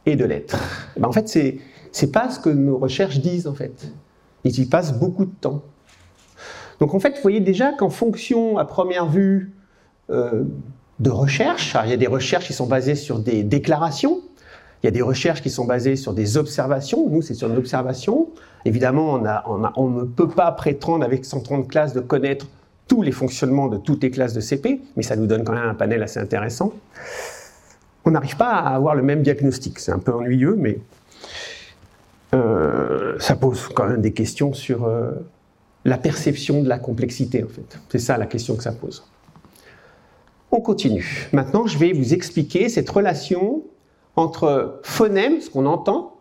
et 0.06 0.16
de 0.16 0.24
lettres. 0.24 0.58
Ben, 0.96 1.08
en 1.08 1.12
fait, 1.12 1.28
c'est 1.28 1.58
c'est 1.90 2.10
pas 2.10 2.28
ce 2.28 2.40
que 2.40 2.50
nos 2.50 2.76
recherches 2.76 3.20
disent 3.20 3.46
en 3.46 3.54
fait. 3.54 3.92
Ils 4.42 4.58
y 4.58 4.66
passent 4.66 4.98
beaucoup 4.98 5.24
de 5.24 5.34
temps. 5.40 5.62
Donc 6.80 6.92
en 6.92 6.98
fait, 6.98 7.14
vous 7.14 7.22
voyez 7.22 7.40
déjà 7.40 7.72
qu'en 7.72 7.88
fonction, 7.88 8.58
à 8.58 8.64
première 8.64 9.06
vue, 9.06 9.52
euh, 10.10 10.44
de 10.98 11.10
recherche, 11.10 11.76
il 11.84 11.90
y 11.90 11.92
a 11.92 11.96
des 11.96 12.06
recherches 12.06 12.46
qui 12.46 12.52
sont 12.52 12.66
basées 12.66 12.94
sur 12.96 13.20
des 13.20 13.42
déclarations, 13.42 14.20
il 14.84 14.88
y 14.88 14.88
a 14.88 14.90
des 14.90 15.00
recherches 15.00 15.40
qui 15.40 15.48
sont 15.48 15.64
basées 15.64 15.96
sur 15.96 16.12
des 16.12 16.36
observations. 16.36 17.08
Nous, 17.08 17.22
c'est 17.22 17.32
sur 17.32 17.48
une 17.48 17.56
observation. 17.56 18.28
Évidemment, 18.66 19.18
on, 19.76 19.88
ne 19.88 20.04
peut 20.04 20.28
pas 20.28 20.52
prétendre 20.52 21.06
avec 21.06 21.24
130 21.24 21.66
classes 21.66 21.94
de 21.94 22.00
connaître 22.00 22.48
tous 22.86 23.00
les 23.00 23.10
fonctionnements 23.10 23.68
de 23.68 23.78
toutes 23.78 24.02
les 24.02 24.10
classes 24.10 24.34
de 24.34 24.42
CP, 24.42 24.82
mais 24.94 25.02
ça 25.02 25.16
nous 25.16 25.26
donne 25.26 25.42
quand 25.42 25.54
même 25.54 25.70
un 25.70 25.74
panel 25.74 26.02
assez 26.02 26.20
intéressant. 26.20 26.74
On 28.04 28.10
n'arrive 28.10 28.36
pas 28.36 28.50
à 28.50 28.74
avoir 28.74 28.94
le 28.94 29.02
même 29.02 29.22
diagnostic. 29.22 29.78
C'est 29.78 29.90
un 29.90 29.98
peu 29.98 30.12
ennuyeux, 30.12 30.54
mais 30.54 30.78
euh, 32.34 33.18
ça 33.20 33.36
pose 33.36 33.68
quand 33.74 33.88
même 33.88 34.02
des 34.02 34.12
questions 34.12 34.52
sur 34.52 34.84
euh, 34.84 35.12
la 35.86 35.96
perception 35.96 36.62
de 36.62 36.68
la 36.68 36.78
complexité, 36.78 37.42
en 37.42 37.48
fait. 37.48 37.78
C'est 37.88 37.98
ça 37.98 38.18
la 38.18 38.26
question 38.26 38.54
que 38.54 38.62
ça 38.62 38.72
pose. 38.72 39.02
On 40.50 40.60
continue. 40.60 41.30
Maintenant, 41.32 41.66
je 41.66 41.78
vais 41.78 41.94
vous 41.94 42.12
expliquer 42.12 42.68
cette 42.68 42.90
relation 42.90 43.62
entre 44.16 44.80
phonème, 44.82 45.40
ce 45.40 45.50
qu'on 45.50 45.66
entend, 45.66 46.16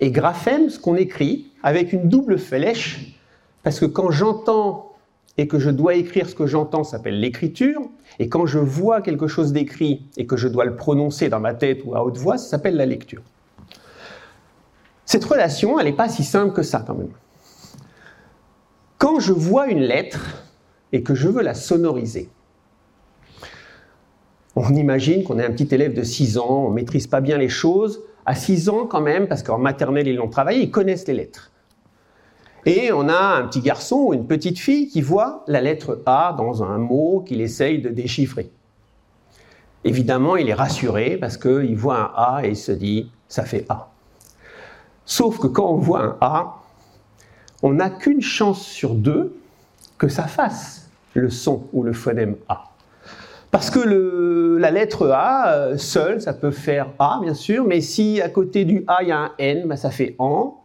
et 0.00 0.10
graphème, 0.10 0.70
ce 0.70 0.78
qu'on 0.78 0.96
écrit, 0.96 1.50
avec 1.62 1.92
une 1.92 2.08
double 2.08 2.38
flèche, 2.38 3.18
parce 3.62 3.80
que 3.80 3.86
quand 3.86 4.10
j'entends 4.10 4.92
et 5.36 5.48
que 5.48 5.58
je 5.58 5.70
dois 5.70 5.94
écrire 5.94 6.28
ce 6.28 6.34
que 6.34 6.46
j'entends, 6.46 6.84
ça 6.84 6.98
s'appelle 6.98 7.18
l'écriture, 7.18 7.80
et 8.18 8.28
quand 8.28 8.46
je 8.46 8.58
vois 8.58 9.00
quelque 9.00 9.26
chose 9.26 9.52
d'écrit 9.52 10.06
et 10.16 10.26
que 10.26 10.36
je 10.36 10.46
dois 10.46 10.64
le 10.64 10.76
prononcer 10.76 11.28
dans 11.28 11.40
ma 11.40 11.54
tête 11.54 11.82
ou 11.84 11.96
à 11.96 12.04
haute 12.04 12.16
voix, 12.16 12.38
ça 12.38 12.48
s'appelle 12.48 12.76
la 12.76 12.86
lecture. 12.86 13.22
Cette 15.04 15.24
relation, 15.24 15.78
elle 15.78 15.86
n'est 15.86 15.92
pas 15.92 16.08
si 16.08 16.24
simple 16.24 16.52
que 16.52 16.62
ça 16.62 16.84
quand 16.86 16.94
même. 16.94 17.12
Quand 18.98 19.20
je 19.20 19.32
vois 19.32 19.66
une 19.66 19.80
lettre 19.80 20.44
et 20.92 21.02
que 21.02 21.14
je 21.14 21.28
veux 21.28 21.42
la 21.42 21.54
sonoriser, 21.54 22.30
on 24.56 24.74
imagine 24.74 25.24
qu'on 25.24 25.38
est 25.38 25.44
un 25.44 25.50
petit 25.50 25.74
élève 25.74 25.94
de 25.94 26.02
6 26.02 26.38
ans, 26.38 26.66
on 26.66 26.70
ne 26.70 26.74
maîtrise 26.74 27.06
pas 27.06 27.20
bien 27.20 27.38
les 27.38 27.48
choses. 27.48 28.00
À 28.26 28.34
6 28.34 28.68
ans 28.68 28.86
quand 28.86 29.00
même, 29.00 29.26
parce 29.28 29.42
qu'en 29.42 29.58
maternelle 29.58 30.08
ils 30.08 30.16
l'ont 30.16 30.28
travaillé, 30.28 30.62
ils 30.62 30.70
connaissent 30.70 31.06
les 31.06 31.14
lettres. 31.14 31.50
Et 32.66 32.92
on 32.92 33.08
a 33.08 33.36
un 33.36 33.46
petit 33.46 33.60
garçon 33.60 34.06
ou 34.06 34.14
une 34.14 34.26
petite 34.26 34.58
fille 34.58 34.88
qui 34.88 35.02
voit 35.02 35.44
la 35.46 35.60
lettre 35.60 36.02
A 36.06 36.34
dans 36.36 36.62
un 36.62 36.78
mot 36.78 37.22
qu'il 37.26 37.42
essaye 37.42 37.80
de 37.80 37.90
déchiffrer. 37.90 38.50
Évidemment, 39.84 40.36
il 40.36 40.48
est 40.48 40.54
rassuré 40.54 41.18
parce 41.18 41.36
qu'il 41.36 41.76
voit 41.76 41.98
un 41.98 42.12
A 42.16 42.40
et 42.46 42.50
il 42.50 42.56
se 42.56 42.72
dit, 42.72 43.10
ça 43.28 43.44
fait 43.44 43.66
A. 43.68 43.90
Sauf 45.04 45.38
que 45.38 45.46
quand 45.46 45.68
on 45.68 45.76
voit 45.76 46.02
un 46.02 46.16
A, 46.22 46.62
on 47.62 47.74
n'a 47.74 47.90
qu'une 47.90 48.22
chance 48.22 48.62
sur 48.62 48.94
deux 48.94 49.36
que 49.98 50.08
ça 50.08 50.24
fasse 50.24 50.88
le 51.12 51.28
son 51.28 51.64
ou 51.74 51.82
le 51.82 51.92
phonème 51.92 52.36
A. 52.48 52.73
Parce 53.54 53.70
que 53.70 54.58
la 54.58 54.72
lettre 54.72 55.12
A, 55.12 55.52
euh, 55.52 55.76
seule, 55.76 56.20
ça 56.20 56.32
peut 56.32 56.50
faire 56.50 56.88
A, 56.98 57.20
bien 57.22 57.34
sûr, 57.34 57.64
mais 57.64 57.80
si 57.80 58.20
à 58.20 58.28
côté 58.28 58.64
du 58.64 58.82
A, 58.88 58.96
il 59.02 59.10
y 59.10 59.12
a 59.12 59.18
un 59.18 59.30
N, 59.38 59.68
bah, 59.68 59.76
ça 59.76 59.90
fait 59.90 60.16
AN. 60.18 60.56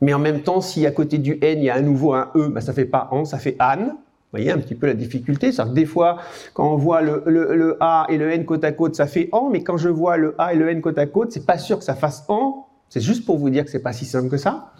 Mais 0.00 0.12
en 0.12 0.18
même 0.18 0.40
temps, 0.40 0.60
si 0.60 0.84
à 0.86 0.90
côté 0.90 1.18
du 1.18 1.38
N, 1.40 1.58
il 1.60 1.64
y 1.66 1.70
a 1.70 1.74
à 1.74 1.80
nouveau 1.80 2.12
un 2.12 2.32
E, 2.34 2.48
bah, 2.48 2.60
ça 2.60 2.72
fait 2.72 2.84
pas 2.84 3.06
AN, 3.12 3.24
ça 3.24 3.38
fait 3.38 3.54
AN. 3.60 3.76
Vous 3.86 3.94
voyez 4.32 4.50
un 4.50 4.58
petit 4.58 4.74
peu 4.74 4.88
la 4.88 4.94
difficulté. 4.94 5.52
C'est-à-dire 5.52 5.72
que 5.72 5.78
des 5.78 5.86
fois, 5.86 6.18
quand 6.52 6.68
on 6.68 6.76
voit 6.76 7.00
le, 7.00 7.22
le, 7.26 7.76
A 7.78 8.06
et 8.08 8.18
le 8.18 8.28
N 8.28 8.44
côte 8.44 8.64
à 8.64 8.72
côte, 8.72 8.96
ça 8.96 9.06
fait 9.06 9.28
AN, 9.30 9.50
mais 9.52 9.62
quand 9.62 9.76
je 9.76 9.88
vois 9.88 10.16
le 10.16 10.34
A 10.38 10.52
et 10.52 10.56
le 10.56 10.68
N 10.68 10.80
côte 10.80 10.98
à 10.98 11.06
côte, 11.06 11.30
c'est 11.30 11.46
pas 11.46 11.58
sûr 11.58 11.78
que 11.78 11.84
ça 11.84 11.94
fasse 11.94 12.24
AN, 12.28 12.66
c'est 12.94 13.00
juste 13.00 13.24
pour 13.24 13.38
vous 13.38 13.50
dire 13.50 13.64
que 13.64 13.72
c'est 13.72 13.80
pas 13.80 13.92
si 13.92 14.04
simple 14.04 14.28
que 14.28 14.36
ça. 14.36 14.70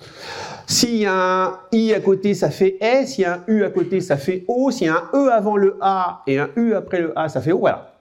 S'il 0.68 0.98
y 0.98 1.04
a 1.04 1.46
un 1.46 1.58
I 1.72 1.92
à 1.94 1.98
côté, 1.98 2.34
ça 2.34 2.48
fait 2.48 2.76
S. 2.80 3.14
S'il 3.14 3.22
y 3.22 3.24
a 3.24 3.34
un 3.34 3.40
U 3.48 3.64
à 3.64 3.70
côté, 3.70 4.00
ça 4.00 4.16
fait 4.16 4.44
O. 4.46 4.70
S'il 4.70 4.86
y 4.86 4.88
a 4.88 4.94
un 4.94 5.10
E 5.12 5.32
avant 5.32 5.56
le 5.56 5.76
A 5.80 6.22
et 6.28 6.38
un 6.38 6.48
U 6.54 6.74
après 6.74 7.00
le 7.00 7.18
A, 7.18 7.28
ça 7.28 7.40
fait 7.40 7.50
O. 7.50 7.58
Voilà. 7.58 7.96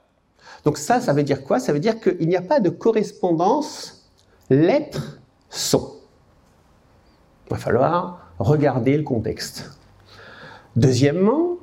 Donc 0.65 0.77
ça, 0.77 1.01
ça 1.01 1.13
veut 1.13 1.23
dire 1.23 1.43
quoi? 1.43 1.59
Ça 1.59 1.73
veut 1.73 1.79
dire 1.79 1.99
qu'il 1.99 2.27
n'y 2.27 2.35
a 2.35 2.43
pas 2.43 2.59
de 2.59 2.69
correspondance 2.69 4.07
lettre-son. 4.51 5.93
Il 7.47 7.49
va 7.49 7.57
falloir 7.57 8.19
regarder 8.37 8.95
le 8.95 9.03
contexte. 9.03 9.71
Deuxièmement, 10.75 11.57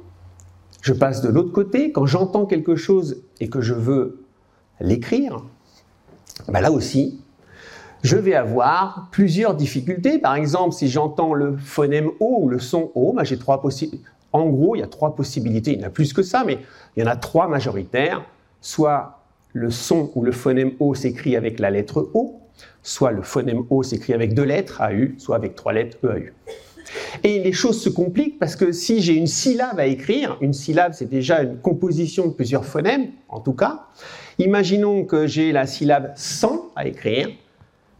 je 0.82 0.92
passe 0.92 1.22
de 1.22 1.28
l'autre 1.28 1.52
côté. 1.52 1.92
Quand 1.92 2.06
j'entends 2.06 2.46
quelque 2.46 2.74
chose 2.74 3.22
et 3.38 3.48
que 3.48 3.60
je 3.60 3.74
veux 3.74 4.24
l'écrire, 4.80 5.40
ben 6.48 6.60
là 6.60 6.72
aussi, 6.72 7.20
je 8.02 8.16
vais 8.16 8.34
avoir 8.34 9.08
plusieurs 9.10 9.54
difficultés. 9.54 10.18
Par 10.18 10.34
exemple, 10.34 10.74
si 10.74 10.88
j'entends 10.88 11.34
le 11.34 11.56
phonème 11.56 12.10
O 12.20 12.38
ou 12.42 12.48
le 12.48 12.58
son 12.58 12.90
O, 12.94 13.12
ben 13.12 13.24
j'ai 13.24 13.38
trois. 13.38 13.62
En 14.32 14.46
gros, 14.46 14.76
il 14.76 14.80
y 14.80 14.82
a 14.82 14.86
trois 14.86 15.14
possibilités. 15.14 15.72
Il 15.72 15.80
y 15.80 15.84
en 15.84 15.88
a 15.88 15.90
plus 15.90 16.12
que 16.12 16.22
ça, 16.22 16.44
mais 16.46 16.58
il 16.96 17.02
y 17.02 17.06
en 17.06 17.10
a 17.10 17.16
trois 17.16 17.48
majoritaires. 17.48 18.22
Soit 18.60 19.20
le 19.52 19.70
son 19.70 20.10
ou 20.14 20.22
le 20.22 20.32
phonème 20.32 20.72
O 20.78 20.94
s'écrit 20.94 21.36
avec 21.36 21.58
la 21.58 21.70
lettre 21.70 22.08
O, 22.14 22.40
soit 22.82 23.10
le 23.10 23.22
phonème 23.22 23.64
O 23.70 23.82
s'écrit 23.82 24.12
avec 24.12 24.34
deux 24.34 24.44
lettres, 24.44 24.80
AU, 24.80 25.18
soit 25.18 25.36
avec 25.36 25.54
trois 25.54 25.72
lettres, 25.72 25.98
EAU. 26.04 26.30
Et 27.22 27.38
les 27.40 27.52
choses 27.52 27.80
se 27.80 27.88
compliquent 27.88 28.38
parce 28.38 28.56
que 28.56 28.72
si 28.72 29.00
j'ai 29.00 29.14
une 29.14 29.26
syllabe 29.26 29.78
à 29.78 29.86
écrire, 29.86 30.36
une 30.40 30.52
syllabe 30.52 30.92
c'est 30.92 31.08
déjà 31.08 31.42
une 31.42 31.56
composition 31.58 32.26
de 32.26 32.32
plusieurs 32.32 32.64
phonèmes, 32.64 33.10
en 33.28 33.40
tout 33.40 33.52
cas, 33.52 33.86
imaginons 34.38 35.04
que 35.04 35.26
j'ai 35.26 35.52
la 35.52 35.66
syllabe 35.66 36.12
sans 36.16 36.70
à 36.74 36.86
écrire, 36.86 37.28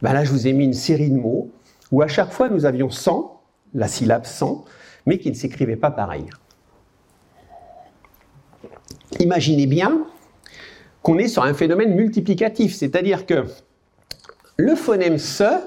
ben 0.02 0.12
là, 0.12 0.24
je 0.24 0.30
vous 0.30 0.46
ai 0.46 0.52
mis 0.52 0.64
une 0.64 0.72
série 0.72 1.10
de 1.10 1.16
mots 1.16 1.50
où 1.92 2.02
à 2.02 2.08
chaque 2.08 2.32
fois 2.32 2.48
nous 2.48 2.64
avions 2.64 2.90
100, 2.90 3.42
la 3.74 3.88
syllabe 3.88 4.24
100, 4.24 4.64
mais 5.06 5.18
qui 5.18 5.30
ne 5.30 5.34
s'écrivait 5.34 5.76
pas 5.76 5.90
pareil. 5.90 6.26
Imaginez 9.18 9.66
bien 9.66 10.06
qu'on 11.02 11.18
est 11.18 11.28
sur 11.28 11.44
un 11.44 11.54
phénomène 11.54 11.94
multiplicatif, 11.94 12.74
c'est-à-dire 12.74 13.26
que 13.26 13.44
le 14.56 14.74
phonème 14.74 15.18
se, 15.18 15.60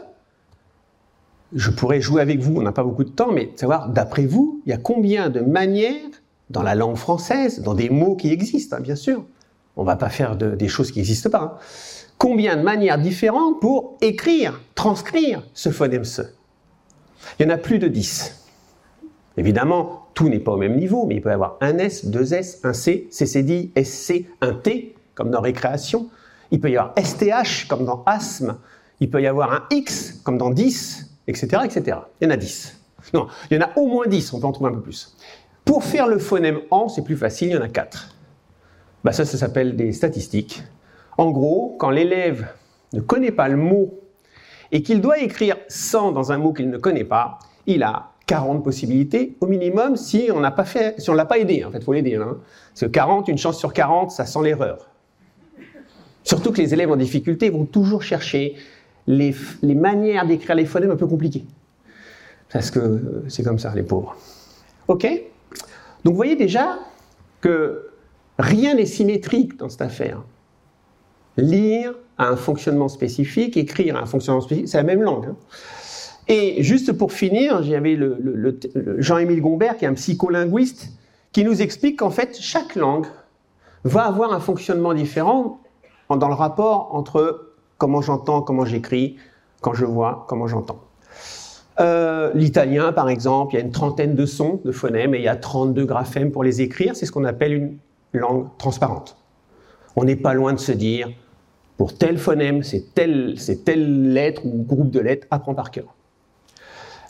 je 1.53 1.69
pourrais 1.71 2.01
jouer 2.01 2.21
avec 2.21 2.39
vous, 2.39 2.55
on 2.57 2.61
n'a 2.61 2.71
pas 2.71 2.83
beaucoup 2.83 3.03
de 3.03 3.09
temps, 3.09 3.31
mais 3.31 3.51
savoir, 3.55 3.89
d'après 3.89 4.25
vous, 4.25 4.61
il 4.65 4.69
y 4.69 4.73
a 4.73 4.77
combien 4.77 5.29
de 5.29 5.41
manières 5.41 6.09
dans 6.49 6.63
la 6.63 6.75
langue 6.75 6.95
française, 6.95 7.61
dans 7.61 7.73
des 7.73 7.89
mots 7.89 8.15
qui 8.15 8.31
existent, 8.31 8.77
hein, 8.77 8.81
bien 8.81 8.95
sûr, 8.95 9.25
on 9.75 9.81
ne 9.81 9.87
va 9.87 9.95
pas 9.95 10.09
faire 10.09 10.35
des 10.35 10.67
choses 10.67 10.91
qui 10.91 10.99
n'existent 10.99 11.31
pas, 11.31 11.41
hein 11.41 11.57
combien 12.23 12.55
de 12.55 12.61
manières 12.61 12.99
différentes 12.99 13.59
pour 13.59 13.97
écrire, 13.99 14.61
transcrire 14.75 15.43
ce 15.53 15.71
phonème 15.71 16.05
se 16.05 16.21
Il 17.37 17.45
y 17.45 17.45
en 17.45 17.53
a 17.53 17.57
plus 17.57 17.79
de 17.79 17.89
10. 17.89 18.47
Évidemment, 19.35 20.07
tout 20.13 20.29
n'est 20.29 20.39
pas 20.39 20.53
au 20.53 20.57
même 20.57 20.77
niveau, 20.77 21.05
mais 21.05 21.15
il 21.15 21.21
peut 21.21 21.31
y 21.31 21.33
avoir 21.33 21.57
un 21.59 21.77
S, 21.79 22.05
deux 22.05 22.33
S, 22.33 22.61
un 22.63 22.71
C, 22.71 23.09
CCD, 23.11 23.71
SC, 23.83 24.25
un 24.39 24.53
T, 24.53 24.95
comme 25.15 25.31
dans 25.31 25.41
récréation. 25.41 26.07
Il 26.51 26.61
peut 26.61 26.71
y 26.71 26.77
avoir 26.77 26.93
STH, 26.97 27.67
comme 27.67 27.83
dans 27.83 28.05
asthme. 28.05 28.55
Il 29.01 29.09
peut 29.09 29.21
y 29.21 29.27
avoir 29.27 29.51
un 29.51 29.63
X, 29.69 30.21
comme 30.23 30.37
dans 30.37 30.49
10, 30.49 31.17
etc., 31.27 31.63
etc. 31.65 31.97
Il 32.21 32.25
y 32.25 32.27
en 32.27 32.33
a 32.33 32.37
10. 32.37 32.79
Non, 33.13 33.27
il 33.51 33.57
y 33.57 33.61
en 33.61 33.65
a 33.65 33.77
au 33.77 33.87
moins 33.87 34.07
10, 34.07 34.31
on 34.31 34.39
peut 34.39 34.47
en 34.47 34.53
trouver 34.53 34.69
un 34.69 34.75
peu 34.75 34.81
plus. 34.81 35.17
Pour 35.65 35.83
faire 35.83 36.07
le 36.07 36.19
phonème 36.19 36.61
en, 36.71 36.87
c'est 36.87 37.03
plus 37.03 37.17
facile, 37.17 37.49
il 37.49 37.55
y 37.55 37.57
en 37.57 37.61
a 37.61 37.67
4. 37.67 38.15
Bah 39.03 39.11
ça, 39.11 39.25
ça 39.25 39.37
s'appelle 39.37 39.75
des 39.75 39.91
statistiques. 39.91 40.63
En 41.17 41.31
gros, 41.31 41.75
quand 41.79 41.89
l'élève 41.89 42.47
ne 42.93 43.01
connaît 43.01 43.31
pas 43.31 43.47
le 43.47 43.57
mot 43.57 43.99
et 44.71 44.81
qu'il 44.81 45.01
doit 45.01 45.19
écrire 45.19 45.57
sans 45.67 46.11
dans 46.11 46.31
un 46.31 46.37
mot 46.37 46.53
qu'il 46.53 46.69
ne 46.69 46.77
connaît 46.77 47.03
pas, 47.03 47.39
il 47.67 47.83
a 47.83 48.11
40 48.25 48.63
possibilités 48.63 49.35
au 49.41 49.47
minimum 49.47 49.95
si 49.95 50.29
on 50.33 50.39
n'a 50.39 50.53
l'a 50.55 51.25
pas 51.25 51.37
aidé. 51.37 51.63
En 51.65 51.71
fait, 51.71 51.83
faut 51.83 51.93
l'aider. 51.93 52.15
Hein. 52.15 52.37
Parce 52.69 52.81
que 52.81 52.85
40, 52.85 53.27
une 53.27 53.37
chance 53.37 53.59
sur 53.59 53.73
40, 53.73 54.11
ça 54.11 54.25
sent 54.25 54.39
l'erreur. 54.43 54.89
Surtout 56.23 56.51
que 56.51 56.61
les 56.61 56.73
élèves 56.73 56.91
en 56.91 56.95
difficulté 56.95 57.49
vont 57.49 57.65
toujours 57.65 58.01
chercher 58.01 58.55
les, 59.07 59.35
les 59.61 59.75
manières 59.75 60.25
d'écrire 60.25 60.55
les 60.55 60.65
phonèmes 60.65 60.91
un 60.91 60.95
peu 60.95 61.07
compliquées. 61.07 61.45
Parce 62.51 62.71
que 62.71 62.79
euh, 62.79 63.25
c'est 63.27 63.43
comme 63.43 63.59
ça, 63.59 63.73
les 63.75 63.83
pauvres. 63.83 64.15
Ok? 64.87 65.05
Donc 66.03 66.13
vous 66.13 66.17
voyez 66.17 66.35
déjà 66.35 66.79
que 67.41 67.89
rien 68.39 68.75
n'est 68.75 68.85
symétrique 68.85 69.57
dans 69.57 69.69
cette 69.69 69.81
affaire. 69.81 70.21
Lire 71.37 71.93
a 72.17 72.27
un 72.27 72.35
fonctionnement 72.35 72.87
spécifique, 72.87 73.57
écrire 73.57 73.97
a 73.97 74.01
un 74.01 74.05
fonctionnement 74.05 74.41
spécifique, 74.41 74.69
c'est 74.69 74.77
la 74.77 74.83
même 74.83 75.01
langue. 75.01 75.27
Hein. 75.29 75.35
Et 76.27 76.63
juste 76.63 76.93
pour 76.93 77.11
finir, 77.11 77.63
j'avais 77.63 77.95
le, 77.95 78.17
le, 78.19 79.01
Jean-Émile 79.01 79.41
Gombert, 79.41 79.77
qui 79.77 79.85
est 79.85 79.87
un 79.87 79.93
psycholinguiste, 79.93 80.89
qui 81.31 81.43
nous 81.43 81.61
explique 81.61 81.99
qu'en 81.99 82.11
fait, 82.11 82.37
chaque 82.39 82.75
langue 82.75 83.07
va 83.83 84.05
avoir 84.05 84.31
un 84.33 84.39
fonctionnement 84.39 84.93
différent 84.93 85.59
dans 86.09 86.27
le 86.27 86.33
rapport 86.33 86.95
entre 86.95 87.53
comment 87.77 88.01
j'entends, 88.01 88.41
comment 88.41 88.65
j'écris, 88.65 89.17
quand 89.61 89.73
je 89.73 89.85
vois, 89.85 90.25
comment 90.29 90.47
j'entends. 90.47 90.79
Euh, 91.79 92.31
l'italien, 92.35 92.93
par 92.93 93.09
exemple, 93.09 93.55
il 93.55 93.57
y 93.57 93.61
a 93.61 93.65
une 93.65 93.71
trentaine 93.71 94.15
de 94.15 94.25
sons, 94.25 94.61
de 94.63 94.71
phonèmes, 94.71 95.15
et 95.15 95.17
il 95.17 95.23
y 95.23 95.27
a 95.27 95.35
32 95.35 95.85
graphèmes 95.85 96.31
pour 96.31 96.43
les 96.43 96.61
écrire. 96.61 96.95
C'est 96.95 97.05
ce 97.05 97.11
qu'on 97.11 97.23
appelle 97.25 97.53
une 97.53 97.77
langue 98.13 98.47
transparente. 98.57 99.17
On 99.95 100.03
n'est 100.03 100.15
pas 100.15 100.33
loin 100.33 100.53
de 100.53 100.59
se 100.59 100.71
dire, 100.71 101.09
pour 101.77 101.97
tel 101.97 102.17
phonème, 102.17 102.63
c'est 102.63 102.93
telle, 102.93 103.35
telle 103.65 104.13
lettre 104.13 104.45
ou 104.45 104.63
groupe 104.63 104.91
de 104.91 104.99
lettres, 104.99 105.27
apprends 105.31 105.55
par 105.55 105.71
cœur. 105.71 105.95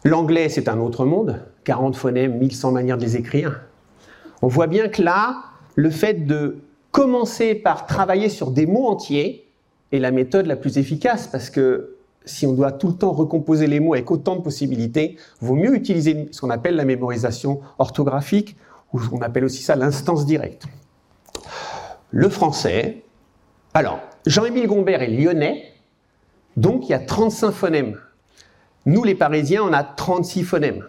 L'anglais, 0.03 0.49
c'est 0.49 0.67
un 0.67 0.79
autre 0.79 1.05
monde, 1.05 1.41
40 1.63 1.95
phonèmes, 1.95 2.37
1100 2.37 2.71
manières 2.71 2.97
de 2.97 3.03
les 3.03 3.15
écrire. 3.15 3.61
On 4.41 4.47
voit 4.47 4.67
bien 4.67 4.89
que 4.89 5.01
là, 5.01 5.37
le 5.75 5.89
fait 5.89 6.25
de 6.25 6.57
commencer 6.91 7.55
par 7.55 7.87
travailler 7.87 8.29
sur 8.29 8.51
des 8.51 8.65
mots 8.65 8.87
entiers 8.87 9.47
est 9.91 9.99
la 9.99 10.11
méthode 10.11 10.45
la 10.45 10.55
plus 10.55 10.77
efficace 10.77 11.27
parce 11.27 11.49
que 11.49 11.95
si 12.25 12.45
on 12.45 12.53
doit 12.53 12.71
tout 12.71 12.87
le 12.87 12.93
temps 12.93 13.11
recomposer 13.11 13.67
les 13.67 13.79
mots 13.79 13.93
avec 13.93 14.09
autant 14.11 14.35
de 14.35 14.41
possibilités, 14.41 15.17
vaut 15.41 15.55
mieux 15.55 15.75
utiliser 15.75 16.29
ce 16.31 16.41
qu'on 16.41 16.49
appelle 16.49 16.75
la 16.75 16.85
mémorisation 16.85 17.61
orthographique 17.79 18.55
ou 18.93 18.99
on 19.11 19.21
appelle 19.21 19.43
aussi 19.43 19.61
ça 19.61 19.75
l'instance 19.75 20.25
directe. 20.25 20.65
Le 22.11 22.29
français, 22.29 23.03
alors 23.73 23.99
Jean-Émile 24.25 24.67
Gombert 24.67 25.01
est 25.01 25.07
lyonnais, 25.07 25.71
donc 26.57 26.87
il 26.87 26.91
y 26.91 26.95
a 26.95 26.99
35 26.99 27.51
phonèmes 27.51 27.97
nous, 28.85 29.03
les 29.03 29.15
Parisiens, 29.15 29.63
on 29.63 29.73
a 29.73 29.83
36 29.83 30.43
phonèmes. 30.43 30.83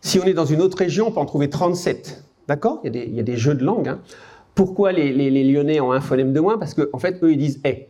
Si 0.00 0.18
on 0.18 0.24
est 0.24 0.34
dans 0.34 0.44
une 0.44 0.60
autre 0.60 0.76
région, 0.76 1.08
on 1.08 1.12
peut 1.12 1.20
en 1.20 1.24
trouver 1.24 1.48
37. 1.48 2.24
D'accord? 2.48 2.80
Il, 2.84 2.94
y 3.14 3.20
a 3.20 3.22
des 3.22 3.36
jeux 3.36 3.54
de 3.54 3.64
langue. 3.64 3.88
Hein. 3.88 4.00
Pourquoi 4.54 4.92
les, 4.92 5.12
Lyonnais 5.44 5.80
ont 5.80 5.92
un 5.92 6.00
phonème 6.00 6.32
de 6.32 6.40
moins? 6.40 6.58
Parce 6.58 6.74
qu'en 6.74 6.84
en 6.92 6.98
fait, 6.98 7.22
eux, 7.22 7.32
ils 7.32 7.38
disent 7.38 7.60
eh. 7.64 7.88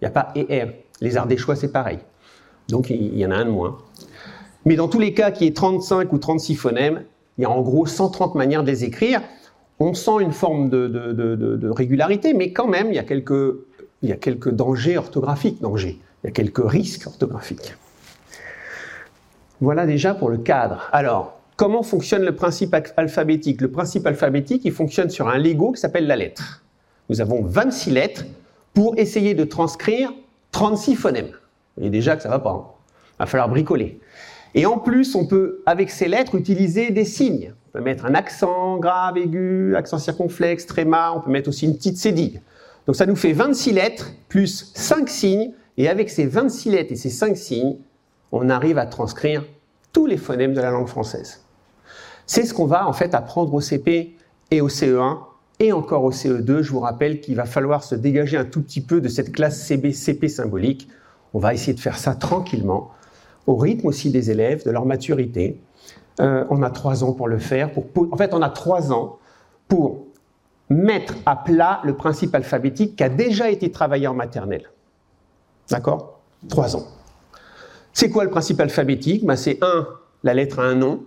Il 0.00 0.04
n'y 0.04 0.08
a 0.08 0.10
pas 0.10 0.32
er. 0.34 0.84
Les 1.00 1.16
Ardéchois, 1.16 1.56
c'est 1.56 1.72
pareil. 1.72 1.98
Donc, 2.68 2.90
il 2.90 3.16
y 3.16 3.24
en 3.24 3.30
a 3.30 3.36
un 3.36 3.44
de 3.46 3.50
moins. 3.50 3.78
Mais 4.64 4.76
dans 4.76 4.88
tous 4.88 4.98
les 4.98 5.14
cas, 5.14 5.30
qu'il 5.30 5.46
y 5.46 5.50
ait 5.50 5.54
35 5.54 6.12
ou 6.12 6.18
36 6.18 6.54
phonèmes, 6.54 7.04
il 7.38 7.42
y 7.42 7.44
a 7.44 7.50
en 7.50 7.62
gros 7.62 7.86
130 7.86 8.34
manières 8.34 8.64
de. 8.64 8.74
On 9.78 9.94
sent 9.94 10.20
une 10.20 10.32
forme 10.32 10.68
de, 10.68 11.70
régularité, 11.70 12.34
mais 12.34 12.52
quand 12.52 12.66
même, 12.66 12.88
il 12.88 12.94
y, 12.94 12.98
a 12.98 13.04
quelques, 13.04 13.56
il 14.02 14.08
y 14.08 14.12
a 14.12 14.16
quelques 14.16 14.50
dangers 14.50 14.96
orthographiques. 14.96 15.60
Dangers. 15.60 15.98
Il 16.22 16.26
y 16.26 16.30
a 16.30 16.32
quelques 16.32 16.62
risques 16.64 17.06
orthographiques. 17.06 17.74
Voilà 19.60 19.86
déjà 19.86 20.14
pour 20.14 20.30
le 20.30 20.38
cadre. 20.38 20.88
Alors, 20.92 21.38
comment 21.56 21.82
fonctionne 21.82 22.22
le 22.22 22.34
principe 22.34 22.74
alphabétique? 22.96 23.60
Le 23.60 23.70
principe 23.70 24.06
alphabétique, 24.06 24.62
il 24.64 24.72
fonctionne 24.72 25.10
sur 25.10 25.28
un 25.28 25.38
Lego 25.38 25.72
qui 25.72 25.80
s'appelle 25.80 26.06
la 26.06 26.16
lettre. 26.16 26.62
Nous 27.08 27.20
avons 27.20 27.42
26 27.42 27.90
lettres 27.90 28.24
pour 28.72 28.98
essayer 28.98 29.34
de 29.34 29.44
transcrire 29.44 30.12
36 30.52 30.94
phonèmes. 30.94 31.32
Voyez 31.76 31.90
déjà 31.90 32.16
que 32.16 32.22
ça 32.22 32.28
ne 32.28 32.34
va 32.34 32.38
pas. 32.38 32.50
Hein. 32.50 32.64
Il 33.14 33.18
va 33.20 33.26
falloir 33.26 33.48
bricoler. 33.48 34.00
Et 34.54 34.66
en 34.66 34.78
plus, 34.78 35.14
on 35.14 35.26
peut, 35.26 35.62
avec 35.66 35.90
ces 35.90 36.08
lettres, 36.08 36.34
utiliser 36.34 36.90
des 36.90 37.04
signes. 37.04 37.52
On 37.68 37.78
peut 37.78 37.84
mettre 37.84 38.06
un 38.06 38.14
accent 38.14 38.78
grave, 38.78 39.16
aigu, 39.16 39.76
accent 39.76 39.98
circonflexe, 39.98 40.66
tréma, 40.66 41.12
on 41.14 41.20
peut 41.20 41.30
mettre 41.30 41.48
aussi 41.48 41.66
une 41.66 41.76
petite 41.76 41.98
cédille. 41.98 42.40
Donc 42.86 42.96
ça 42.96 43.06
nous 43.06 43.16
fait 43.16 43.32
26 43.32 43.72
lettres 43.72 44.12
plus 44.28 44.72
5 44.74 45.08
signes, 45.08 45.52
et 45.76 45.88
avec 45.88 46.10
ces 46.10 46.26
26 46.26 46.70
lettres 46.70 46.92
et 46.92 46.96
ces 46.96 47.10
5 47.10 47.36
signes, 47.36 47.76
on 48.32 48.48
arrive 48.48 48.78
à 48.78 48.86
transcrire 48.86 49.44
tous 49.92 50.06
les 50.06 50.16
phonèmes 50.16 50.54
de 50.54 50.60
la 50.60 50.70
langue 50.70 50.88
française. 50.88 51.42
C'est 52.26 52.44
ce 52.44 52.54
qu'on 52.54 52.66
va 52.66 52.86
en 52.86 52.92
fait 52.92 53.14
apprendre 53.14 53.52
au 53.54 53.60
CP 53.60 54.14
et 54.50 54.60
au 54.60 54.68
CE1 54.68 55.18
et 55.58 55.72
encore 55.72 56.04
au 56.04 56.12
CE2. 56.12 56.62
Je 56.62 56.70
vous 56.70 56.80
rappelle 56.80 57.20
qu'il 57.20 57.34
va 57.34 57.44
falloir 57.44 57.82
se 57.82 57.94
dégager 57.94 58.36
un 58.36 58.44
tout 58.44 58.62
petit 58.62 58.80
peu 58.80 59.00
de 59.00 59.08
cette 59.08 59.32
classe 59.32 59.60
CB, 59.66 59.92
CP 59.92 60.28
symbolique. 60.28 60.88
On 61.34 61.38
va 61.38 61.54
essayer 61.54 61.74
de 61.74 61.80
faire 61.80 61.98
ça 61.98 62.14
tranquillement, 62.14 62.90
au 63.46 63.56
rythme 63.56 63.86
aussi 63.86 64.10
des 64.10 64.30
élèves, 64.30 64.64
de 64.64 64.70
leur 64.70 64.84
maturité. 64.86 65.60
Euh, 66.20 66.44
on 66.50 66.62
a 66.62 66.70
trois 66.70 67.04
ans 67.04 67.12
pour 67.12 67.28
le 67.28 67.38
faire. 67.38 67.70
en 67.96 68.16
fait, 68.16 68.34
on 68.34 68.42
a 68.42 68.50
trois 68.50 68.92
ans 68.92 69.18
pour 69.66 70.06
mettre 70.70 71.14
à 71.26 71.36
plat 71.36 71.80
le 71.84 71.94
principe 71.94 72.34
alphabétique 72.34 72.96
qui 72.96 73.02
a 73.02 73.08
déjà 73.08 73.50
été 73.50 73.70
travaillé 73.70 74.06
en 74.06 74.14
maternelle. 74.14 74.70
D'accord? 75.68 76.20
Trois 76.48 76.76
ans. 76.76 76.86
C'est 77.92 78.08
quoi 78.08 78.24
le 78.24 78.30
principe 78.30 78.60
alphabétique? 78.60 79.26
Ben, 79.26 79.36
C'est 79.36 79.58
un, 79.62 79.86
la 80.22 80.32
lettre 80.32 80.60
a 80.60 80.62
un 80.62 80.76
nom 80.76 81.04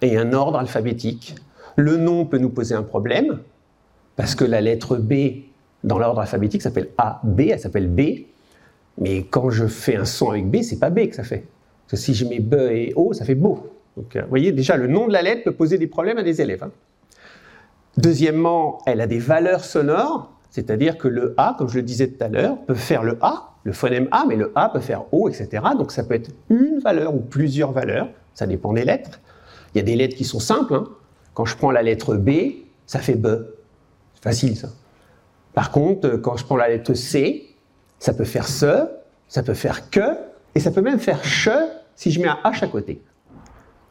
et 0.00 0.16
un 0.16 0.32
ordre 0.32 0.58
alphabétique. 0.58 1.34
Le 1.76 1.96
nom 1.96 2.24
peut 2.24 2.38
nous 2.38 2.50
poser 2.50 2.74
un 2.74 2.84
problème, 2.84 3.40
parce 4.16 4.34
que 4.34 4.44
la 4.44 4.60
lettre 4.60 4.96
B 4.96 5.42
dans 5.82 5.98
l'ordre 5.98 6.20
alphabétique 6.20 6.62
s'appelle 6.62 6.90
A, 6.96 7.20
B, 7.24 7.40
elle 7.40 7.60
s'appelle 7.60 7.88
B, 7.88 8.26
mais 8.98 9.24
quand 9.24 9.50
je 9.50 9.66
fais 9.66 9.96
un 9.96 10.04
son 10.04 10.30
avec 10.30 10.48
B, 10.48 10.62
c'est 10.62 10.78
pas 10.78 10.90
B 10.90 11.08
que 11.08 11.14
ça 11.14 11.24
fait. 11.24 11.44
Parce 11.86 11.90
que 11.90 11.96
si 11.96 12.14
je 12.14 12.24
mets 12.24 12.40
B 12.40 12.54
et 12.54 12.92
O, 12.96 13.12
ça 13.12 13.24
fait 13.24 13.34
beau. 13.34 13.70
Donc, 13.96 14.16
euh, 14.16 14.22
vous 14.22 14.28
voyez, 14.28 14.52
déjà, 14.52 14.76
le 14.76 14.86
nom 14.86 15.06
de 15.06 15.12
la 15.12 15.22
lettre 15.22 15.44
peut 15.44 15.52
poser 15.52 15.76
des 15.76 15.86
problèmes 15.86 16.18
à 16.18 16.22
des 16.22 16.40
élèves. 16.40 16.62
Hein. 16.62 16.70
Deuxièmement, 17.96 18.78
elle 18.86 19.00
a 19.00 19.06
des 19.06 19.18
valeurs 19.18 19.64
sonores, 19.64 20.32
c'est-à-dire 20.50 20.98
que 20.98 21.08
le 21.08 21.34
A, 21.36 21.54
comme 21.58 21.68
je 21.68 21.76
le 21.76 21.82
disais 21.82 22.08
tout 22.08 22.22
à 22.22 22.28
l'heure, 22.28 22.58
peut 22.66 22.74
faire 22.74 23.02
le 23.02 23.18
A, 23.20 23.54
le 23.64 23.72
phonème 23.72 24.08
A, 24.10 24.24
mais 24.26 24.36
le 24.36 24.52
A 24.54 24.68
peut 24.68 24.80
faire 24.80 25.04
O, 25.12 25.28
etc. 25.28 25.62
Donc 25.78 25.92
ça 25.92 26.04
peut 26.04 26.14
être 26.14 26.30
une 26.48 26.78
valeur 26.80 27.14
ou 27.14 27.20
plusieurs 27.20 27.72
valeurs, 27.72 28.08
ça 28.34 28.46
dépend 28.46 28.72
des 28.72 28.84
lettres. 28.84 29.20
Il 29.74 29.78
y 29.78 29.80
a 29.80 29.84
des 29.84 29.96
lettres 29.96 30.16
qui 30.16 30.24
sont 30.24 30.40
simples. 30.40 30.74
Hein. 30.74 30.84
Quand 31.34 31.44
je 31.44 31.56
prends 31.56 31.70
la 31.70 31.82
lettre 31.82 32.14
B, 32.16 32.30
ça 32.86 32.98
fait 32.98 33.14
B. 33.14 33.26
C'est 34.14 34.22
facile 34.22 34.56
ça. 34.56 34.68
Par 35.54 35.70
contre, 35.70 36.16
quand 36.16 36.36
je 36.36 36.44
prends 36.44 36.56
la 36.56 36.68
lettre 36.68 36.94
C, 36.94 37.54
ça 37.98 38.12
peut 38.12 38.24
faire 38.24 38.46
ce, 38.48 38.88
ça 39.28 39.42
peut 39.42 39.54
faire 39.54 39.88
que, 39.90 40.16
et 40.54 40.60
ça 40.60 40.70
peut 40.70 40.82
même 40.82 40.98
faire 40.98 41.24
che 41.24 41.50
si 41.96 42.10
je 42.10 42.20
mets 42.20 42.28
un 42.28 42.38
H 42.44 42.64
à 42.64 42.68
côté. 42.68 43.02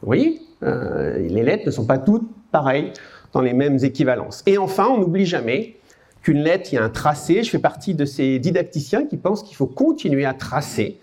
Vous 0.00 0.06
voyez? 0.06 0.40
Euh, 0.62 1.18
Les 1.18 1.42
lettres 1.42 1.64
ne 1.66 1.70
sont 1.70 1.86
pas 1.86 1.98
toutes 1.98 2.28
pareilles 2.52 2.92
dans 3.34 3.42
les 3.42 3.52
mêmes 3.52 3.78
équivalences. 3.82 4.42
Et 4.46 4.56
enfin, 4.56 4.86
on 4.86 4.98
n'oublie 4.98 5.26
jamais 5.26 5.76
qu'une 6.22 6.38
lettre, 6.38 6.72
il 6.72 6.76
y 6.76 6.78
a 6.78 6.84
un 6.84 6.88
tracé. 6.88 7.42
Je 7.42 7.50
fais 7.50 7.58
partie 7.58 7.94
de 7.94 8.04
ces 8.04 8.38
didacticiens 8.38 9.04
qui 9.04 9.18
pensent 9.18 9.42
qu'il 9.42 9.56
faut 9.56 9.66
continuer 9.66 10.24
à 10.24 10.32
tracer, 10.32 11.00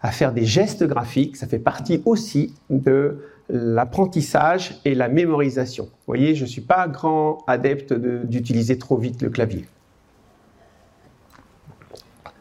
à 0.00 0.10
faire 0.12 0.32
des 0.32 0.44
gestes 0.44 0.84
graphiques. 0.84 1.36
Ça 1.36 1.46
fait 1.46 1.58
partie 1.58 2.00
aussi 2.06 2.54
de 2.70 3.18
l'apprentissage 3.50 4.80
et 4.84 4.94
la 4.94 5.08
mémorisation. 5.08 5.84
Vous 5.84 6.06
voyez, 6.06 6.34
je 6.34 6.44
ne 6.44 6.48
suis 6.48 6.60
pas 6.60 6.86
grand 6.86 7.44
adepte 7.46 7.92
d'utiliser 7.92 8.78
trop 8.78 8.96
vite 8.96 9.20
le 9.20 9.28
clavier. 9.28 9.66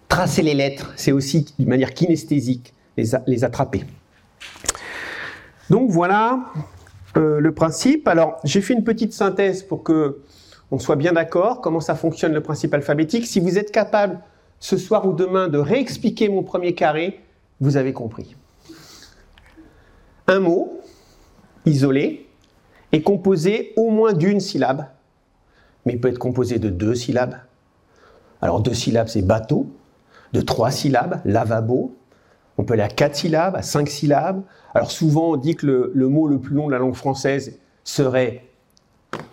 Tracer 0.07 0.43
les 0.43 0.53
lettres, 0.53 0.93
c'est 0.95 1.11
aussi 1.11 1.53
d'une 1.57 1.69
manière 1.69 1.93
kinesthésique 1.93 2.73
les, 2.97 3.11
les 3.25 3.43
attraper. 3.43 3.83
Donc 5.69 5.89
voilà 5.89 6.39
euh, 7.17 7.39
le 7.39 7.51
principe. 7.53 8.07
Alors 8.07 8.39
j'ai 8.43 8.61
fait 8.61 8.73
une 8.73 8.83
petite 8.83 9.13
synthèse 9.13 9.63
pour 9.63 9.83
que 9.83 10.19
on 10.69 10.79
soit 10.79 10.97
bien 10.97 11.13
d'accord 11.13 11.61
comment 11.61 11.79
ça 11.79 11.95
fonctionne 11.95 12.33
le 12.33 12.41
principe 12.41 12.73
alphabétique. 12.73 13.25
Si 13.25 13.39
vous 13.39 13.57
êtes 13.57 13.71
capable 13.71 14.19
ce 14.59 14.77
soir 14.77 15.07
ou 15.07 15.13
demain 15.13 15.47
de 15.47 15.57
réexpliquer 15.57 16.29
mon 16.29 16.43
premier 16.43 16.73
carré, 16.73 17.21
vous 17.59 17.77
avez 17.77 17.93
compris. 17.93 18.35
Un 20.27 20.39
mot, 20.39 20.81
isolé, 21.65 22.27
est 22.91 23.01
composé 23.01 23.73
au 23.77 23.89
moins 23.89 24.13
d'une 24.13 24.39
syllabe, 24.39 24.85
mais 25.85 25.93
il 25.93 26.01
peut 26.01 26.09
être 26.09 26.19
composé 26.19 26.59
de 26.59 26.69
deux 26.69 26.95
syllabes. 26.95 27.35
Alors 28.41 28.61
deux 28.61 28.73
syllabes, 28.73 29.07
c'est 29.07 29.21
bateau, 29.21 29.67
de 30.33 30.41
trois 30.41 30.71
syllabes, 30.71 31.21
lavabo, 31.25 31.96
on 32.57 32.63
peut 32.63 32.73
aller 32.73 32.83
à 32.83 32.89
quatre 32.89 33.15
syllabes, 33.15 33.55
à 33.55 33.61
cinq 33.61 33.87
syllabes. 33.89 34.41
Alors 34.73 34.91
souvent, 34.91 35.31
on 35.31 35.37
dit 35.37 35.55
que 35.55 35.91
le, 35.93 36.09
mot 36.09 36.27
le 36.27 36.39
plus 36.39 36.55
long 36.55 36.67
de 36.67 36.71
la 36.71 36.79
langue 36.79 36.95
française 36.95 37.59
serait 37.83 38.43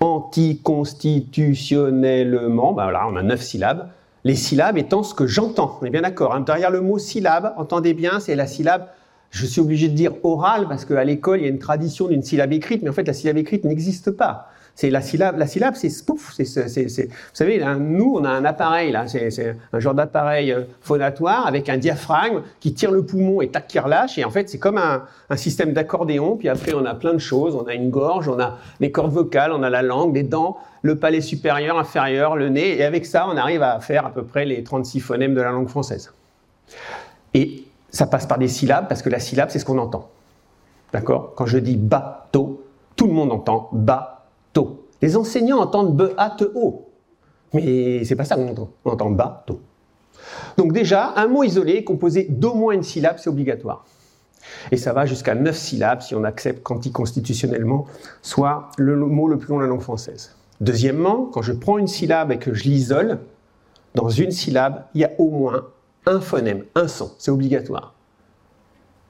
anticonstitutionnellement. 0.00 2.72
Ben 2.72 2.90
là, 2.90 3.06
on 3.10 3.16
a 3.16 3.22
neuf 3.22 3.42
syllabes. 3.42 3.88
Les 4.24 4.36
syllabes 4.36 4.78
étant 4.78 5.02
ce 5.02 5.14
que 5.14 5.26
j'entends. 5.26 5.78
On 5.80 5.86
est 5.86 5.90
bien 5.90 6.02
d'accord. 6.02 6.34
Hein. 6.34 6.40
Derrière 6.40 6.70
le 6.70 6.80
mot 6.80 6.98
syllabe, 6.98 7.54
entendez 7.56 7.94
bien, 7.94 8.20
c'est 8.20 8.36
la 8.36 8.46
syllabe. 8.46 8.86
Je 9.30 9.46
suis 9.46 9.60
obligé 9.60 9.88
de 9.88 9.94
dire 9.94 10.12
orale 10.22 10.68
parce 10.68 10.84
qu'à 10.84 11.02
l'école, 11.04 11.40
il 11.40 11.42
y 11.42 11.46
a 11.46 11.50
une 11.50 11.58
tradition 11.58 12.06
d'une 12.08 12.22
syllabe 12.22 12.52
écrite, 12.52 12.82
mais 12.82 12.90
en 12.90 12.92
fait, 12.92 13.06
la 13.06 13.12
syllabe 13.12 13.38
écrite 13.38 13.64
n'existe 13.64 14.12
pas. 14.12 14.48
C'est 14.76 14.90
la 14.90 15.00
syllabe, 15.02 15.38
la 15.38 15.46
syllabe, 15.46 15.74
c'est 15.76 15.88
spouf. 15.88 16.32
C'est, 16.32 16.44
vous 16.44 17.10
savez, 17.32 17.64
nous, 17.78 18.16
on 18.18 18.24
a 18.24 18.30
un 18.30 18.44
appareil 18.44 18.90
là, 18.90 19.06
c'est, 19.06 19.56
un 19.72 19.78
genre 19.78 19.94
d'appareil 19.94 20.50
euh, 20.50 20.62
phonatoire 20.80 21.46
avec 21.46 21.68
un 21.68 21.76
diaphragme 21.76 22.42
qui 22.58 22.74
tire 22.74 22.90
le 22.90 23.06
poumon 23.06 23.40
et 23.40 23.48
tac 23.48 23.68
qui 23.68 23.78
relâche. 23.78 24.18
Et 24.18 24.24
en 24.24 24.30
fait, 24.30 24.48
c'est 24.48 24.58
comme 24.58 24.78
un, 24.78 25.04
système 25.36 25.72
d'accordéon. 25.72 26.36
Puis 26.36 26.48
après, 26.48 26.74
on 26.74 26.84
a 26.86 26.94
plein 26.94 27.12
de 27.12 27.18
choses. 27.18 27.54
On 27.54 27.66
a 27.68 27.74
une 27.74 27.90
gorge, 27.90 28.28
on 28.28 28.40
a 28.40 28.58
les 28.80 28.90
cordes 28.90 29.12
vocales, 29.12 29.52
on 29.52 29.62
a 29.62 29.70
la 29.70 29.82
langue, 29.82 30.16
les 30.16 30.24
dents, 30.24 30.56
le 30.82 30.98
palais 30.98 31.20
supérieur, 31.20 31.78
inférieur, 31.78 32.34
le 32.34 32.48
nez. 32.48 32.76
Et 32.76 32.84
avec 32.84 33.06
ça, 33.06 33.28
on 33.28 33.36
arrive 33.36 33.62
à 33.62 33.78
faire 33.78 34.04
à 34.04 34.10
peu 34.10 34.24
près 34.24 34.44
les 34.44 34.64
36 34.64 34.98
phonèmes 35.00 35.34
de 35.34 35.40
la 35.40 35.52
langue 35.52 35.68
française. 35.68 36.12
Et 37.32 37.64
ça 37.90 38.06
passe 38.06 38.26
par 38.26 38.38
des 38.38 38.48
syllabes 38.48 38.88
parce 38.88 39.02
que 39.02 39.08
la 39.08 39.20
syllabe, 39.20 39.50
c'est 39.50 39.60
ce 39.60 39.64
qu'on 39.64 39.78
entend. 39.78 40.10
D'accord? 40.92 41.32
Quand 41.36 41.46
je 41.46 41.58
dis 41.58 41.76
bateau, 41.76 42.64
tout 42.96 43.06
le 43.06 43.12
monde 43.12 43.30
entend 43.32 43.68
ba 43.72 44.13
les 45.02 45.16
enseignants 45.16 45.58
entendent 45.58 45.96
B-A-T-O, 45.96 46.88
mais 47.52 48.04
c'est 48.04 48.16
pas 48.16 48.24
ça 48.24 48.36
qu'on 48.36 48.48
entend. 48.48 48.70
On 48.84 48.92
entend 48.92 49.10
bateau. 49.10 49.60
Donc 50.56 50.72
déjà, 50.72 51.12
un 51.16 51.26
mot 51.26 51.42
isolé 51.42 51.84
composé 51.84 52.26
d'au 52.28 52.54
moins 52.54 52.74
une 52.74 52.82
syllabe, 52.82 53.16
c'est 53.18 53.28
obligatoire. 53.28 53.84
Et 54.70 54.76
ça 54.76 54.92
va 54.92 55.06
jusqu'à 55.06 55.34
9 55.34 55.56
syllabes 55.56 56.00
si 56.02 56.14
on 56.14 56.24
accepte 56.24 56.62
qu'anticonstitutionnellement 56.62 57.86
soit 58.22 58.70
le 58.78 58.96
mot 58.96 59.28
le 59.28 59.38
plus 59.38 59.50
long 59.50 59.58
de 59.58 59.62
la 59.62 59.68
langue 59.68 59.80
française. 59.80 60.34
Deuxièmement, 60.60 61.26
quand 61.26 61.42
je 61.42 61.52
prends 61.52 61.78
une 61.78 61.86
syllabe 61.86 62.30
et 62.30 62.38
que 62.38 62.54
je 62.54 62.64
l'isole, 62.64 63.18
dans 63.94 64.08
une 64.08 64.30
syllabe, 64.30 64.84
il 64.94 65.02
y 65.02 65.04
a 65.04 65.10
au 65.18 65.30
moins 65.30 65.66
un 66.06 66.20
phonème, 66.20 66.64
un 66.74 66.88
son, 66.88 67.12
c'est 67.18 67.30
obligatoire. 67.30 67.94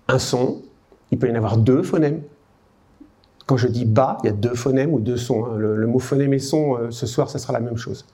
Un 0.08 0.18
son, 0.18 0.62
il 1.10 1.18
peut 1.18 1.28
y 1.28 1.32
en 1.32 1.36
avoir 1.36 1.56
deux 1.56 1.82
phonèmes, 1.82 2.22
quand 3.46 3.56
je 3.56 3.68
dis 3.68 3.84
bas, 3.84 4.18
il 4.22 4.26
y 4.26 4.30
a 4.30 4.32
deux 4.32 4.54
phonèmes 4.54 4.92
ou 4.94 5.00
deux 5.00 5.16
sons. 5.16 5.44
Hein. 5.44 5.56
Le, 5.58 5.86
mot 5.86 5.98
phonème 5.98 6.32
et 6.32 6.38
son, 6.38 6.76
euh, 6.76 6.90
ce 6.90 7.06
soir, 7.06 7.28
ça 7.28 7.38
sera 7.38 7.52
la 7.52 7.60
même 7.60 7.76
chose. 7.76 8.06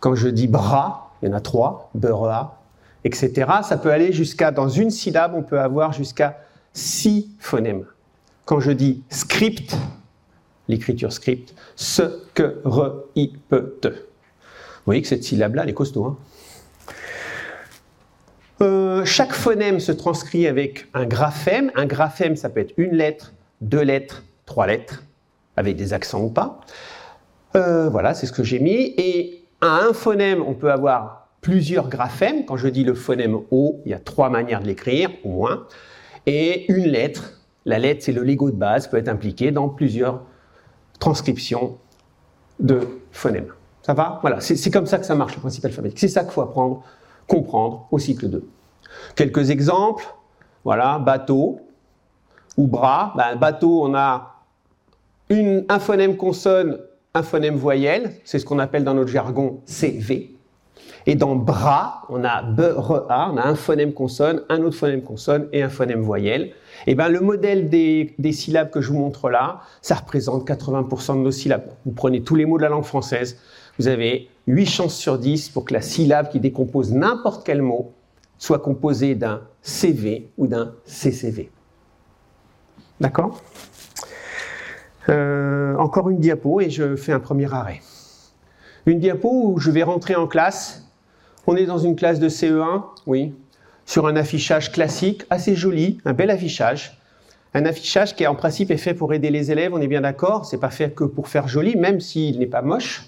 Quand 0.00 0.14
je 0.14 0.28
dis 0.28 0.48
bras, 0.48 1.14
il 1.22 1.28
y 1.28 1.32
en 1.32 1.36
a 1.36 1.40
trois, 1.40 1.90
bra, 1.94 2.62
etc. 3.04 3.50
Ça 3.62 3.76
peut 3.76 3.90
aller 3.90 4.12
jusqu'à, 4.12 4.50
dans 4.50 4.68
une 4.68 4.90
syllabe, 4.90 5.32
on 5.34 5.42
peut 5.42 5.60
avoir 5.60 5.92
jusqu'à 5.92 6.40
six 6.72 7.30
phonèmes. 7.38 7.84
Quand 8.44 8.60
je 8.60 8.72
dis 8.72 9.02
script, 9.08 9.76
l'écriture 10.68 11.12
script, 11.12 11.54
ce 11.76 12.02
que 12.34 12.60
re 12.64 13.04
i 13.14 13.32
peut 13.48 13.76
te. 13.80 13.88
Vous 13.88 14.86
voyez 14.86 15.00
que 15.00 15.08
cette 15.08 15.24
syllabe-là, 15.24 15.62
elle 15.62 15.70
est 15.70 15.74
costaud. 15.74 16.04
Hein. 16.04 16.16
Euh, 18.60 19.04
chaque 19.04 19.32
phonème 19.32 19.80
se 19.80 19.92
transcrit 19.92 20.46
avec 20.46 20.88
un 20.92 21.06
graphème. 21.06 21.70
Un 21.74 21.86
graphème, 21.86 22.36
ça 22.36 22.48
peut 22.48 22.60
être 22.60 22.74
une 22.76 22.92
lettre, 22.92 23.32
deux 23.60 23.80
lettres, 23.80 24.24
trois 24.52 24.66
lettres, 24.66 25.02
avec 25.56 25.76
des 25.76 25.94
accents 25.94 26.20
ou 26.20 26.28
pas. 26.28 26.60
Euh, 27.56 27.88
voilà, 27.88 28.12
c'est 28.12 28.26
ce 28.26 28.32
que 28.32 28.44
j'ai 28.44 28.58
mis. 28.58 28.92
Et 28.98 29.46
à 29.62 29.78
un 29.78 29.94
phonème, 29.94 30.42
on 30.46 30.52
peut 30.52 30.70
avoir 30.70 31.28
plusieurs 31.40 31.88
graphèmes. 31.88 32.44
Quand 32.44 32.58
je 32.58 32.68
dis 32.68 32.84
le 32.84 32.92
phonème 32.92 33.38
O, 33.50 33.80
il 33.86 33.92
y 33.92 33.94
a 33.94 33.98
trois 33.98 34.28
manières 34.28 34.60
de 34.60 34.66
l'écrire, 34.66 35.08
au 35.24 35.30
moins. 35.30 35.66
Et 36.26 36.70
une 36.70 36.84
lettre, 36.84 37.40
la 37.64 37.78
lettre, 37.78 38.02
c'est 38.04 38.12
le 38.12 38.22
Lego 38.22 38.50
de 38.50 38.56
base, 38.56 38.88
peut 38.88 38.98
être 38.98 39.08
impliqué 39.08 39.52
dans 39.52 39.70
plusieurs 39.70 40.20
transcriptions 40.98 41.78
de 42.60 42.80
phonèmes. 43.10 43.54
Ça 43.80 43.94
va? 43.94 44.18
Voilà, 44.20 44.40
c'est 44.40 44.70
comme 44.70 44.86
ça 44.86 44.98
que 44.98 45.06
ça 45.06 45.14
marche, 45.14 45.34
le 45.34 45.40
principe 45.40 45.64
alphabétique. 45.64 45.98
C'est 45.98 46.08
ça 46.08 46.24
qu'il 46.24 46.32
faut 46.32 46.42
apprendre, 46.42 46.84
comprendre 47.26 47.88
au 47.90 47.98
cycle 47.98 48.28
2. 48.28 48.46
Quelques 49.16 49.48
exemples. 49.48 50.04
Voilà, 50.62 50.98
bateau 50.98 51.60
ou 52.58 52.66
bras. 52.66 53.14
Ben, 53.16 53.34
bateau, 53.36 53.82
on 53.84 53.94
a 53.94 54.31
un 55.68 55.78
phonème 55.78 56.16
consonne, 56.16 56.78
un 57.14 57.22
phonème 57.22 57.56
voyelle, 57.56 58.12
c'est 58.24 58.38
ce 58.38 58.44
qu'on 58.44 58.58
appelle 58.58 58.84
dans 58.84 58.94
notre 58.94 59.10
jargon 59.10 59.60
CV. 59.66 60.34
Et 61.06 61.16
dans 61.16 61.34
bras, 61.34 62.02
on 62.08 62.22
a 62.24 62.42
B, 62.42 62.60
R, 62.60 63.06
A, 63.10 63.30
on 63.32 63.36
a 63.36 63.46
un 63.46 63.54
phonème 63.54 63.92
consonne, 63.92 64.42
un 64.48 64.62
autre 64.62 64.76
phonème 64.76 65.02
consonne 65.02 65.48
et 65.52 65.62
un 65.62 65.68
phonème 65.68 66.00
voyelle. 66.00 66.52
Et 66.86 66.94
ben 66.94 67.08
le 67.08 67.20
modèle 67.20 67.68
des, 67.68 68.14
des, 68.18 68.32
syllabes 68.32 68.70
que 68.70 68.80
je 68.80 68.88
vous 68.92 68.98
montre 68.98 69.28
là, 69.28 69.60
ça 69.80 69.96
représente 69.96 70.46
80% 70.46 71.14
de 71.14 71.22
nos 71.22 71.30
syllabes. 71.30 71.64
Vous 71.84 71.92
prenez 71.92 72.22
tous 72.22 72.36
les 72.36 72.46
mots 72.46 72.56
de 72.56 72.62
la 72.62 72.68
langue 72.68 72.84
française, 72.84 73.36
vous 73.78 73.88
avez 73.88 74.28
8 74.46 74.66
chances 74.66 74.96
sur 74.96 75.18
10 75.18 75.48
pour 75.48 75.64
que 75.64 75.74
la 75.74 75.82
syllabe 75.82 76.30
qui 76.30 76.40
décompose 76.40 76.92
n'importe 76.92 77.44
quel 77.44 77.62
mot 77.62 77.92
soit 78.38 78.58
composée 78.58 79.14
d'un 79.14 79.42
CV 79.62 80.30
ou 80.36 80.46
d'un 80.46 80.74
CCV. 80.84 81.50
D'accord? 83.00 83.40
Euh, 85.08 85.76
encore 85.76 86.10
une 86.10 86.18
diapo 86.18 86.60
et 86.60 86.70
je 86.70 86.96
fais 86.96 87.12
un 87.12 87.20
premier 87.20 87.52
arrêt. 87.52 87.80
Une 88.86 88.98
diapo 88.98 89.28
où 89.30 89.58
je 89.58 89.70
vais 89.70 89.82
rentrer 89.82 90.14
en 90.14 90.26
classe. 90.26 90.88
On 91.46 91.56
est 91.56 91.66
dans 91.66 91.78
une 91.78 91.96
classe 91.96 92.20
de 92.20 92.28
CE1, 92.28 92.84
oui, 93.06 93.34
sur 93.84 94.06
un 94.06 94.16
affichage 94.16 94.70
classique, 94.70 95.24
assez 95.30 95.56
joli, 95.56 95.98
un 96.04 96.12
bel 96.12 96.30
affichage. 96.30 97.00
Un 97.54 97.64
affichage 97.66 98.14
qui 98.14 98.26
en 98.26 98.34
principe 98.34 98.70
est 98.70 98.76
fait 98.76 98.94
pour 98.94 99.12
aider 99.12 99.30
les 99.30 99.50
élèves, 99.50 99.74
on 99.74 99.80
est 99.80 99.88
bien 99.88 100.00
d'accord, 100.00 100.46
c'est 100.46 100.60
pas 100.60 100.70
fait 100.70 100.94
que 100.94 101.04
pour 101.04 101.28
faire 101.28 101.48
joli, 101.48 101.76
même 101.76 102.00
s'il 102.00 102.38
n'est 102.38 102.46
pas 102.46 102.62
moche. 102.62 103.06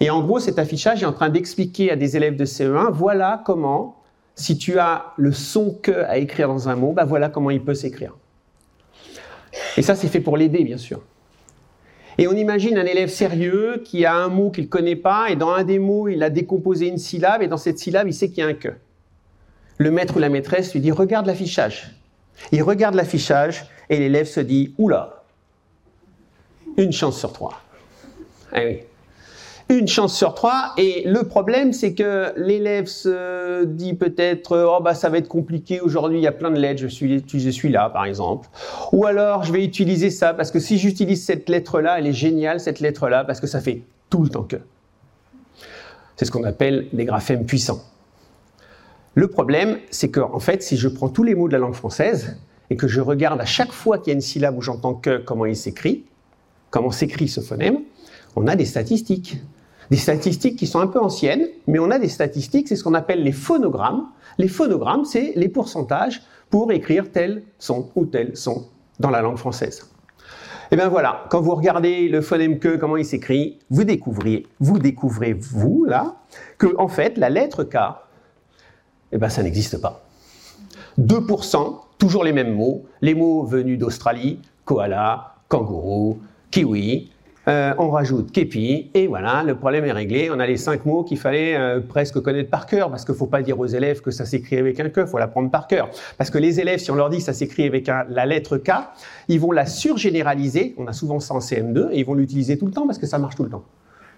Et 0.00 0.10
en 0.10 0.22
gros, 0.22 0.40
cet 0.40 0.58
affichage 0.58 1.02
est 1.02 1.06
en 1.06 1.12
train 1.12 1.30
d'expliquer 1.30 1.90
à 1.90 1.96
des 1.96 2.16
élèves 2.16 2.36
de 2.36 2.44
CE1, 2.44 2.90
voilà 2.92 3.42
comment, 3.46 4.02
si 4.34 4.58
tu 4.58 4.78
as 4.78 5.12
le 5.16 5.32
son 5.32 5.78
que 5.80 5.92
à 5.92 6.18
écrire 6.18 6.48
dans 6.48 6.68
un 6.68 6.76
mot, 6.76 6.92
bah 6.92 7.04
voilà 7.04 7.28
comment 7.28 7.50
il 7.50 7.64
peut 7.64 7.74
s'écrire. 7.74 8.16
Et 9.76 9.82
ça, 9.82 9.94
c'est 9.94 10.08
fait 10.08 10.20
pour 10.20 10.36
l'aider, 10.36 10.64
bien 10.64 10.78
sûr. 10.78 11.02
Et 12.16 12.28
on 12.28 12.32
imagine 12.32 12.78
un 12.78 12.84
élève 12.84 13.08
sérieux 13.08 13.82
qui 13.84 14.04
a 14.04 14.14
un 14.14 14.28
mot 14.28 14.50
qu'il 14.50 14.64
ne 14.64 14.68
connaît 14.68 14.96
pas, 14.96 15.30
et 15.30 15.36
dans 15.36 15.50
un 15.50 15.64
des 15.64 15.78
mots, 15.78 16.08
il 16.08 16.22
a 16.22 16.30
décomposé 16.30 16.86
une 16.86 16.98
syllabe, 16.98 17.42
et 17.42 17.48
dans 17.48 17.56
cette 17.56 17.78
syllabe, 17.78 18.06
il 18.06 18.14
sait 18.14 18.28
qu'il 18.28 18.38
y 18.38 18.42
a 18.42 18.46
un 18.46 18.54
que. 18.54 18.68
Le 19.78 19.90
maître 19.90 20.16
ou 20.16 20.20
la 20.20 20.28
maîtresse 20.28 20.72
lui 20.72 20.80
dit 20.80 20.92
Regarde 20.92 21.26
l'affichage. 21.26 21.90
Il 22.52 22.62
regarde 22.62 22.94
l'affichage, 22.94 23.66
et 23.90 23.98
l'élève 23.98 24.26
se 24.26 24.40
dit 24.40 24.74
Oula, 24.78 25.24
une 26.76 26.92
chance 26.92 27.18
sur 27.18 27.32
trois. 27.32 27.60
Ah 28.52 28.60
oui 28.64 28.82
une 29.68 29.88
chance 29.88 30.16
sur 30.16 30.34
trois. 30.34 30.72
Et 30.76 31.02
le 31.06 31.22
problème, 31.24 31.72
c'est 31.72 31.94
que 31.94 32.32
l'élève 32.36 32.86
se 32.86 33.64
dit 33.64 33.94
peut-être, 33.94 34.66
oh 34.68 34.82
bah 34.82 34.94
ça 34.94 35.08
va 35.08 35.18
être 35.18 35.28
compliqué 35.28 35.80
aujourd'hui, 35.80 36.18
il 36.18 36.22
y 36.22 36.26
a 36.26 36.32
plein 36.32 36.50
de 36.50 36.58
lettres, 36.58 36.80
je 36.80 36.86
suis, 36.86 37.24
je 37.26 37.50
suis 37.50 37.70
là 37.70 37.88
par 37.90 38.04
exemple. 38.04 38.48
Ou 38.92 39.06
alors, 39.06 39.44
je 39.44 39.52
vais 39.52 39.64
utiliser 39.64 40.10
ça 40.10 40.34
parce 40.34 40.50
que 40.50 40.58
si 40.58 40.78
j'utilise 40.78 41.24
cette 41.24 41.48
lettre-là, 41.48 41.98
elle 41.98 42.06
est 42.06 42.12
géniale 42.12 42.60
cette 42.60 42.80
lettre-là 42.80 43.24
parce 43.24 43.40
que 43.40 43.46
ça 43.46 43.60
fait 43.60 43.82
tout 44.10 44.22
le 44.22 44.28
temps 44.28 44.44
que. 44.44 44.56
C'est 46.16 46.26
ce 46.26 46.30
qu'on 46.30 46.44
appelle 46.44 46.86
des 46.92 47.04
graphèmes 47.04 47.44
puissants. 47.44 47.82
Le 49.14 49.28
problème, 49.28 49.78
c'est 49.90 50.10
que 50.10 50.20
en 50.20 50.40
fait, 50.40 50.62
si 50.62 50.76
je 50.76 50.88
prends 50.88 51.08
tous 51.08 51.22
les 51.22 51.34
mots 51.34 51.48
de 51.48 51.52
la 51.52 51.58
langue 51.58 51.74
française 51.74 52.36
et 52.70 52.76
que 52.76 52.88
je 52.88 53.00
regarde 53.00 53.40
à 53.40 53.44
chaque 53.44 53.72
fois 53.72 53.98
qu'il 53.98 54.08
y 54.08 54.10
a 54.10 54.14
une 54.14 54.20
syllabe 54.20 54.56
où 54.56 54.62
j'entends 54.62 54.94
que, 54.94 55.18
comment 55.18 55.46
il 55.46 55.56
s'écrit, 55.56 56.04
comment 56.70 56.90
s'écrit 56.90 57.28
ce 57.28 57.40
phonème, 57.40 57.78
on 58.36 58.46
a 58.46 58.56
des 58.56 58.64
statistiques. 58.64 59.38
Des 59.90 59.96
statistiques 59.96 60.56
qui 60.56 60.66
sont 60.66 60.80
un 60.80 60.86
peu 60.86 61.00
anciennes, 61.00 61.46
mais 61.66 61.78
on 61.78 61.90
a 61.90 61.98
des 61.98 62.08
statistiques, 62.08 62.68
c'est 62.68 62.76
ce 62.76 62.84
qu'on 62.84 62.94
appelle 62.94 63.22
les 63.22 63.32
phonogrammes. 63.32 64.06
Les 64.38 64.48
phonogrammes, 64.48 65.04
c'est 65.04 65.32
les 65.36 65.48
pourcentages 65.48 66.22
pour 66.50 66.72
écrire 66.72 67.10
tel 67.10 67.42
son 67.58 67.90
ou 67.94 68.06
tel 68.06 68.36
son 68.36 68.66
dans 68.98 69.10
la 69.10 69.22
langue 69.22 69.38
française. 69.38 69.90
Et 70.70 70.74
eh 70.74 70.76
bien 70.76 70.88
voilà, 70.88 71.24
quand 71.28 71.40
vous 71.40 71.54
regardez 71.54 72.08
le 72.08 72.22
phonème 72.22 72.58
que, 72.58 72.76
comment 72.76 72.96
il 72.96 73.04
s'écrit, 73.04 73.58
vous 73.70 73.84
découvrez, 73.84 74.46
vous 74.60 74.78
découvrez, 74.78 75.34
vous, 75.34 75.84
là, 75.84 76.16
que 76.56 76.74
en 76.78 76.88
fait, 76.88 77.18
la 77.18 77.28
lettre 77.28 77.64
K, 77.64 77.76
eh 79.12 79.18
ben, 79.18 79.28
ça 79.28 79.42
n'existe 79.42 79.80
pas. 79.80 80.04
2%, 80.98 81.80
toujours 81.98 82.24
les 82.24 82.32
mêmes 82.32 82.54
mots, 82.54 82.84
les 83.02 83.14
mots 83.14 83.44
venus 83.44 83.78
d'Australie, 83.78 84.40
koala, 84.64 85.34
kangourou, 85.48 86.18
kiwi, 86.50 87.10
euh, 87.46 87.74
on 87.78 87.90
rajoute 87.90 88.32
képi, 88.32 88.90
et 88.94 89.06
voilà, 89.06 89.42
le 89.42 89.54
problème 89.54 89.84
est 89.84 89.92
réglé. 89.92 90.30
On 90.30 90.40
a 90.40 90.46
les 90.46 90.56
cinq 90.56 90.86
mots 90.86 91.04
qu'il 91.04 91.18
fallait 91.18 91.56
euh, 91.56 91.80
presque 91.80 92.20
connaître 92.20 92.50
par 92.50 92.66
cœur, 92.66 92.90
parce 92.90 93.04
qu'il 93.04 93.12
ne 93.12 93.18
faut 93.18 93.26
pas 93.26 93.42
dire 93.42 93.58
aux 93.58 93.66
élèves 93.66 94.00
que 94.00 94.10
ça 94.10 94.24
s'écrit 94.24 94.56
avec 94.56 94.80
un 94.80 94.88
K, 94.88 94.98
il 94.98 95.06
faut 95.06 95.18
l'apprendre 95.18 95.50
par 95.50 95.66
cœur. 95.66 95.90
Parce 96.16 96.30
que 96.30 96.38
les 96.38 96.60
élèves, 96.60 96.78
si 96.78 96.90
on 96.90 96.94
leur 96.94 97.10
dit 97.10 97.18
que 97.18 97.24
ça 97.24 97.32
s'écrit 97.34 97.64
avec 97.64 97.86
la 97.86 98.26
lettre 98.26 98.56
K, 98.56 98.72
ils 99.28 99.40
vont 99.40 99.52
la 99.52 99.66
surgénéraliser, 99.66 100.74
on 100.78 100.86
a 100.86 100.92
souvent 100.92 101.20
ça 101.20 101.34
en 101.34 101.40
CM2, 101.40 101.90
et 101.92 102.00
ils 102.00 102.06
vont 102.06 102.14
l'utiliser 102.14 102.56
tout 102.56 102.66
le 102.66 102.72
temps 102.72 102.86
parce 102.86 102.98
que 102.98 103.06
ça 103.06 103.18
marche 103.18 103.36
tout 103.36 103.44
le 103.44 103.50
temps. 103.50 103.64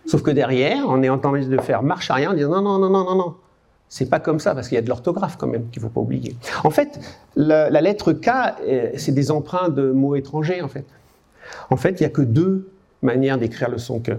Sauf 0.06 0.22
que 0.22 0.30
derrière, 0.30 0.84
on 0.88 1.02
est 1.02 1.08
en 1.08 1.18
train 1.18 1.36
de 1.36 1.60
faire 1.60 1.82
marche 1.82 2.10
arrière 2.10 2.30
en 2.30 2.34
disant 2.34 2.62
non, 2.62 2.78
non, 2.78 2.78
non, 2.78 2.90
non, 2.90 3.04
non, 3.04 3.16
non. 3.16 3.34
C'est 3.88 4.10
pas 4.10 4.20
comme 4.20 4.40
ça, 4.40 4.54
parce 4.54 4.68
qu'il 4.68 4.74
y 4.76 4.78
a 4.78 4.82
de 4.82 4.88
l'orthographe 4.88 5.36
quand 5.36 5.46
même 5.46 5.68
qu'il 5.70 5.80
ne 5.82 5.88
faut 5.88 5.92
pas 5.92 6.00
oublier. 6.00 6.36
En 6.64 6.70
fait, 6.70 6.98
la, 7.36 7.70
la 7.70 7.80
lettre 7.80 8.12
K, 8.12 8.28
euh, 8.28 8.90
c'est 8.96 9.12
des 9.12 9.30
emprunts 9.30 9.68
de 9.68 9.92
mots 9.92 10.16
étrangers, 10.16 10.60
en 10.60 10.68
fait. 10.68 10.84
En 11.70 11.76
fait, 11.76 12.00
il 12.00 12.02
n'y 12.02 12.06
a 12.06 12.10
que 12.10 12.22
deux 12.22 12.68
manière 13.02 13.38
d'écrire 13.38 13.70
le 13.70 13.78
son 13.78 14.00
que, 14.00 14.12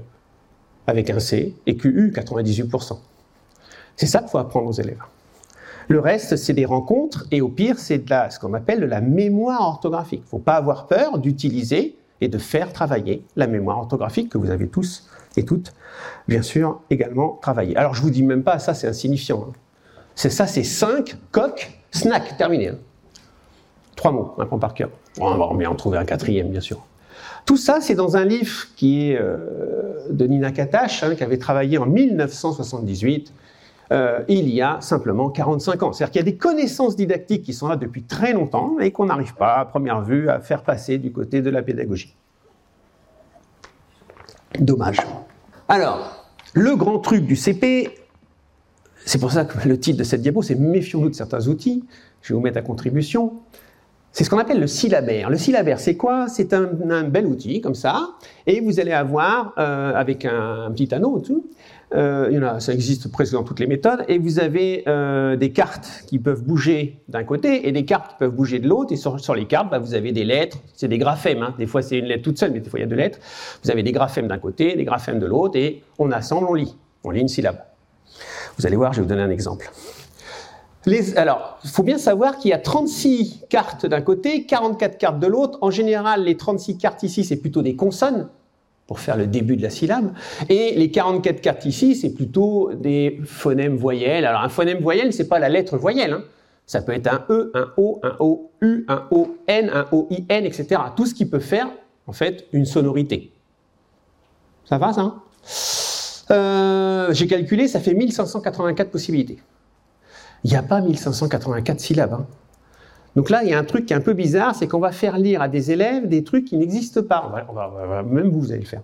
avec 0.86 1.10
un 1.10 1.20
C, 1.20 1.54
et 1.66 1.78
QU, 1.78 2.12
98%. 2.16 2.98
C'est 3.96 4.06
ça 4.06 4.20
qu'il 4.20 4.30
faut 4.30 4.38
apprendre 4.38 4.68
aux 4.68 4.74
élèves. 4.74 5.02
Le 5.88 6.00
reste, 6.00 6.36
c'est 6.36 6.54
des 6.54 6.66
rencontres, 6.66 7.26
et 7.32 7.42
au 7.42 7.50
pire, 7.50 7.80
c'est 7.80 8.00
de 8.00 8.10
la, 8.10 8.30
ce 8.30 8.40
qu'on 8.40 8.54
appelle 8.54 8.82
de 8.82 8.86
la 8.86 9.02
mémoire 9.02 9.62
orthographique. 9.62 10.22
Il 10.22 10.26
ne 10.26 10.30
faut 10.30 10.40
pas 10.40 10.56
avoir 10.56 10.88
peur 10.88 11.18
d'utiliser 11.18 11.98
et 12.20 12.28
de 12.28 12.38
faire 12.38 12.74
travailler 12.74 13.24
la 13.36 13.48
mémoire 13.48 13.78
orthographique 13.78 14.30
que 14.30 14.38
vous 14.38 14.50
avez 14.50 14.68
tous 14.68 15.08
et 15.38 15.46
toutes, 15.46 15.74
bien 16.28 16.42
sûr, 16.42 16.82
également 16.90 17.40
travaillé. 17.42 17.76
Alors, 17.78 17.94
je 17.94 18.02
vous 18.02 18.10
dis 18.10 18.24
même 18.24 18.44
pas, 18.44 18.60
ça, 18.60 18.74
c'est 18.74 18.88
insignifiant. 18.88 19.48
Hein. 19.50 19.54
C'est 20.16 20.30
ça, 20.30 20.48
c'est 20.48 20.63
5, 20.63 21.16
coq, 21.32 21.72
snack, 21.92 22.38
terminé. 22.38 22.70
Hein. 22.70 22.78
Trois 23.96 24.12
mots, 24.12 24.34
un 24.38 24.46
point 24.46 24.60
par 24.60 24.74
cœur. 24.74 24.90
On 25.20 25.36
va 25.36 25.70
en 25.70 25.76
trouver 25.76 25.98
un 25.98 26.06
quatrième, 26.06 26.50
bien 26.50 26.60
sûr. 26.60 26.84
Tout 27.48 27.56
ça, 27.56 27.80
c'est 27.80 27.96
dans 27.96 28.18
un 28.18 28.26
livre 28.26 28.68
qui 28.76 29.10
est 29.10 29.18
euh, 29.18 29.38
de 30.10 30.28
Nina 30.28 30.52
Katash, 30.52 31.04
hein, 31.04 31.16
qui 31.16 31.24
avait 31.24 31.38
travaillé 31.38 31.78
en 31.78 31.86
1978. 31.86 33.34
Euh, 33.94 34.20
il 34.28 34.50
y 34.50 34.62
a 34.62 34.82
simplement 34.82 35.30
45 35.30 35.82
ans. 35.84 35.94
C'est-à-dire 35.94 36.12
qu'il 36.12 36.20
y 36.20 36.28
a 36.28 36.30
des 36.30 36.36
connaissances 36.36 36.98
didactiques 36.98 37.44
qui 37.44 37.54
sont 37.54 37.70
là 37.70 37.78
depuis 37.78 38.04
très 38.04 38.34
longtemps 38.34 38.80
et 38.82 38.92
qu'on 38.92 39.06
n'arrive 39.06 39.34
pas, 39.34 39.56
à 39.60 39.66
première 39.66 40.02
vue, 40.02 40.30
à 40.30 40.42
faire 40.42 40.62
passer 40.62 40.98
du 40.98 41.14
côté 41.14 41.42
de 41.42 41.50
la 41.50 41.62
pédagogie. 41.62 42.14
Dommage. 44.60 44.98
Alors, 45.70 46.26
le 46.54 46.76
grand 46.76 47.00
truc 47.00 47.26
du 47.26 47.38
CP, 47.38 47.98
c'est 49.06 49.20
pour 49.20 49.32
ça 49.32 49.46
que 49.46 49.66
le 49.66 49.80
titre 49.80 50.00
de 50.00 50.04
cette 50.04 50.22
diapo, 50.22 50.42
c'est 50.42 50.56
Méfions-nous 50.56 51.12
de 51.12 51.16
certains 51.16 51.48
outils. 51.48 51.86
Je 52.22 52.34
vais 52.34 52.36
vous 52.36 52.44
mettre 52.44 52.58
à 52.58 52.62
contribution. 52.62 53.40
C'est 54.18 54.24
ce 54.24 54.32
qu'on 54.32 54.40
appelle 54.40 54.60
le 54.60 54.66
syllabaire. 54.66 55.30
Le 55.30 55.38
syllabaire, 55.38 55.80
c'est 55.80 55.96
quoi? 55.96 56.28
C'est 56.28 56.52
un, 56.52 56.64
bel 57.04 57.28
outil 57.28 57.62
comme 57.62 57.76
ça, 57.76 58.16
et 58.48 58.62
vous 58.62 58.80
allez 58.80 58.92
avoir 58.92 59.54
euh, 59.60 59.94
avec 59.94 60.26
un, 60.26 60.72
petit 60.72 60.92
anneau. 60.92 61.22
Euh, 61.94 62.40
en 62.40 62.42
a, 62.42 62.60
ça 62.60 62.74
existe 62.74 63.12
presque 63.12 63.34
dans 63.34 63.44
toutes 63.44 63.60
les 63.60 63.68
méthodes, 63.68 64.04
et 64.08 64.18
vous 64.18 64.40
avez 64.40 64.84
euh, 64.88 65.36
des 65.36 65.52
cartes 65.52 66.04
qui 66.08 66.18
peuvent 66.18 66.44
bouger 66.44 67.00
d'un 67.08 67.24
côté 67.24 67.68
et 67.68 67.72
des 67.72 67.86
cartes 67.86 68.14
qui 68.14 68.16
peuvent 68.18 68.34
bouger 68.34 68.58
de 68.58 68.68
l'autre. 68.68 68.92
Et 68.92 68.96
sur, 68.96 69.36
les 69.36 69.46
cartes, 69.46 69.70
bah, 69.70 69.78
vous 69.78 69.94
avez 69.94 70.12
des 70.12 70.24
lettres, 70.24 70.58
c'est 70.74 70.88
des 70.88 70.98
graphèmes. 70.98 71.44
Hein. 71.44 71.54
Des 71.60 71.68
fois, 71.68 71.84
c'est 71.84 72.00
une 72.00 72.06
lettre 72.06 72.24
toute 72.24 72.40
seule, 72.40 72.54
mais 72.54 72.60
des 72.60 72.72
fois, 72.72 72.80
il 72.80 72.82
y 72.82 72.86
a 72.86 72.90
deux 72.90 72.96
lettres. 72.96 73.20
Vous 73.64 73.70
avez 73.70 73.84
des 73.84 73.92
graphèmes 73.92 74.28
d'un 74.28 74.40
côté, 74.40 74.76
des 74.76 74.84
graphèmes 74.84 75.20
de 75.20 75.28
l'autre, 75.28 75.60
et 75.60 75.84
on 76.00 76.10
assemble, 76.10 76.48
on 76.50 76.56
lit. 76.56 76.76
On 77.04 77.12
lit 77.12 77.22
une 77.22 77.28
syllabe. 77.28 77.60
Vous 78.58 78.66
allez 78.66 78.78
voir, 78.78 78.94
je 78.94 78.98
vais 78.98 79.04
vous 79.04 79.10
donner 79.10 79.22
un 79.22 79.30
exemple 79.30 79.70
alors, 81.15 81.60
il 81.63 81.69
faut 81.69 81.84
bien 81.84 81.97
savoir 81.97 82.38
qu'il 82.38 82.52
y 82.52 82.54
a 82.54 82.60
36 82.60 83.43
cartes 83.50 83.86
d'un 83.86 84.02
côté, 84.02 84.45
44 84.45 84.97
cartes 84.97 85.19
de 85.19 85.28
l'autre. 85.28 85.58
En 85.62 85.71
général, 85.71 86.23
les 86.23 86.38
36 86.38 86.78
cartes 86.78 87.04
ici, 87.04 87.23
c'est 87.23 87.38
plutôt 87.38 87.62
des 87.62 87.76
consonnes, 87.76 88.30
pour 88.88 89.00
faire 89.00 89.17
le 89.17 89.28
début 89.28 89.58
de 89.58 89.62
la 89.62 89.69
syllabe. 89.69 90.13
Et 90.50 90.73
les 90.76 90.89
44 90.89 91.41
cartes 91.41 91.65
ici, 91.65 91.95
c'est 91.95 92.13
plutôt 92.13 92.71
des 92.73 93.19
phonèmes 93.26 93.76
voyelles. 93.76 94.26
Alors, 94.26 94.41
un 94.41 94.50
phonème 94.50 94.80
voyelle, 94.80 95.12
c'est 95.12 95.28
pas 95.28 95.39
la 95.39 95.50
lettre 95.50 95.78
voyelle. 95.78 96.13
Hein. 96.13 96.23
Ça 96.65 96.82
peut 96.82 96.93
être 96.93 97.08
un 97.08 97.26
E, 97.30 97.52
un 97.54 97.67
O, 97.78 98.00
un 98.04 98.15
O, 98.19 98.52
U, 98.62 98.86
un 98.88 99.04
O, 99.12 99.36
N, 99.47 99.69
un 99.73 99.86
O, 99.91 100.08
I, 100.10 100.26
N, 100.30 100.45
etc. 100.45 100.82
Tout 100.95 101.06
ce 101.06 101.13
qui 101.13 101.26
peut 101.26 101.39
faire, 101.39 101.69
en 102.08 102.13
fait, 102.13 102.45
une 102.54 102.65
sonorité. 102.65 103.32
Ça 104.65 104.78
va, 104.78 104.93
ça 104.93 105.15
euh, 106.32 107.13
J'ai 107.13 107.28
calculé, 107.28 107.67
ça 107.67 107.80
fait 107.80 107.93
1584 107.93 108.89
possibilités 108.89 109.39
il 110.48 110.52
n'y 110.52 110.56
a 110.56 110.64
pas 110.64 110.80
1584 110.80 111.78
syllabes. 111.82 112.14
Hein. 112.14 112.26
Donc 113.18 113.30
là, 113.30 113.44
il 113.44 113.50
y 113.50 113.54
a 113.54 113.60
un 113.60 113.66
truc 113.66 113.86
qui 113.86 113.92
est 113.92 113.98
un 113.98 114.02
peu 114.02 114.14
bizarre, 114.14 114.56
c'est 114.56 114.66
qu'on 114.66 114.80
va 114.80 114.94
faire 114.94 115.18
lire 115.18 115.42
à 115.42 115.50
des 115.50 115.72
élèves 115.72 116.08
des 116.08 116.24
trucs 116.24 116.46
qui 116.46 116.56
n'existent 116.56 117.04
pas. 117.04 117.30
même 118.06 118.30
vous, 118.30 118.40
vous 118.40 118.52
allez 118.54 118.62
le 118.62 118.66
faire. 118.66 118.82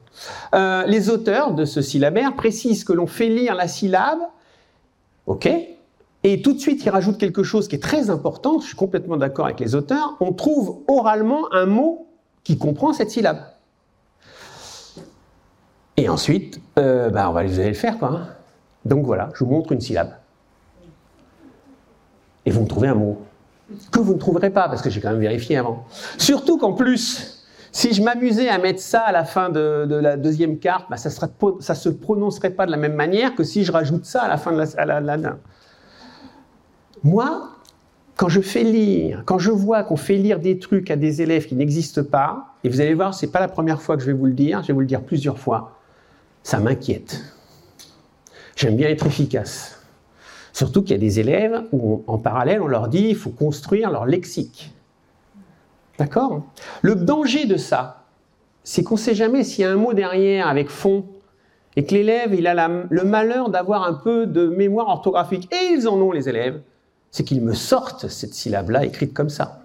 Euh, 0.55 0.83
les 0.87 1.09
auteurs 1.09 1.53
de 1.53 1.63
ce 1.63 1.81
syllabaire 1.81 2.35
précisent 2.35 2.83
que 2.83 2.91
l'on 2.91 3.07
fait 3.07 3.29
lire 3.29 3.55
la 3.55 3.69
syllabe, 3.69 4.19
ok, 5.25 5.49
et 6.25 6.41
tout 6.41 6.51
de 6.51 6.59
suite, 6.59 6.83
ils 6.83 6.89
rajoutent 6.89 7.17
quelque 7.17 7.43
chose 7.43 7.69
qui 7.69 7.75
est 7.75 7.83
très 7.83 8.09
important, 8.09 8.59
je 8.59 8.67
suis 8.67 8.75
complètement 8.75 9.15
d'accord 9.15 9.45
avec 9.45 9.61
les 9.61 9.73
auteurs, 9.73 10.17
on 10.19 10.33
trouve 10.33 10.81
oralement 10.89 11.53
un 11.53 11.65
mot 11.65 12.07
qui 12.43 12.57
comprend 12.57 12.91
cette 12.91 13.11
syllabe. 13.11 13.39
Et 15.95 16.09
ensuite, 16.09 16.59
euh, 16.77 17.09
bah, 17.09 17.29
on 17.29 17.33
va, 17.33 17.45
vous 17.45 17.59
allez 17.59 17.69
le 17.69 17.73
faire, 17.73 17.99
quoi. 17.99 18.09
Hein. 18.09 18.27
Donc 18.83 19.05
voilà, 19.05 19.29
je 19.35 19.45
vous 19.45 19.51
montre 19.51 19.71
une 19.71 19.79
syllabe 19.79 20.11
et 22.45 22.51
vous 22.51 22.61
me 22.61 22.67
trouvez 22.67 22.87
un 22.87 22.95
mot 22.95 23.19
que 23.91 23.99
vous 23.99 24.13
ne 24.13 24.19
trouverez 24.19 24.49
pas, 24.49 24.67
parce 24.67 24.81
que 24.81 24.89
j'ai 24.89 25.01
quand 25.01 25.11
même 25.11 25.19
vérifié 25.19 25.57
avant. 25.57 25.85
Surtout 26.17 26.57
qu'en 26.57 26.73
plus, 26.73 27.43
si 27.71 27.93
je 27.93 28.03
m'amusais 28.03 28.49
à 28.49 28.59
mettre 28.59 28.79
ça 28.79 29.01
à 29.01 29.11
la 29.11 29.25
fin 29.25 29.49
de, 29.49 29.87
la 29.89 30.17
deuxième 30.17 30.59
carte, 30.59 30.85
bah, 30.89 30.97
ça 30.97 31.09
ne 31.09 31.75
se 31.75 31.89
prononcerait 31.89 32.51
pas 32.51 32.65
de 32.65 32.71
la 32.71 32.77
même 32.77 32.93
manière 32.93 33.35
que 33.35 33.43
si 33.43 33.63
je 33.63 33.71
rajoute 33.71 34.05
ça 34.05 34.21
à 34.23 34.27
la 34.27 34.37
fin 34.37 34.51
de 34.51 34.63
la, 34.77 34.99
la, 34.99 35.37
Moi, 37.03 37.49
quand 38.15 38.29
je 38.29 38.41
fais 38.41 38.63
lire, 38.63 39.23
quand 39.25 39.39
je 39.39 39.49
vois 39.49 39.83
qu'on 39.83 39.95
fait 39.95 40.17
lire 40.17 40.39
des 40.39 40.59
trucs 40.59 40.91
à 40.91 40.95
des 40.95 41.21
élèves 41.21 41.47
qui 41.47 41.55
n'existent 41.55 42.03
pas, 42.03 42.53
et 42.63 42.69
vous 42.69 42.79
allez 42.79 42.93
voir, 42.93 43.13
c'est 43.13 43.31
pas 43.31 43.39
la 43.39 43.47
première 43.47 43.81
fois 43.81 43.95
que 43.95 44.01
je 44.03 44.07
vais 44.07 44.17
vous 44.17 44.25
le 44.25 44.33
dire, 44.33 44.61
je 44.61 44.67
vais 44.67 44.73
vous 44.73 44.81
le 44.81 44.85
dire 44.85 45.01
plusieurs 45.01 45.39
fois, 45.39 45.79
ça 46.43 46.59
m'inquiète. 46.59 47.21
J'aime 48.55 48.75
bien 48.75 48.89
être 48.89 49.07
efficace. 49.07 49.82
Surtout 50.53 50.83
qu'il 50.83 50.91
y 50.91 50.95
a 50.95 50.99
des 50.99 51.19
élèves 51.19 51.63
où, 51.71 52.03
en 52.07 52.19
parallèle, 52.19 52.61
on 52.61 52.67
leur 52.67 52.87
dit 52.87 53.07
il 53.09 53.15
faut 53.15 53.31
construire 53.31 53.89
leur 53.89 54.05
lexique. 54.05 54.71
D'accord? 55.97 56.43
Le 56.81 56.95
danger 56.95 57.45
de 57.45 57.57
ça, 57.57 58.05
c'est 58.63 58.83
qu'on 58.83 58.95
ne 58.95 58.99
sait 58.99 59.15
jamais 59.15 59.43
s'il 59.43 59.63
y 59.63 59.67
a 59.67 59.71
un 59.71 59.75
mot 59.75 59.93
derrière 59.93 60.47
avec 60.47 60.69
fond 60.69 61.05
et 61.75 61.85
que 61.85 61.93
l'élève 61.93 62.35
il 62.35 62.45
a 62.45 62.67
le 62.67 63.03
malheur 63.03 63.49
d'avoir 63.49 63.83
un 63.83 63.93
peu 63.93 64.27
de 64.27 64.47
mémoire 64.47 64.89
orthographique. 64.89 65.51
Et 65.51 65.73
ils 65.73 65.87
en 65.87 65.99
ont, 65.99 66.11
les 66.11 66.29
élèves. 66.29 66.61
C'est 67.09 67.23
qu'ils 67.23 67.41
me 67.41 67.53
sortent 67.53 68.07
cette 68.07 68.33
syllabe-là 68.33 68.85
écrite 68.85 69.13
comme 69.13 69.29
ça. 69.29 69.62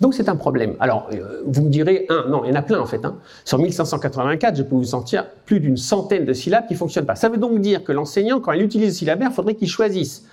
Donc 0.00 0.14
c'est 0.14 0.28
un 0.28 0.36
problème. 0.36 0.74
Alors, 0.80 1.08
euh, 1.12 1.42
vous 1.46 1.62
me 1.62 1.70
direz, 1.70 2.06
non, 2.28 2.44
il 2.44 2.50
y 2.50 2.52
en 2.52 2.56
a 2.56 2.62
plein 2.62 2.80
en 2.80 2.86
fait. 2.86 3.04
Hein. 3.04 3.16
Sur 3.44 3.58
1584, 3.58 4.56
je 4.56 4.62
peux 4.62 4.74
vous 4.74 4.84
sentir 4.84 5.26
plus 5.46 5.60
d'une 5.60 5.76
centaine 5.76 6.24
de 6.24 6.32
syllabes 6.32 6.66
qui 6.66 6.74
ne 6.74 6.78
fonctionnent 6.78 7.06
pas. 7.06 7.16
Ça 7.16 7.28
veut 7.28 7.38
donc 7.38 7.60
dire 7.60 7.82
que 7.82 7.92
l'enseignant, 7.92 8.40
quand 8.40 8.52
il 8.52 8.62
utilise 8.62 8.88
le 8.88 8.94
syllabaire, 8.94 9.30
il 9.30 9.34
faudrait 9.34 9.54
qu'il 9.54 9.68
choisisse. 9.68 10.24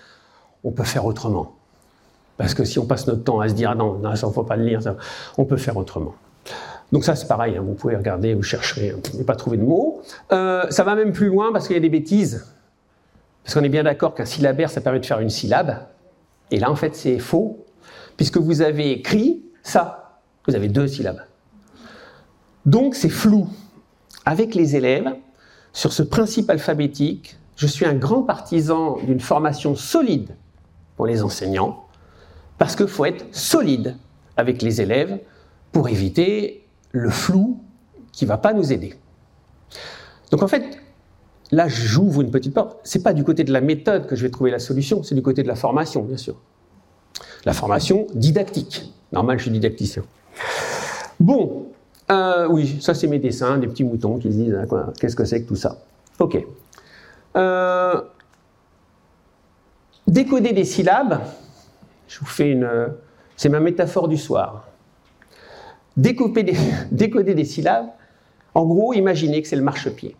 On 0.63 0.71
peut 0.71 0.83
faire 0.83 1.05
autrement. 1.05 1.55
Parce 2.37 2.53
que 2.53 2.63
si 2.63 2.79
on 2.79 2.85
passe 2.85 3.07
notre 3.07 3.23
temps 3.23 3.39
à 3.39 3.47
se 3.47 3.53
dire, 3.53 3.71
ah 3.71 3.75
non, 3.75 4.01
ça 4.15 4.27
ne 4.27 4.31
faut 4.31 4.43
pas 4.43 4.57
le 4.57 4.65
lire, 4.65 4.79
on 5.37 5.45
peut 5.45 5.57
faire 5.57 5.77
autrement. 5.77 6.15
Donc 6.91 7.05
ça 7.05 7.15
c'est 7.15 7.27
pareil, 7.27 7.57
hein. 7.57 7.63
vous 7.65 7.73
pouvez 7.73 7.95
regarder, 7.95 8.35
vous 8.35 8.43
chercherez, 8.43 8.91
vous 8.91 9.01
n'avez 9.13 9.23
pas 9.23 9.35
trouvé 9.35 9.57
de 9.57 9.63
mots. 9.63 10.01
Euh, 10.31 10.63
ça 10.69 10.83
va 10.83 10.93
même 10.95 11.11
plus 11.11 11.27
loin 11.27 11.51
parce 11.51 11.67
qu'il 11.67 11.75
y 11.75 11.79
a 11.79 11.81
des 11.81 11.89
bêtises. 11.89 12.45
Parce 13.43 13.55
qu'on 13.55 13.63
est 13.63 13.69
bien 13.69 13.83
d'accord 13.83 14.13
qu'un 14.13 14.25
syllabaire, 14.25 14.69
ça 14.69 14.81
permet 14.81 14.99
de 14.99 15.05
faire 15.05 15.19
une 15.19 15.29
syllabe. 15.29 15.77
Et 16.51 16.59
là, 16.59 16.71
en 16.71 16.75
fait, 16.75 16.95
c'est 16.95 17.19
faux, 17.19 17.65
puisque 18.15 18.37
vous 18.37 18.61
avez 18.61 18.91
écrit 18.91 19.42
ça. 19.63 20.19
Vous 20.47 20.55
avez 20.55 20.67
deux 20.67 20.87
syllabes. 20.87 21.21
Donc 22.65 22.95
c'est 22.95 23.09
flou. 23.09 23.49
Avec 24.25 24.55
les 24.55 24.75
élèves, 24.75 25.15
sur 25.73 25.91
ce 25.91 26.03
principe 26.03 26.49
alphabétique, 26.49 27.37
je 27.55 27.67
suis 27.67 27.85
un 27.85 27.93
grand 27.93 28.23
partisan 28.23 28.97
d'une 29.05 29.19
formation 29.19 29.75
solide 29.75 30.35
pour 30.95 31.07
les 31.07 31.23
enseignants, 31.23 31.85
parce 32.57 32.75
qu'il 32.75 32.87
faut 32.87 33.05
être 33.05 33.25
solide 33.31 33.97
avec 34.37 34.61
les 34.61 34.81
élèves 34.81 35.19
pour 35.71 35.89
éviter 35.89 36.67
le 36.91 37.09
flou 37.09 37.61
qui 38.11 38.25
ne 38.25 38.29
va 38.29 38.37
pas 38.37 38.53
nous 38.53 38.71
aider. 38.71 38.95
Donc 40.31 40.43
en 40.43 40.47
fait, 40.47 40.79
là 41.51 41.67
j'ouvre 41.67 42.21
une 42.21 42.31
petite 42.31 42.53
porte. 42.53 42.77
C'est 42.83 43.03
pas 43.03 43.13
du 43.13 43.23
côté 43.23 43.43
de 43.43 43.51
la 43.51 43.61
méthode 43.61 44.07
que 44.07 44.15
je 44.15 44.23
vais 44.23 44.29
trouver 44.29 44.51
la 44.51 44.59
solution, 44.59 45.03
c'est 45.03 45.15
du 45.15 45.21
côté 45.21 45.43
de 45.43 45.47
la 45.47 45.55
formation, 45.55 46.03
bien 46.03 46.17
sûr. 46.17 46.35
La 47.45 47.53
formation 47.53 48.07
didactique. 48.13 48.93
Normal, 49.13 49.37
je 49.37 49.43
suis 49.43 49.51
didacticien. 49.51 50.03
Bon, 51.19 51.67
euh, 52.11 52.47
oui, 52.49 52.79
ça 52.81 52.95
c'est 52.95 53.07
mes 53.07 53.19
dessins, 53.19 53.59
des 53.59 53.67
petits 53.67 53.83
moutons 53.83 54.17
qui 54.17 54.31
se 54.31 54.37
disent 54.37 54.55
hein, 54.55 54.91
qu'est-ce 54.99 55.15
que 55.15 55.23
c'est 55.23 55.43
que 55.43 55.47
tout 55.47 55.55
ça. 55.55 55.77
Ok. 56.19 56.43
Euh, 57.35 58.01
décoder 60.07 60.51
des 60.51 60.65
syllabes, 60.65 61.21
je 62.07 62.19
vous 62.19 62.25
fais 62.25 62.49
une. 62.49 62.67
C'est 63.37 63.49
ma 63.49 63.59
métaphore 63.59 64.07
du 64.07 64.17
soir. 64.17 64.67
Découper 65.95 66.43
décoder 66.91 67.35
des 67.35 67.45
syllabes, 67.45 67.89
En 68.55 68.65
gros, 68.65 68.93
imaginez 68.93 69.43
que 69.43 69.47
c'est 69.47 69.55
le 69.55 69.63
marchepied. 69.63 70.15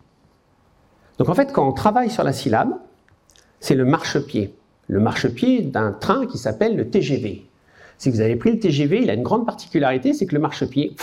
Donc 1.18 1.28
en 1.28 1.34
fait, 1.34 1.52
quand 1.52 1.68
on 1.68 1.72
travaille 1.72 2.10
sur 2.10 2.22
la 2.22 2.32
syllabe, 2.32 2.74
c'est 3.58 3.74
le 3.74 3.84
marchepied. 3.84 4.54
Le 4.86 5.00
marchepied 5.00 5.62
d'un 5.62 5.90
train 5.90 6.26
qui 6.26 6.38
s'appelle 6.38 6.76
le 6.76 6.90
TGV. 6.90 7.44
Si 7.98 8.10
vous 8.10 8.20
avez 8.20 8.36
pris 8.36 8.52
le 8.52 8.58
TGV, 8.58 9.02
il 9.02 9.10
a 9.10 9.14
une 9.14 9.22
grande 9.22 9.46
particularité, 9.46 10.12
c'est 10.12 10.26
que 10.26 10.34
le 10.34 10.40
marchepied, 10.40 10.96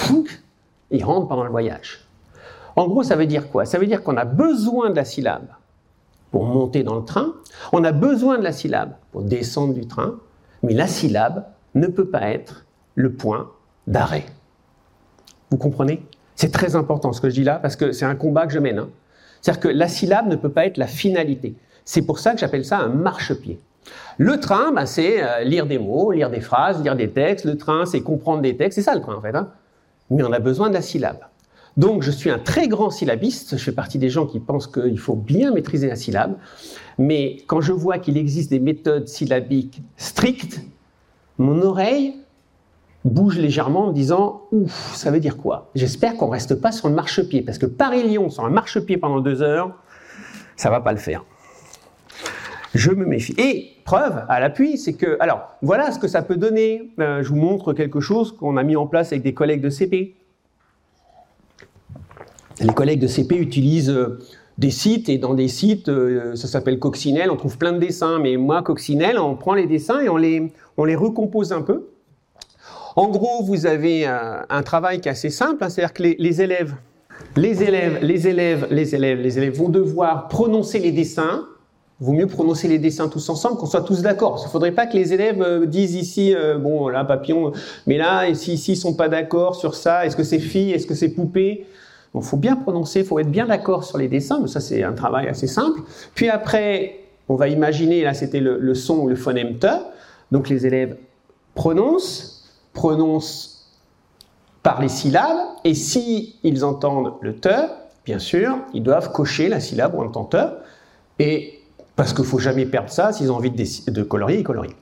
il 0.91 1.03
rentre 1.03 1.27
pendant 1.27 1.43
le 1.43 1.49
voyage. 1.49 2.05
En 2.75 2.87
gros, 2.87 3.03
ça 3.03 3.15
veut 3.15 3.25
dire 3.25 3.49
quoi? 3.49 3.65
Ça 3.65 3.79
veut 3.79 3.87
dire 3.87 4.03
qu'on 4.03 4.17
a 4.17 4.25
besoin 4.25 4.89
de 4.89 4.95
la 4.95 5.05
syllabe 5.05 5.47
pour 6.31 6.45
monter 6.45 6.83
dans 6.83 6.95
le 6.95 7.03
train, 7.03 7.33
on 7.73 7.83
a 7.83 7.91
besoin 7.91 8.37
de 8.37 8.43
la 8.43 8.53
syllabe 8.53 8.93
pour 9.11 9.23
descendre 9.23 9.73
du 9.73 9.85
train, 9.85 10.19
mais 10.63 10.73
la 10.73 10.87
syllabe 10.87 11.45
ne 11.75 11.87
peut 11.87 12.07
pas 12.07 12.29
être 12.29 12.65
le 12.95 13.11
point 13.11 13.51
d'arrêt. 13.87 14.25
Vous 15.49 15.57
comprenez? 15.57 16.05
C'est 16.35 16.51
très 16.51 16.75
important 16.75 17.11
ce 17.11 17.19
que 17.19 17.29
je 17.29 17.35
dis 17.35 17.43
là, 17.43 17.59
parce 17.59 17.75
que 17.75 17.91
c'est 17.91 18.05
un 18.05 18.15
combat 18.15 18.47
que 18.47 18.53
je 18.53 18.59
mène. 18.59 18.79
Hein. 18.79 18.89
C'est-à-dire 19.41 19.59
que 19.61 19.67
la 19.67 19.87
syllabe 19.87 20.27
ne 20.27 20.35
peut 20.35 20.51
pas 20.51 20.65
être 20.65 20.77
la 20.77 20.87
finalité. 20.87 21.55
C'est 21.83 22.03
pour 22.03 22.19
ça 22.19 22.33
que 22.33 22.39
j'appelle 22.39 22.63
ça 22.63 22.79
un 22.79 22.89
marchepied. 22.89 23.59
Le 24.17 24.39
train, 24.39 24.71
ben, 24.71 24.85
c'est 24.85 25.23
euh, 25.23 25.43
lire 25.43 25.65
des 25.65 25.79
mots, 25.79 26.11
lire 26.11 26.29
des 26.29 26.41
phrases, 26.41 26.81
lire 26.83 26.95
des 26.95 27.09
textes. 27.09 27.45
Le 27.45 27.57
train, 27.57 27.85
c'est 27.85 28.01
comprendre 28.01 28.41
des 28.41 28.55
textes. 28.55 28.75
C'est 28.75 28.83
ça 28.83 28.95
le 28.95 29.01
train, 29.01 29.15
en 29.15 29.21
fait. 29.21 29.35
Hein. 29.35 29.49
Mais 30.09 30.23
on 30.23 30.31
a 30.31 30.39
besoin 30.39 30.69
de 30.69 30.73
la 30.73 30.81
syllabe. 30.81 31.19
Donc, 31.77 32.03
je 32.03 32.11
suis 32.11 32.29
un 32.29 32.39
très 32.39 32.67
grand 32.67 32.89
syllabiste. 32.89 33.57
Je 33.57 33.63
fais 33.63 33.71
partie 33.71 33.97
des 33.97 34.09
gens 34.09 34.25
qui 34.25 34.39
pensent 34.39 34.67
qu'il 34.67 34.99
faut 34.99 35.15
bien 35.15 35.53
maîtriser 35.53 35.87
la 35.87 35.95
syllabe. 35.95 36.35
Mais 36.97 37.37
quand 37.47 37.61
je 37.61 37.71
vois 37.71 37.97
qu'il 37.97 38.17
existe 38.17 38.49
des 38.49 38.59
méthodes 38.59 39.07
syllabiques 39.07 39.81
strictes, 39.95 40.61
mon 41.37 41.61
oreille 41.61 42.15
bouge 43.05 43.37
légèrement 43.37 43.85
en 43.85 43.87
me 43.87 43.93
disant 43.93 44.43
Ouf, 44.51 44.95
ça 44.95 45.11
veut 45.11 45.19
dire 45.19 45.37
quoi? 45.37 45.71
J'espère 45.73 46.15
qu'on 46.17 46.27
ne 46.27 46.31
reste 46.31 46.55
pas 46.55 46.71
sur 46.71 46.89
le 46.89 46.93
marchepied. 46.93 47.41
Parce 47.41 47.57
que 47.57 47.65
Paris-Lyon 47.65 48.29
sur 48.29 48.45
un 48.45 48.49
marchepied 48.49 48.97
pendant 48.97 49.21
deux 49.21 49.41
heures, 49.41 49.71
ça 50.57 50.69
va 50.69 50.81
pas 50.81 50.91
le 50.91 50.99
faire. 50.99 51.23
Je 52.73 52.91
me 52.91 53.05
méfie. 53.05 53.35
Et 53.37 53.73
preuve 53.83 54.23
à 54.29 54.39
l'appui, 54.39 54.77
c'est 54.77 54.93
que, 54.93 55.17
alors, 55.19 55.57
voilà 55.61 55.91
ce 55.91 55.99
que 55.99 56.07
ça 56.07 56.21
peut 56.21 56.37
donner. 56.37 56.91
Euh, 56.99 57.21
je 57.21 57.29
vous 57.29 57.35
montre 57.35 57.73
quelque 57.73 57.99
chose 57.99 58.31
qu'on 58.31 58.55
a 58.57 58.63
mis 58.63 58.75
en 58.75 58.87
place 58.87 59.11
avec 59.11 59.23
des 59.23 59.33
collègues 59.33 59.61
de 59.61 59.69
CP. 59.69 60.15
Les 62.61 62.73
collègues 62.73 63.01
de 63.01 63.07
CP 63.07 63.35
utilisent 63.35 63.89
euh, 63.89 64.19
des 64.57 64.69
sites, 64.69 65.09
et 65.09 65.17
dans 65.17 65.33
des 65.33 65.47
sites, 65.47 65.89
euh, 65.89 66.35
ça 66.35 66.47
s'appelle 66.47 66.79
Coccinelle, 66.79 67.29
on 67.29 67.35
trouve 67.35 67.57
plein 67.57 67.73
de 67.73 67.79
dessins, 67.79 68.19
mais 68.19 68.37
moi, 68.37 68.61
Coccinelle, 68.61 69.19
on 69.19 69.35
prend 69.35 69.53
les 69.53 69.65
dessins 69.65 69.99
et 69.99 70.07
on 70.07 70.17
les, 70.17 70.53
on 70.77 70.85
les 70.85 70.95
recompose 70.95 71.51
un 71.51 71.63
peu. 71.63 71.89
En 72.95 73.09
gros, 73.09 73.43
vous 73.43 73.65
avez 73.65 74.05
un 74.05 74.63
travail 74.63 74.99
qui 74.99 75.07
est 75.07 75.11
assez 75.11 75.29
simple, 75.29 75.63
hein, 75.63 75.69
c'est-à-dire 75.69 75.93
que 75.93 76.03
les 76.03 76.41
élèves, 76.41 76.75
les 77.37 77.63
élèves, 77.63 77.99
les 78.01 78.27
élèves, 78.27 78.67
les 78.69 78.95
élèves, 78.95 79.21
les 79.21 79.37
élèves 79.37 79.55
vont 79.55 79.69
devoir 79.69 80.27
prononcer 80.27 80.79
les 80.79 80.91
dessins, 80.91 81.47
vaut 82.01 82.13
mieux 82.13 82.27
prononcer 82.27 82.67
les 82.67 82.79
dessins 82.79 83.07
tous 83.07 83.29
ensemble, 83.29 83.57
qu'on 83.57 83.67
soit 83.67 83.83
tous 83.83 84.01
d'accord. 84.01 84.39
Il 84.41 84.45
ne 84.45 84.49
faudrait 84.49 84.71
pas 84.71 84.87
que 84.87 84.97
les 84.97 85.13
élèves 85.13 85.41
euh, 85.41 85.65
disent 85.67 85.93
ici, 85.93 86.33
euh, 86.35 86.57
bon, 86.57 86.87
là, 86.89 87.05
papillon, 87.05 87.53
mais 87.85 87.97
là, 87.97 88.27
ici, 88.27 88.53
ici, 88.53 88.73
ils 88.73 88.77
sont 88.77 88.95
pas 88.95 89.07
d'accord 89.07 89.55
sur 89.55 89.75
ça. 89.75 90.05
Est-ce 90.05 90.15
que 90.17 90.23
c'est 90.23 90.39
fille? 90.39 90.71
Est-ce 90.71 90.87
que 90.87 90.95
c'est 90.95 91.09
poupée? 91.09 91.67
Il 92.15 92.21
faut 92.23 92.37
bien 92.37 92.55
prononcer, 92.55 93.03
faut 93.03 93.19
être 93.19 93.29
bien 93.29 93.45
d'accord 93.45 93.83
sur 93.83 93.99
les 93.99 94.07
dessins, 94.07 94.39
mais 94.41 94.47
ça, 94.47 94.59
c'est 94.59 94.83
un 94.83 94.93
travail 94.93 95.27
assez 95.27 95.47
simple. 95.47 95.79
Puis 96.15 96.27
après, 96.27 96.99
on 97.29 97.35
va 97.35 97.47
imaginer, 97.47 98.03
là, 98.03 98.13
c'était 98.13 98.41
le, 98.41 98.73
son 98.75 98.97
ou 98.97 99.07
le 99.07 99.15
phonème 99.15 99.59
te. 99.59 99.67
Donc 100.31 100.49
les 100.49 100.65
élèves 100.65 100.97
prononcent, 101.53 102.49
prononcent 102.73 103.69
par 104.63 104.81
les 104.81 104.89
syllabes, 104.89 105.37
et 105.63 105.73
si 105.73 106.35
ils 106.43 106.65
entendent 106.65 107.13
le 107.21 107.35
te, 107.35 107.67
bien 108.05 108.19
sûr, 108.19 108.57
ils 108.73 108.83
doivent 108.83 109.11
cocher 109.11 109.47
la 109.49 109.59
syllabe 109.59 109.93
on 109.95 110.01
entend 110.01 110.25
te, 110.25 110.37
et 111.19 111.60
parce 112.01 112.13
qu'il 112.13 112.23
ne 112.23 112.29
faut 112.29 112.39
jamais 112.39 112.65
perdre 112.65 112.89
ça, 112.89 113.13
s'ils 113.13 113.31
ont 113.31 113.35
envie 113.35 113.51
de, 113.51 114.01
colorier, 114.01 114.39
ils 114.39 114.43
colorient. 114.43 114.73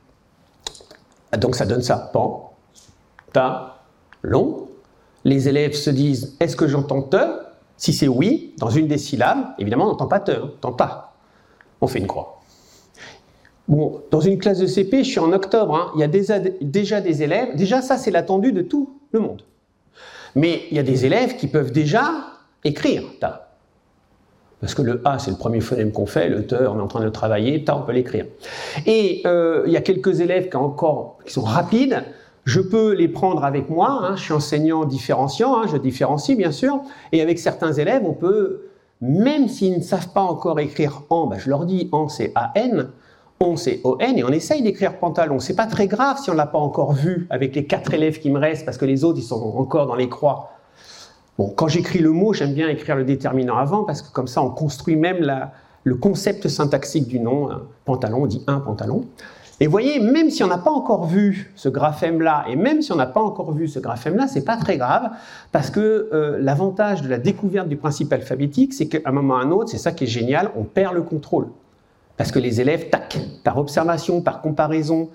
Donc 1.38 1.57
ça 1.57 1.65
donne 1.65 1.82
ça. 1.82 2.09
Pan, 2.13 2.53
ta, 3.34 3.82
long. 4.22 4.70
Les 5.26 5.49
élèves 5.49 5.74
se 5.74 5.89
disent 5.89 6.38
est-ce 6.39 6.55
que 6.55 6.65
j'entends 6.65 7.01
te? 7.01 7.17
Si 7.76 7.91
c'est 7.91 8.07
oui, 8.07 8.53
dans 8.57 8.70
une 8.70 8.88
des 8.88 8.97
syllabes, 8.97 9.47
évidemment, 9.57 9.88
on 9.88 9.89
n'entend 9.89 10.07
pas 10.07 10.22
te, 10.22 10.32
on 10.32 10.45
entend 10.45 10.72
ta. 10.72 11.11
On 11.82 11.88
fait 11.88 11.99
une 11.99 12.07
croix. 12.07 12.39
Bon, 13.67 14.01
dans 14.11 14.22
une 14.22 14.38
classe 14.38 14.59
de 14.59 14.65
CP, 14.65 15.03
je 15.03 15.09
suis 15.09 15.20
en 15.20 15.34
octobre, 15.34 15.76
hein, 15.76 15.91
il 15.95 15.99
y 15.99 16.05
a 16.05 16.07
déjà, 16.07 16.39
déjà 16.61 17.01
des 17.01 17.22
élèves. 17.22 17.53
Déjà, 17.57 17.82
ça, 17.82 17.97
c'est 17.97 18.11
l'attendu 18.11 18.53
de 18.53 18.61
tout 18.61 18.97
le 19.11 19.20
monde. 19.20 19.41
Mais 20.36 20.61
il 20.72 20.78
y 20.78 20.80
a 20.80 20.84
des 20.84 21.05
élèves 21.05 21.36
qui 21.36 21.47
peuvent 21.47 21.74
déjà 21.74 22.13
écrire 22.63 23.03
ta. 23.20 23.49
Parce 24.62 24.74
que 24.74 24.82
le 24.82 25.01
A, 25.05 25.20
c'est 25.20 25.32
le 25.32 25.38
premier 25.38 25.62
phonème 25.62 25.91
qu'on 25.91 26.05
fait, 26.05 26.28
le 26.28 26.45
te, 26.45 26.55
on 26.55 26.78
est 26.78 26.82
en 26.82 26.88
train 26.88 26.99
de 26.99 27.05
le 27.05 27.12
travailler, 27.12 27.64
ta, 27.64 27.78
on 27.78 27.82
peut 27.82 27.93
l'écrire. 27.93 28.26
Et 28.86 29.22
euh, 29.26 29.64
il 29.66 29.72
y 29.72 29.78
a 29.78 29.82
quelques 29.82 30.20
élèves 30.20 30.49
qui, 30.49 30.57
encore, 30.57 31.20
qui 31.26 31.32
sont 31.32 31.43
rapides, 31.43 32.03
je 32.43 32.60
peux 32.60 32.93
les 32.93 33.07
prendre 33.07 33.45
avec 33.45 33.70
moi, 33.70 33.99
hein, 34.01 34.16
je 34.16 34.24
suis 34.24 34.34
enseignant 34.34 34.84
différenciant, 34.84 35.57
hein, 35.57 35.66
je 35.72 35.78
différencie 35.78 36.38
bien 36.38 36.51
sûr, 36.51 36.82
et 37.12 37.22
avec 37.22 37.39
certains 37.39 37.72
élèves, 37.72 38.01
on 38.05 38.14
peut, 38.14 38.64
même 39.01 39.47
s'ils 39.47 39.78
ne 39.78 39.84
savent 39.84 40.10
pas 40.10 40.22
encore 40.22 40.60
écrire 40.60 41.03
en, 41.10 41.28
ben, 41.28 41.38
je 41.39 41.49
leur 41.49 41.66
dis 41.66 41.88
en 41.91 42.10
c'est 42.10 42.34
A-N, 42.36 42.89
on 43.39 43.55
c'est 43.55 43.80
O-N, 43.86 44.18
et 44.18 44.24
on 44.24 44.30
essaye 44.30 44.62
d'écrire 44.62 44.99
pantalon. 44.99 45.39
C'est 45.39 45.55
pas 45.55 45.68
très 45.68 45.88
grave 45.88 46.18
si 46.22 46.30
on 46.30 46.34
l'a 46.34 46.45
pas 46.45 46.60
encore 46.60 46.91
vu 46.91 47.28
avec 47.30 47.55
les 47.55 47.66
quatre 47.66 47.93
élèves 47.93 48.20
qui 48.20 48.30
me 48.30 48.39
restent, 48.39 48.66
parce 48.66 48.78
que 48.78 48.86
les 48.86 49.05
autres, 49.05 49.20
ils 49.20 49.24
sont 49.24 49.41
encore 49.57 49.88
dans 49.88 49.95
les 49.95 50.10
croix. 50.10 50.49
Bon, 51.40 51.48
quand 51.56 51.70
j'écris 51.70 52.00
le 52.00 52.12
mot, 52.12 52.34
j'aime 52.34 52.54
bien 52.54 52.68
écrire 52.68 52.98
le 52.98 53.06
déterminant 53.06 53.56
avant 53.56 53.86
parce 53.86 54.02
que 54.02 54.12
comme 54.12 54.28
ça, 54.28 54.42
on 54.42 54.50
construit 54.50 54.98
même 54.98 55.26
le 55.86 55.96
concept 55.96 56.50
syntaxique 56.50 57.08
du 57.08 57.22
nom. 57.22 57.48
pantalon, 57.86 58.24
on 58.24 58.26
dit 58.26 58.44
un 58.48 58.60
pantalon. 58.60 59.06
Et 59.62 59.68
voyez, 59.68 60.02
même 60.02 60.32
si 60.32 60.44
on 60.44 60.48
n'a 60.48 60.58
pas 60.58 60.70
encore 60.70 61.06
vu 61.06 61.54
ce 61.56 61.70
graphème-là, 61.70 62.44
et 62.50 62.58
même 62.58 62.82
si 62.82 62.92
on 62.92 62.98
n'a 62.98 63.06
pas 63.06 63.22
encore 63.22 63.54
vu 63.54 63.70
ce 63.70 63.80
graphème-là, 63.80 64.28
c'est 64.28 64.44
pas 64.44 64.58
très 64.58 64.76
grave, 64.76 65.12
parce 65.54 65.70
que 65.70 66.10
euh, 66.12 66.38
l'avantage 66.42 67.04
de 67.04 67.08
la 67.08 67.20
découverte 67.20 67.70
du 67.70 67.78
principe 67.78 68.12
alphabétique, 68.12 68.74
c'est 68.74 68.90
qu'à 68.90 69.00
un 69.06 69.14
moment 69.14 69.36
ou 69.36 69.38
à 69.38 69.42
un 69.42 69.52
autre, 69.52 69.70
c'est 69.70 69.78
ça 69.78 69.94
qui 69.94 70.04
est 70.04 70.08
génial, 70.08 70.52
on 70.58 70.66
perd 70.66 70.94
le 70.94 71.04
contrôle. 71.04 71.48
Parce 72.18 72.34
que 72.34 72.40
les 72.40 72.60
élèves, 72.60 72.90
tac, 72.90 73.18
par 73.46 73.58
observation, 73.60 74.20
par 74.20 74.42
comparaison, 74.42 75.10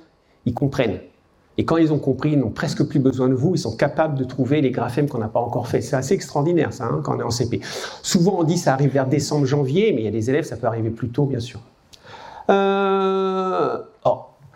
ils 0.47 0.55
comprennent. 0.55 1.01
Et 1.57 1.65
quand 1.65 1.77
ils 1.77 1.93
ont 1.93 1.99
compris, 1.99 2.33
ils 2.33 2.39
n'ont 2.39 2.51
presque 2.51 2.83
plus 2.85 2.99
besoin 2.99 3.29
de 3.29 3.35
vous, 3.35 3.55
ils 3.55 3.59
sont 3.59 3.77
capables 3.77 4.19
de 4.19 4.25
trouver 4.25 4.61
les 4.61 4.71
graphèmes 4.71 5.09
qu'on 5.09 5.19
n'a 5.19 5.29
pas 5.29 5.41
encore 5.41 5.69
fait. 5.69 5.81
C'est 5.81 5.97
assez 5.97 6.15
extraordinaire 6.15 6.73
ça, 6.73 6.87
hein, 6.87 7.01
quand 7.05 7.17
on 7.17 7.21
est 7.21 7.25
en 7.25 7.31
CP. 7.31 7.61
Souvent 8.03 8.37
on 8.41 8.45
dit 8.45 8.59
ça 8.59 8.73
arrive 8.73 8.91
vers 8.91 9.07
décembre, 9.07 9.47
janvier, 9.47 9.93
mais 9.93 10.03
il 10.03 10.05
y 10.05 10.09
a 10.09 10.13
des 10.13 10.31
élèves, 10.31 10.45
ça 10.45 10.57
peut 10.57 10.67
arriver 10.67 10.91
plus 10.91 11.09
tôt, 11.09 11.27
bien 11.27 11.41
sûr. 11.41 11.61
Euh, 12.51 13.79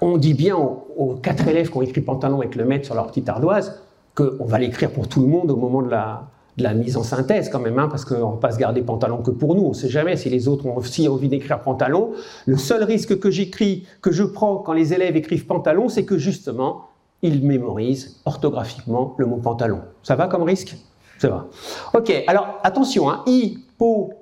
on 0.01 0.16
dit 0.16 0.34
bien 0.34 0.57
aux, 0.57 1.14
quatre 1.22 1.49
élèves 1.49 1.70
qui 1.70 1.76
ont 1.76 1.82
écrit 1.82 2.01
pantalon 2.01 2.40
avec 2.40 2.55
le 2.55 2.64
maître 2.64 2.86
sur 2.86 2.94
leur 2.94 3.09
petite 3.09 3.28
ardoise 3.28 3.80
qu'on 4.14 4.44
va 4.44 4.59
l'écrire 4.59 4.90
pour 4.92 5.09
tout 5.09 5.20
le 5.20 5.26
monde 5.26 5.51
au 5.51 5.57
moment 5.57 5.82
de 5.82 5.90
la, 5.90 6.74
mise 6.74 6.96
en 6.96 7.03
synthèse 7.03 7.49
quand 7.51 7.61
même, 7.61 7.78
hein, 7.78 7.88
parce 7.88 8.05
qu'on 8.05 8.14
ne 8.14 8.34
va 8.34 8.38
pas 8.40 8.53
se 8.53 8.59
garder 8.59 8.82
pantalon 8.82 9.18
que 9.18 9.30
pour 9.30 9.55
nous. 9.55 9.62
On 9.62 9.68
ne 9.70 9.74
sait 9.74 9.88
jamais 9.88 10.16
si 10.16 10.28
les 10.28 10.49
autres 10.49 10.66
ont 10.66 10.76
aussi 10.76 11.09
envie 11.09 11.28
d'écrire 11.28 11.61
pantalon. 11.61 12.12
Le 12.46 12.57
seul 12.57 12.82
risque 12.82 13.18
que 13.18 13.30
j'écris, 13.30 13.86
que 14.03 14.11
je 14.11 14.24
prends 14.24 14.57
quand 14.57 14.72
les 14.72 14.92
élèves 14.92 15.16
écrivent 15.16 15.46
pantalon, 15.46 15.88
c'est 15.88 16.05
que 16.05 16.18
justement, 16.18 16.88
il 17.23 17.45
mémorise 17.45 18.21
orthographiquement 18.25 19.14
le 19.19 19.27
mot 19.27 19.37
pantalon. 19.37 19.83
Ça 20.03 20.14
va 20.14 20.29
comme 20.29 20.43
risque? 20.43 20.77
Ça 21.19 21.29
va. 21.29 21.47
Ok, 21.95 22.12
alors 22.27 22.61
attention, 22.62 23.11
hein, 23.11 23.23
i, 23.27 23.59
po, 23.77 24.14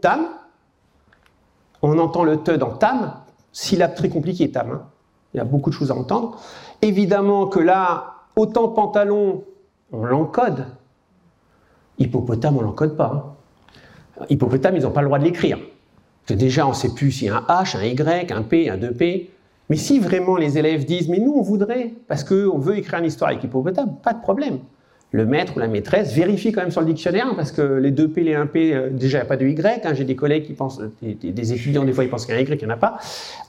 tam. 0.00 0.26
On 1.82 1.98
entend 1.98 2.24
le 2.24 2.38
te 2.38 2.52
dans 2.52 2.70
tam, 2.70 3.14
syllabe 3.52 3.94
très 3.94 4.08
compliquée 4.08 4.50
tam. 4.50 4.70
Hein. 4.70 4.82
Il 5.34 5.38
y 5.38 5.40
a 5.40 5.44
beaucoup 5.44 5.70
de 5.70 5.74
choses 5.74 5.90
à 5.90 5.94
entendre. 5.94 6.38
Évidemment 6.80 7.46
que 7.46 7.58
là, 7.58 8.14
autant 8.36 8.68
pantalon, 8.68 9.44
on 9.92 10.04
l'encode. 10.04 10.66
Hippopotame, 11.98 12.56
on 12.56 12.62
l'encode 12.62 12.96
pas. 12.96 13.36
Hein. 14.20 14.26
Hippopotame, 14.30 14.76
ils 14.76 14.82
n'ont 14.82 14.90
pas 14.90 15.02
le 15.02 15.08
droit 15.08 15.18
de 15.18 15.24
l'écrire. 15.24 15.58
Déjà, 16.28 16.66
on 16.66 16.70
ne 16.70 16.74
sait 16.74 16.94
plus 16.94 17.12
s'il 17.12 17.28
y 17.28 17.30
a 17.30 17.36
un 17.36 17.62
H, 17.62 17.76
un 17.76 17.82
Y, 17.82 18.32
un 18.32 18.42
P, 18.42 18.70
un 18.70 18.76
2P. 18.76 19.28
Mais 19.72 19.78
si 19.78 20.00
vraiment 20.00 20.36
les 20.36 20.58
élèves 20.58 20.84
disent, 20.84 21.08
mais 21.08 21.18
nous 21.18 21.32
on 21.32 21.40
voudrait, 21.40 21.94
parce 22.06 22.24
qu'on 22.24 22.58
veut 22.58 22.76
écrire 22.76 22.98
une 22.98 23.06
histoire 23.06 23.30
avec 23.30 23.42
hippopotame, 23.42 23.96
pas 24.02 24.12
de 24.12 24.20
problème. 24.20 24.58
Le 25.12 25.24
maître 25.24 25.54
ou 25.56 25.60
la 25.60 25.66
maîtresse 25.66 26.12
vérifie 26.12 26.52
quand 26.52 26.60
même 26.60 26.70
sur 26.70 26.82
le 26.82 26.88
dictionnaire, 26.88 27.34
parce 27.36 27.52
que 27.52 27.62
les 27.62 27.90
2P, 27.90 28.20
les 28.20 28.34
1P, 28.34 28.74
euh, 28.74 28.90
déjà 28.90 29.16
il 29.16 29.20
n'y 29.22 29.24
a 29.24 29.28
pas 29.28 29.38
de 29.38 29.46
Y. 29.46 29.86
Hein. 29.86 29.94
J'ai 29.94 30.04
des 30.04 30.14
collègues 30.14 30.44
qui 30.44 30.52
pensent, 30.52 30.78
des, 31.00 31.52
étudiants 31.54 31.84
des 31.84 31.94
fois 31.94 32.04
ils 32.04 32.10
pensent 32.10 32.26
qu'il 32.26 32.34
y 32.34 32.36
a 32.36 32.40
un 32.40 32.44
Y, 32.44 32.58
qu'il 32.58 32.68
n'y 32.68 32.70
en 32.70 32.76
a 32.76 32.76
pas. 32.76 32.98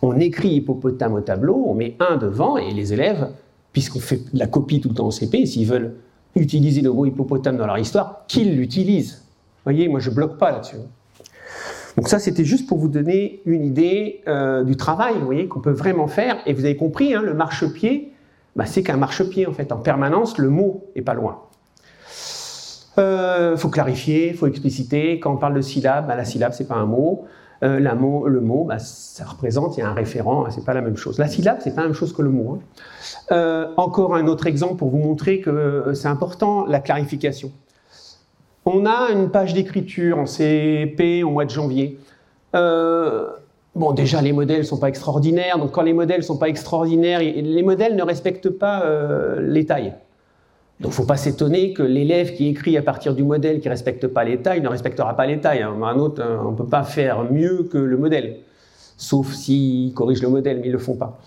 On 0.01 0.17
écrit 0.17 0.47
hippopotame 0.55 1.13
au 1.13 1.19
tableau, 1.19 1.61
on 1.67 1.73
met 1.73 1.97
un 1.99 2.15
devant, 2.15 2.55
et 2.55 2.71
les 2.71 2.93
élèves, 2.93 3.27
puisqu'on 3.73 3.99
fait 3.99 4.21
la 4.31 4.47
copie 4.47 4.79
tout 4.79 4.87
le 4.87 4.95
temps 4.95 5.07
au 5.07 5.11
CP, 5.11 5.45
s'ils 5.45 5.67
veulent 5.67 5.95
utiliser 6.37 6.79
le 6.79 6.93
mot 6.93 7.05
hippopotame 7.05 7.57
dans 7.57 7.67
leur 7.67 7.79
histoire, 7.79 8.23
qu'ils 8.29 8.55
l'utilisent. 8.55 9.25
Vous 9.25 9.73
voyez, 9.73 9.89
moi 9.89 9.99
je 9.99 10.09
bloque 10.09 10.37
pas 10.37 10.53
là-dessus. 10.53 10.77
Donc 11.97 12.07
ça, 12.07 12.19
c'était 12.19 12.45
juste 12.45 12.67
pour 12.67 12.77
vous 12.77 12.87
donner 12.87 13.41
une 13.45 13.63
idée 13.63 14.21
euh, 14.27 14.63
du 14.63 14.75
travail, 14.75 15.13
vous 15.19 15.25
voyez, 15.25 15.47
qu'on 15.47 15.59
peut 15.59 15.71
vraiment 15.71 16.07
faire. 16.07 16.37
Et 16.45 16.53
vous 16.53 16.65
avez 16.65 16.75
compris, 16.75 17.13
hein, 17.13 17.21
le 17.21 17.33
marchepied, 17.33 18.11
bah, 18.55 18.65
c'est 18.65 18.83
qu'un 18.83 18.97
marchepied, 18.97 19.45
en 19.45 19.53
fait. 19.53 19.71
En 19.71 19.77
permanence, 19.77 20.37
le 20.37 20.49
mot 20.49 20.85
est 20.95 21.01
pas 21.01 21.13
loin. 21.13 21.39
Il 22.97 23.55
faut 23.57 23.69
clarifier, 23.69 24.29
il 24.29 24.35
faut 24.35 24.47
expliciter. 24.47 25.19
Quand 25.19 25.33
on 25.33 25.37
parle 25.37 25.55
de 25.55 25.61
syllabe, 25.61 26.07
bah, 26.07 26.15
la 26.15 26.25
syllabe, 26.25 26.53
c'est 26.53 26.67
pas 26.67 26.75
un 26.75 26.85
mot. 26.85 27.25
mot 27.61 28.27
le 28.27 28.41
mot, 28.41 28.65
bah, 28.65 28.77
ça 28.79 29.25
représente, 29.25 29.77
il 29.77 29.79
y 29.79 29.83
a 29.83 29.89
un 29.89 29.93
référent, 29.93 30.45
c'est 30.51 30.65
pas 30.65 30.75
la 30.75 30.81
même 30.81 30.97
chose. 30.97 31.17
La 31.17 31.27
syllabe, 31.27 31.57
c'est 31.63 31.73
pas 31.73 31.81
la 31.81 31.87
même 31.87 31.95
chose 31.95 32.13
que 32.13 32.21
le 32.21 32.29
mot. 32.29 32.59
Hein. 33.31 33.73
encore 33.77 34.15
un 34.15 34.27
autre 34.27 34.45
exemple 34.45 34.75
pour 34.75 34.89
vous 34.89 34.99
montrer 34.99 35.41
que 35.41 35.91
c'est 35.95 36.07
important, 36.07 36.65
la 36.67 36.79
clarification. 36.79 37.51
On 38.65 38.85
a 38.85 39.11
une 39.11 39.29
page 39.29 39.53
d'écriture 39.53 40.17
en 40.17 40.25
CP 40.25 41.23
au 41.23 41.31
mois 41.31 41.43
de 41.43 41.49
janvier. 41.49 41.97
Euh, 42.55 43.27
bon, 43.75 43.91
déjà, 43.91 44.21
les 44.21 44.31
modèles 44.31 44.59
ne 44.59 44.63
sont 44.63 44.77
pas 44.77 44.87
extraordinaires. 44.87 45.57
Donc, 45.57 45.71
quand 45.71 45.81
les 45.81 45.91
modèles 45.91 46.19
ne 46.19 46.25
sont 46.25 46.37
pas 46.37 46.47
extraordinaires, 46.47 47.19
les 47.19 47.63
modèles 47.63 47.97
ne 47.97 48.03
respectent 48.03 48.49
pas 48.49 48.83
euh, 48.83 49.41
les 49.41 49.65
tailles. 49.65 49.93
Donc, 50.79 50.91
il 50.91 50.95
ne 50.95 51.01
faut 51.01 51.05
pas 51.05 51.17
s'étonner 51.17 51.73
que 51.73 51.83
l'élève 51.83 52.35
qui 52.35 52.47
écrit 52.47 52.77
à 52.77 52.81
partir 52.81 53.15
du 53.15 53.23
modèle 53.23 53.59
qui 53.59 53.67
ne 53.67 53.71
respecte 53.71 54.07
pas 54.07 54.23
les 54.23 54.37
tailles 54.37 54.61
ne 54.61 54.69
respectera 54.69 55.15
pas 55.15 55.25
les 55.25 55.41
tailles. 55.41 55.61
Hein. 55.61 55.75
Un 55.83 55.99
autre, 55.99 56.21
euh, 56.21 56.37
on 56.45 56.51
ne 56.51 56.55
peut 56.55 56.65
pas 56.65 56.83
faire 56.83 57.29
mieux 57.29 57.67
que 57.69 57.77
le 57.77 57.97
modèle. 57.97 58.37
Sauf 58.95 59.33
s'ils 59.33 59.93
corrigent 59.93 60.21
le 60.21 60.29
modèle, 60.29 60.57
mais 60.59 60.67
ils 60.67 60.71
ne 60.71 60.73
le 60.73 60.79
font 60.79 60.95
pas. 60.95 61.19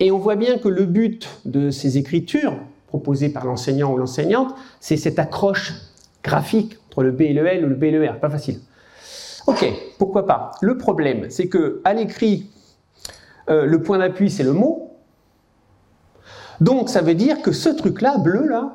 et 0.00 0.10
on 0.10 0.18
voit 0.18 0.36
bien 0.36 0.58
que 0.58 0.68
le 0.68 0.86
but 0.86 1.28
de 1.44 1.70
ces 1.70 1.98
écritures 1.98 2.54
proposées 2.88 3.28
par 3.28 3.46
l'enseignant 3.46 3.92
ou 3.92 3.98
l'enseignante, 3.98 4.54
c'est 4.80 4.96
cette 4.96 5.18
accroche 5.18 5.74
graphique 6.26 6.76
entre 6.88 7.04
le 7.04 7.12
B 7.12 7.22
et 7.22 7.32
le 7.32 7.46
L 7.46 7.64
ou 7.64 7.68
le 7.68 7.74
B 7.74 7.84
et 7.84 7.90
le 7.92 8.06
R. 8.06 8.18
Pas 8.18 8.30
facile. 8.30 8.60
Ok, 9.46 9.64
pourquoi 9.98 10.26
pas. 10.26 10.50
Le 10.60 10.76
problème, 10.76 11.30
c'est 11.30 11.48
que 11.48 11.80
à 11.84 11.94
l'écrit, 11.94 12.50
euh, 13.48 13.64
le 13.64 13.80
point 13.80 13.98
d'appui, 13.98 14.28
c'est 14.30 14.42
le 14.42 14.52
mot. 14.52 14.98
Donc, 16.60 16.88
ça 16.88 17.00
veut 17.00 17.14
dire 17.14 17.42
que 17.42 17.52
ce 17.52 17.68
truc-là, 17.68 18.18
bleu, 18.18 18.46
là, 18.46 18.74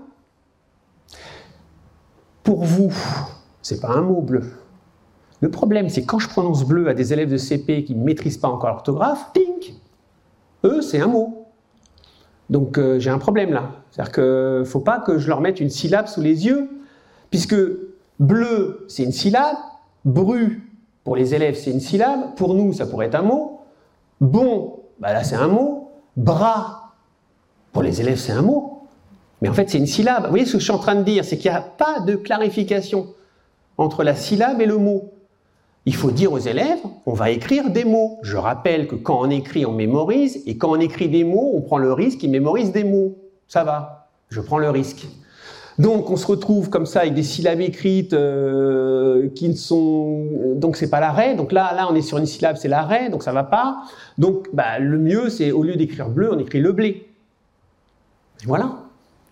pour 2.43 2.63
vous, 2.63 2.93
c'est 3.61 3.81
pas 3.81 3.89
un 3.89 4.01
mot 4.01 4.21
bleu. 4.21 4.43
Le 5.41 5.49
problème, 5.51 5.89
c'est 5.89 6.05
quand 6.05 6.19
je 6.19 6.29
prononce 6.29 6.63
bleu 6.63 6.87
à 6.87 6.93
des 6.93 7.11
élèves 7.11 7.29
de 7.29 7.37
CP 7.37 7.83
qui 7.83 7.95
ne 7.95 8.03
maîtrisent 8.03 8.37
pas 8.37 8.47
encore 8.47 8.69
l'orthographe, 8.69 9.31
pink, 9.33 9.73
eux, 10.63 10.81
c'est 10.81 11.01
un 11.01 11.07
mot. 11.07 11.47
Donc, 12.49 12.77
euh, 12.77 12.99
j'ai 12.99 13.09
un 13.09 13.17
problème 13.17 13.51
là. 13.51 13.71
C'est-à-dire 13.89 14.13
qu'il 14.13 14.23
ne 14.59 14.63
faut 14.63 14.79
pas 14.79 14.99
que 14.99 15.17
je 15.17 15.27
leur 15.27 15.41
mette 15.41 15.59
une 15.59 15.69
syllabe 15.69 16.07
sous 16.07 16.21
les 16.21 16.45
yeux 16.45 16.69
puisque 17.31 17.55
bleu, 18.19 18.85
c'est 18.87 19.03
une 19.03 19.11
syllabe, 19.11 19.57
bru, 20.05 20.69
pour 21.03 21.15
les 21.15 21.33
élèves, 21.33 21.55
c'est 21.55 21.71
une 21.71 21.79
syllabe, 21.79 22.35
pour 22.35 22.53
nous, 22.53 22.73
ça 22.73 22.85
pourrait 22.85 23.07
être 23.07 23.15
un 23.15 23.23
mot, 23.23 23.61
bon, 24.19 24.81
bah 24.99 25.13
là, 25.13 25.23
c'est 25.23 25.35
un 25.35 25.47
mot, 25.47 25.89
bras, 26.15 26.93
pour 27.71 27.81
les 27.81 28.01
élèves, 28.01 28.19
c'est 28.19 28.33
un 28.33 28.43
mot, 28.43 28.83
mais 29.41 29.49
en 29.49 29.53
fait, 29.53 29.69
c'est 29.69 29.79
une 29.79 29.87
syllabe. 29.87 30.25
Vous 30.25 30.29
voyez 30.29 30.45
ce 30.45 30.53
que 30.53 30.59
je 30.59 30.65
suis 30.65 30.73
en 30.73 30.77
train 30.77 30.95
de 30.95 31.03
dire, 31.03 31.25
c'est 31.25 31.37
qu'il 31.37 31.49
n'y 31.49 31.57
a 31.57 31.61
pas 31.61 31.99
de 31.99 32.15
clarification 32.15 33.07
entre 33.77 34.03
la 34.03 34.13
syllabe 34.13 34.61
et 34.61 34.67
le 34.67 34.77
mot. 34.77 35.13
Il 35.87 35.95
faut 35.95 36.11
dire 36.11 36.31
aux 36.31 36.37
élèves, 36.37 36.79
on 37.07 37.13
va 37.13 37.31
écrire 37.31 37.71
des 37.71 37.85
mots. 37.85 38.19
Je 38.21 38.37
rappelle 38.37 38.87
que 38.87 38.93
quand 38.93 39.19
on 39.19 39.31
écrit, 39.31 39.65
on 39.65 39.71
mémorise, 39.71 40.43
et 40.45 40.57
quand 40.57 40.69
on 40.69 40.79
écrit 40.79 41.09
des 41.09 41.23
mots, 41.23 41.53
on 41.55 41.61
prend 41.61 41.79
le 41.79 41.91
risque 41.91 42.19
qu'ils 42.19 42.29
mémorisent 42.29 42.71
des 42.71 42.83
mots. 42.83 43.17
Ça 43.47 43.63
va, 43.63 44.09
je 44.29 44.41
prends 44.41 44.59
le 44.59 44.69
risque. 44.69 45.07
Donc 45.81 46.11
on 46.11 46.15
se 46.15 46.27
retrouve 46.27 46.69
comme 46.69 46.85
ça 46.85 46.99
avec 46.99 47.15
des 47.15 47.23
syllabes 47.23 47.59
écrites 47.59 48.13
euh, 48.13 49.29
qui 49.33 49.49
ne 49.49 49.55
sont 49.55 50.27
donc 50.55 50.75
c'est 50.75 50.91
pas 50.91 50.99
l'arrêt. 50.99 51.35
Donc 51.35 51.51
là 51.51 51.73
là 51.75 51.87
on 51.89 51.95
est 51.95 52.03
sur 52.03 52.19
une 52.19 52.27
syllabe 52.27 52.55
c'est 52.55 52.67
l'arrêt 52.67 53.09
donc 53.09 53.23
ça 53.23 53.31
va 53.31 53.43
pas. 53.43 53.81
Donc 54.19 54.47
bah, 54.53 54.77
le 54.77 54.99
mieux 54.99 55.29
c'est 55.29 55.51
au 55.51 55.63
lieu 55.63 55.75
d'écrire 55.75 56.09
bleu 56.09 56.31
on 56.31 56.37
écrit 56.37 56.59
le 56.59 56.71
blé. 56.71 57.07
voilà. 58.45 58.75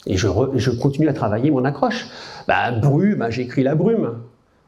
Et 0.07 0.17
je, 0.17 0.27
je, 0.55 0.71
continue 0.71 1.07
à 1.07 1.13
travailler 1.13 1.51
mon 1.51 1.65
accroche. 1.65 2.07
Bah, 2.47 2.71
bru, 2.71 3.15
bah, 3.15 3.29
j'écris 3.29 3.63
la 3.63 3.75
brume. 3.75 4.15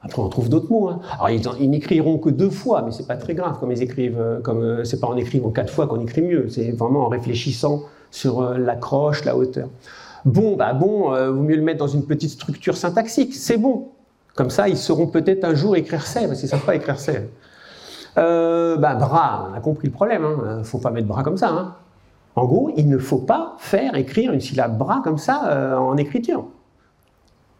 Après, 0.04 0.22
on 0.22 0.28
trouve 0.28 0.50
d'autres 0.50 0.70
mots. 0.70 0.90
Hein. 0.90 1.00
Alors, 1.14 1.30
ils, 1.58 1.70
n'écriront 1.70 2.18
que 2.18 2.30
deux 2.30 2.50
fois, 2.50 2.82
mais 2.82 2.92
c'est 2.92 3.08
pas 3.08 3.16
très 3.16 3.34
grave. 3.34 3.58
Comme 3.58 3.72
ils 3.72 3.82
écrivent, 3.82 4.20
euh, 4.20 4.42
comme 4.42 4.62
euh, 4.62 4.84
c'est 4.84 5.00
pas 5.00 5.08
en 5.08 5.16
écrivant 5.16 5.50
quatre 5.50 5.72
fois 5.72 5.88
qu'on 5.88 6.02
écrit 6.02 6.22
mieux. 6.22 6.50
C'est 6.50 6.72
vraiment 6.72 7.06
en 7.06 7.08
réfléchissant 7.08 7.84
sur 8.12 8.44
l'accroche, 8.58 9.24
la 9.24 9.38
hauteur. 9.38 9.70
Bon, 10.26 10.56
bah 10.56 10.74
bon, 10.74 11.14
euh, 11.14 11.32
vaut 11.32 11.42
mieux 11.42 11.56
le 11.56 11.64
mettre 11.64 11.80
dans 11.80 11.88
une 11.88 12.06
petite 12.06 12.30
structure 12.30 12.78
syntaxique, 12.78 13.34
c'est 13.34 13.58
bon. 13.58 13.90
Comme 14.36 14.50
ça, 14.50 14.70
ils 14.70 14.78
sauront 14.78 15.08
peut-être 15.08 15.44
un 15.44 15.56
jour 15.56 15.76
écrire 15.76 16.06
C, 16.06 16.28
parce 16.28 16.40
qu'ils 16.40 16.46
ne 16.46 16.52
savent 16.52 16.76
écrire 16.76 17.00
C. 17.00 17.30
Euh, 18.18 18.78
bah, 18.78 18.96
bras, 18.96 19.50
on 19.52 19.56
a 19.56 19.60
compris 19.60 19.88
le 19.88 19.94
problème, 19.94 20.24
il 20.24 20.50
hein. 20.50 20.58
ne 20.60 20.64
faut 20.64 20.80
pas 20.80 20.92
mettre 20.92 21.08
bras 21.08 21.24
comme 21.24 21.38
ça. 21.38 21.50
Hein. 21.50 21.76
En 22.36 22.46
gros, 22.46 22.72
il 22.78 22.88
ne 22.90 22.98
faut 22.98 23.18
pas 23.18 23.56
faire 23.58 23.96
écrire 23.96 24.32
une 24.32 24.40
syllabe 24.40 24.78
bras 24.78 25.02
comme 25.04 25.18
ça 25.18 25.48
euh, 25.48 25.76
en 25.76 25.98
écriture. 25.98 26.46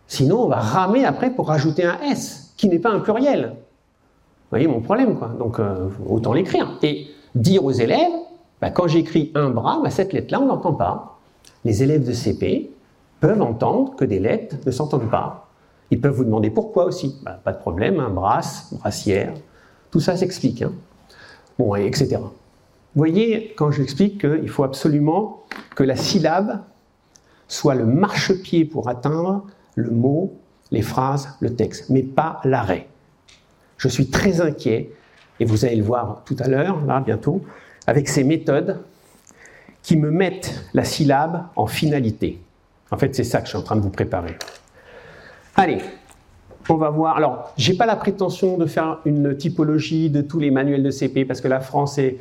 Sinon, 0.08 0.44
on 0.44 0.48
va 0.48 0.58
ramer 0.58 1.06
après 1.06 1.30
pour 1.30 1.48
rajouter 1.48 1.84
un 1.84 2.00
S, 2.10 2.54
qui 2.58 2.70
n'est 2.70 2.80
pas 2.80 2.92
un 2.92 3.00
pluriel. 3.00 3.54
Vous 3.54 4.58
voyez 4.58 4.68
mon 4.68 4.82
problème, 4.82 5.16
quoi. 5.18 5.30
Donc, 5.40 5.60
euh, 5.60 5.90
autant 6.08 6.34
l'écrire. 6.34 6.78
Et 6.84 7.08
dire 7.36 7.64
aux 7.64 7.72
élèves, 7.72 8.12
bah, 8.62 8.72
quand 8.72 8.88
j'écris 8.88 9.32
un 9.36 9.50
bras, 9.50 9.80
bah, 9.84 9.90
cette 9.90 10.14
lettre-là, 10.14 10.42
on 10.42 10.46
n'entend 10.46 10.74
pas 10.74 11.20
les 11.64 11.84
élèves 11.84 12.06
de 12.06 12.14
CP 12.14 12.72
peuvent 13.20 13.42
entendre 13.42 13.96
que 13.96 14.06
des 14.06 14.20
lettres 14.20 14.56
ne 14.66 14.72
s'entendent 14.72 15.10
pas. 15.10 15.50
Ils 15.92 16.00
peuvent 16.00 16.16
vous 16.16 16.24
demander 16.24 16.50
pourquoi 16.50 16.86
aussi. 16.86 17.18
Bah, 17.24 17.40
pas 17.44 17.52
de 17.52 17.60
problème, 17.60 18.00
un 18.00 18.10
brasse, 18.10 18.74
brassière, 18.74 19.34
tout 19.92 20.00
ça 20.00 20.16
s'explique. 20.16 20.62
Hein. 20.62 20.72
Bon, 21.60 21.76
etc. 21.76 22.18
Vous 22.18 22.30
voyez, 22.96 23.54
quand 23.58 23.72
j'explique 23.72 24.22
qu'il 24.22 24.50
faut 24.50 24.64
absolument 24.64 25.44
que 25.76 25.84
la 25.84 25.96
syllabe 25.96 26.62
soit 27.48 27.76
le 27.76 27.86
marchepied 27.86 28.66
pour 28.66 28.90
atteindre 28.90 29.46
le 29.76 29.92
mot, 29.92 30.34
les 30.72 30.82
phrases, 30.82 31.36
le 31.42 31.54
texte, 31.54 31.90
mais 31.90 32.04
pas 32.04 32.40
l'arrêt. 32.44 32.88
Je 33.78 33.88
suis 33.88 34.10
très 34.10 34.42
inquiet, 34.42 34.92
et 35.40 35.46
vous 35.46 35.66
allez 35.66 35.76
le 35.76 35.84
voir 35.84 36.22
tout 36.26 36.36
à 36.40 36.48
l'heure, 36.48 36.86
là, 36.86 37.02
bientôt, 37.02 37.42
avec 37.88 38.08
ces 38.08 38.24
méthodes 38.24 38.80
qui 39.84 39.98
me 39.98 40.12
mettent 40.12 40.64
la 40.74 40.84
syllabe 40.84 41.46
en 41.56 41.68
finalité. 41.68 42.40
En 42.92 42.98
fait, 42.98 43.16
c'est 43.16 43.24
ça 43.24 43.40
que 43.40 43.46
je 43.46 43.50
suis 43.50 43.58
en 43.58 43.64
train 43.64 43.76
de 43.76 43.82
vous 43.82 43.90
préparer. 43.90 44.36
Allez, 45.56 45.80
on 46.70 46.76
va 46.76 46.90
voir. 46.90 47.18
Alors, 47.18 47.54
j'ai 47.58 47.74
pas 47.74 47.86
la 47.86 47.96
prétention 47.96 48.58
de 48.58 48.66
faire 48.66 49.00
une 49.06 49.36
typologie 49.36 50.10
de 50.10 50.22
tous 50.22 50.40
les 50.40 50.52
manuels 50.52 50.84
de 50.84 50.92
CP 50.92 51.26
parce 51.26 51.42
que 51.42 51.48
la 51.48 51.60
France 51.60 51.98
est 51.98 52.18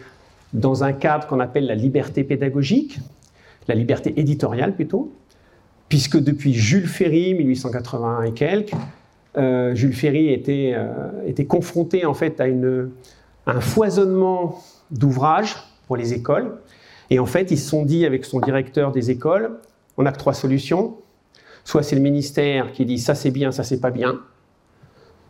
dans 0.53 0.83
un 0.85 0.93
cadre 0.93 1.27
qu'on 1.27 1.41
appelle 1.41 1.67
la 1.67 1.75
liberté 1.75 2.25
pédagogique, 2.25 2.99
la 3.69 3.75
liberté 3.75 4.15
éditoriale 4.17 4.75
plutôt, 4.75 5.13
puisque 5.89 6.19
depuis 6.19 6.55
Jules 6.55 6.89
Ferry, 6.89 7.35
1881 7.35 8.23
et 8.23 8.33
quelques, 8.33 8.73
euh, 9.37 9.75
Jules 9.75 9.93
Ferry 9.93 10.33
était, 10.33 10.73
euh, 10.75 11.11
était, 11.27 11.45
confronté 11.45 12.05
en 12.05 12.15
fait 12.15 12.41
à, 12.41 12.49
une, 12.49 12.91
à 13.47 13.53
un 13.53 13.61
foisonnement 13.61 14.61
d'ouvrages 14.91 15.57
pour 15.87 15.97
les 15.97 16.15
écoles 16.15 16.57
et 17.11 17.19
en 17.19 17.27
fait, 17.27 17.51
ils 17.51 17.59
se 17.59 17.69
sont 17.69 17.85
dit 17.85 18.07
avec 18.07 18.25
son 18.25 18.41
directeur 18.41 18.93
des 18.93 19.11
écoles, 19.11 19.59
on 19.97 20.05
n'a 20.05 20.13
que 20.13 20.19
trois 20.19 20.35
solutions. 20.35 20.97
Soit 21.65 21.83
c'est 21.83 21.97
le 21.97 22.01
ministère 22.01 22.73
qui 22.73 22.87
dit 22.87 22.99
ça 22.99 23.15
c'est 23.15 23.31
bien, 23.31 23.53
ça 23.53 23.65
c'est 23.65 23.81
pas 23.81 23.91
bien. 23.91 24.21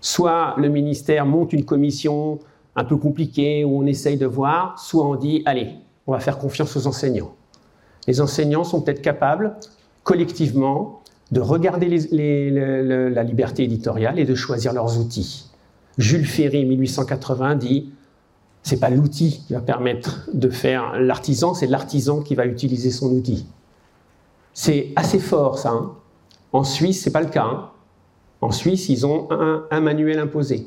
Soit 0.00 0.54
le 0.58 0.68
ministère 0.68 1.26
monte 1.26 1.52
une 1.52 1.64
commission 1.64 2.38
un 2.76 2.84
peu 2.84 2.96
compliquée 2.96 3.64
où 3.64 3.78
on 3.78 3.86
essaye 3.86 4.16
de 4.16 4.26
voir. 4.26 4.78
Soit 4.78 5.04
on 5.04 5.16
dit 5.16 5.42
allez, 5.46 5.70
on 6.06 6.12
va 6.12 6.20
faire 6.20 6.38
confiance 6.38 6.76
aux 6.76 6.86
enseignants. 6.86 7.34
Les 8.06 8.20
enseignants 8.20 8.64
sont 8.64 8.80
peut-être 8.82 9.02
capables, 9.02 9.56
collectivement, 10.04 11.02
de 11.32 11.40
regarder 11.40 11.88
la 11.88 13.22
liberté 13.22 13.64
éditoriale 13.64 14.18
et 14.18 14.24
de 14.24 14.34
choisir 14.34 14.72
leurs 14.72 14.98
outils. 14.98 15.50
Jules 15.98 16.26
Ferry, 16.26 16.64
1880, 16.64 17.56
dit 17.56 17.92
c'est 18.62 18.78
pas 18.78 18.90
l'outil 18.90 19.42
qui 19.46 19.54
va 19.54 19.60
permettre 19.60 20.28
de 20.32 20.48
faire 20.50 20.98
l'artisan, 21.00 21.54
c'est 21.54 21.66
l'artisan 21.66 22.20
qui 22.20 22.34
va 22.34 22.46
utiliser 22.46 22.90
son 22.90 23.10
outil. 23.10 23.46
C'est 24.52 24.88
assez 24.96 25.18
fort 25.18 25.58
ça. 25.58 25.70
Hein. 25.70 25.92
En 26.52 26.64
Suisse, 26.64 27.02
c'est 27.02 27.12
pas 27.12 27.22
le 27.22 27.28
cas. 27.28 27.44
Hein. 27.44 27.70
En 28.40 28.50
Suisse, 28.50 28.88
ils 28.88 29.06
ont 29.06 29.28
un, 29.30 29.80
manuel 29.80 30.18
imposé. 30.18 30.66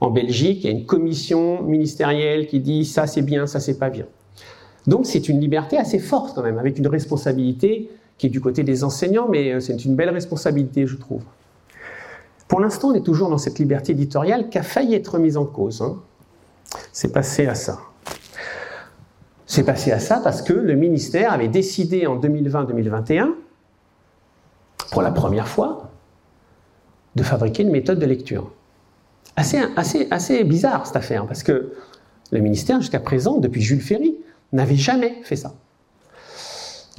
En 0.00 0.10
Belgique, 0.10 0.64
il 0.64 0.70
y 0.70 0.74
a 0.74 0.76
une 0.76 0.86
commission 0.86 1.62
ministérielle 1.62 2.46
qui 2.46 2.60
dit 2.60 2.84
ça 2.84 3.06
c'est 3.06 3.22
bien, 3.22 3.46
ça 3.46 3.60
c'est 3.60 3.78
pas 3.78 3.90
bien. 3.90 4.06
Donc 4.86 5.06
c'est 5.06 5.28
une 5.28 5.40
liberté 5.40 5.78
assez 5.78 5.98
forte 5.98 6.34
quand 6.34 6.42
même, 6.42 6.58
avec 6.58 6.78
une 6.78 6.88
responsabilité 6.88 7.90
qui 8.18 8.26
est 8.26 8.30
du 8.30 8.40
côté 8.40 8.62
des 8.62 8.84
enseignants, 8.84 9.28
mais 9.28 9.52
euh, 9.52 9.60
c'est 9.60 9.84
une 9.84 9.94
belle 9.94 10.10
responsabilité, 10.10 10.86
je 10.86 10.96
trouve. 10.96 11.22
Pour 12.48 12.60
l'instant, 12.60 12.88
on 12.88 12.94
est 12.94 13.04
toujours 13.04 13.30
dans 13.30 13.38
cette 13.38 13.58
liberté 13.58 13.92
éditoriale 13.92 14.50
qui 14.50 14.58
a 14.58 14.62
failli 14.62 14.94
être 14.94 15.18
mise 15.18 15.36
en 15.36 15.46
cause. 15.46 15.80
Hein. 15.82 15.96
C'est 16.92 17.12
passé 17.12 17.46
à 17.46 17.54
ça. 17.54 17.78
C'est 19.46 19.64
passé 19.64 19.92
à 19.92 19.98
ça 19.98 20.20
parce 20.22 20.42
que 20.42 20.52
le 20.52 20.74
ministère 20.74 21.32
avait 21.32 21.48
décidé 21.48 22.06
en 22.06 22.18
2020-2021, 22.18 23.32
pour 24.90 25.02
la 25.02 25.10
première 25.10 25.48
fois, 25.48 25.90
de 27.16 27.22
fabriquer 27.22 27.62
une 27.62 27.70
méthode 27.70 27.98
de 27.98 28.06
lecture. 28.06 28.50
Assez, 29.36 29.60
assez, 29.76 30.08
assez 30.10 30.44
bizarre 30.44 30.86
cette 30.86 30.96
affaire, 30.96 31.26
parce 31.26 31.42
que 31.42 31.72
le 32.30 32.40
ministère, 32.40 32.80
jusqu'à 32.80 33.00
présent, 33.00 33.38
depuis 33.38 33.60
Jules 33.60 33.80
Ferry, 33.80 34.16
n'avait 34.52 34.76
jamais 34.76 35.18
fait 35.22 35.36
ça. 35.36 35.54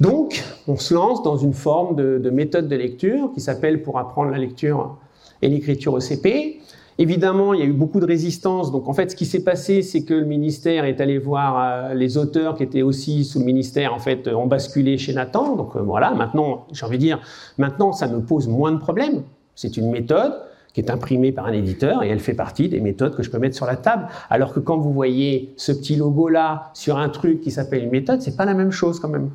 Donc, 0.00 0.42
on 0.66 0.76
se 0.76 0.92
lance 0.94 1.22
dans 1.22 1.36
une 1.36 1.54
forme 1.54 1.94
de, 1.96 2.30
méthode 2.30 2.68
de 2.68 2.76
lecture 2.76 3.30
qui 3.32 3.40
s'appelle 3.40 3.82
pour 3.82 3.98
apprendre 3.98 4.30
la 4.30 4.38
lecture 4.38 4.96
et 5.42 5.48
l'écriture 5.48 5.94
au 5.94 6.00
CP. 6.00 6.60
Évidemment, 6.98 7.54
il 7.54 7.60
y 7.60 7.62
a 7.62 7.66
eu 7.66 7.72
beaucoup 7.72 7.98
de 7.98 8.06
résistance. 8.06 8.70
Donc, 8.70 8.88
en 8.88 8.92
fait, 8.92 9.10
ce 9.10 9.16
qui 9.16 9.26
s'est 9.26 9.42
passé, 9.42 9.82
c'est 9.82 10.04
que 10.04 10.14
le 10.14 10.26
ministère 10.26 10.84
est 10.84 11.00
allé 11.00 11.18
voir 11.18 11.90
euh, 11.90 11.94
les 11.94 12.16
auteurs 12.16 12.54
qui 12.54 12.62
étaient 12.62 12.82
aussi 12.82 13.24
sous 13.24 13.40
le 13.40 13.44
ministère, 13.44 13.92
en 13.92 13.98
fait, 13.98 14.28
ont 14.28 14.46
basculé 14.46 14.96
chez 14.96 15.12
Nathan. 15.12 15.56
Donc, 15.56 15.74
euh, 15.74 15.80
voilà, 15.80 16.12
maintenant, 16.12 16.66
j'ai 16.72 16.86
envie 16.86 16.98
de 16.98 17.02
dire, 17.02 17.20
maintenant, 17.58 17.92
ça 17.92 18.06
me 18.06 18.20
pose 18.20 18.46
moins 18.46 18.70
de 18.70 18.78
problèmes. 18.78 19.22
C'est 19.56 19.76
une 19.76 19.90
méthode 19.90 20.34
qui 20.72 20.80
est 20.80 20.90
imprimée 20.90 21.30
par 21.30 21.46
un 21.46 21.52
éditeur 21.52 22.02
et 22.02 22.08
elle 22.08 22.18
fait 22.18 22.34
partie 22.34 22.68
des 22.68 22.80
méthodes 22.80 23.14
que 23.14 23.22
je 23.22 23.30
peux 23.30 23.38
mettre 23.38 23.54
sur 23.56 23.66
la 23.66 23.76
table. 23.76 24.08
Alors 24.28 24.52
que 24.52 24.60
quand 24.60 24.76
vous 24.76 24.92
voyez 24.92 25.54
ce 25.56 25.70
petit 25.70 25.94
logo-là 25.94 26.70
sur 26.74 26.98
un 26.98 27.08
truc 27.08 27.40
qui 27.40 27.52
s'appelle 27.52 27.84
une 27.84 27.90
méthode, 27.90 28.20
c'est 28.20 28.36
pas 28.36 28.44
la 28.44 28.54
même 28.54 28.72
chose 28.72 28.98
quand 28.98 29.08
même. 29.08 29.30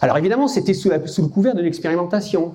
Alors 0.00 0.16
évidemment, 0.16 0.46
c'était 0.46 0.74
sous, 0.74 0.90
le 0.90 1.28
couvert 1.28 1.54
de 1.54 1.60
l'expérimentation. 1.60 2.54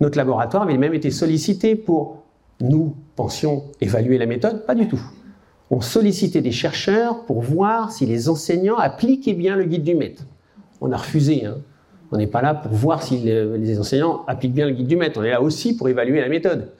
Notre 0.00 0.18
laboratoire 0.18 0.64
avait 0.64 0.78
même 0.78 0.94
été 0.94 1.12
sollicité 1.12 1.76
pour, 1.76 2.21
nous 2.62 2.96
pensions 3.16 3.64
évaluer 3.80 4.18
la 4.18 4.26
méthode, 4.26 4.64
pas 4.64 4.74
du 4.74 4.88
tout. 4.88 5.00
On 5.70 5.80
sollicitait 5.80 6.40
des 6.40 6.52
chercheurs 6.52 7.24
pour 7.24 7.42
voir 7.42 7.92
si 7.92 8.06
les 8.06 8.28
enseignants 8.28 8.76
appliquaient 8.76 9.34
bien 9.34 9.56
le 9.56 9.64
guide 9.64 9.84
du 9.84 9.94
maître. 9.94 10.24
On 10.80 10.92
a 10.92 10.96
refusé. 10.96 11.44
Hein. 11.44 11.58
On 12.10 12.18
n'est 12.18 12.26
pas 12.26 12.42
là 12.42 12.54
pour 12.54 12.72
voir 12.72 13.02
si 13.02 13.18
les 13.18 13.78
enseignants 13.78 14.24
appliquent 14.26 14.52
bien 14.52 14.66
le 14.66 14.72
guide 14.72 14.86
du 14.86 14.96
maître. 14.96 15.18
On 15.20 15.24
est 15.24 15.30
là 15.30 15.40
aussi 15.40 15.76
pour 15.76 15.88
évaluer 15.88 16.20
la 16.20 16.28
méthode. 16.28 16.72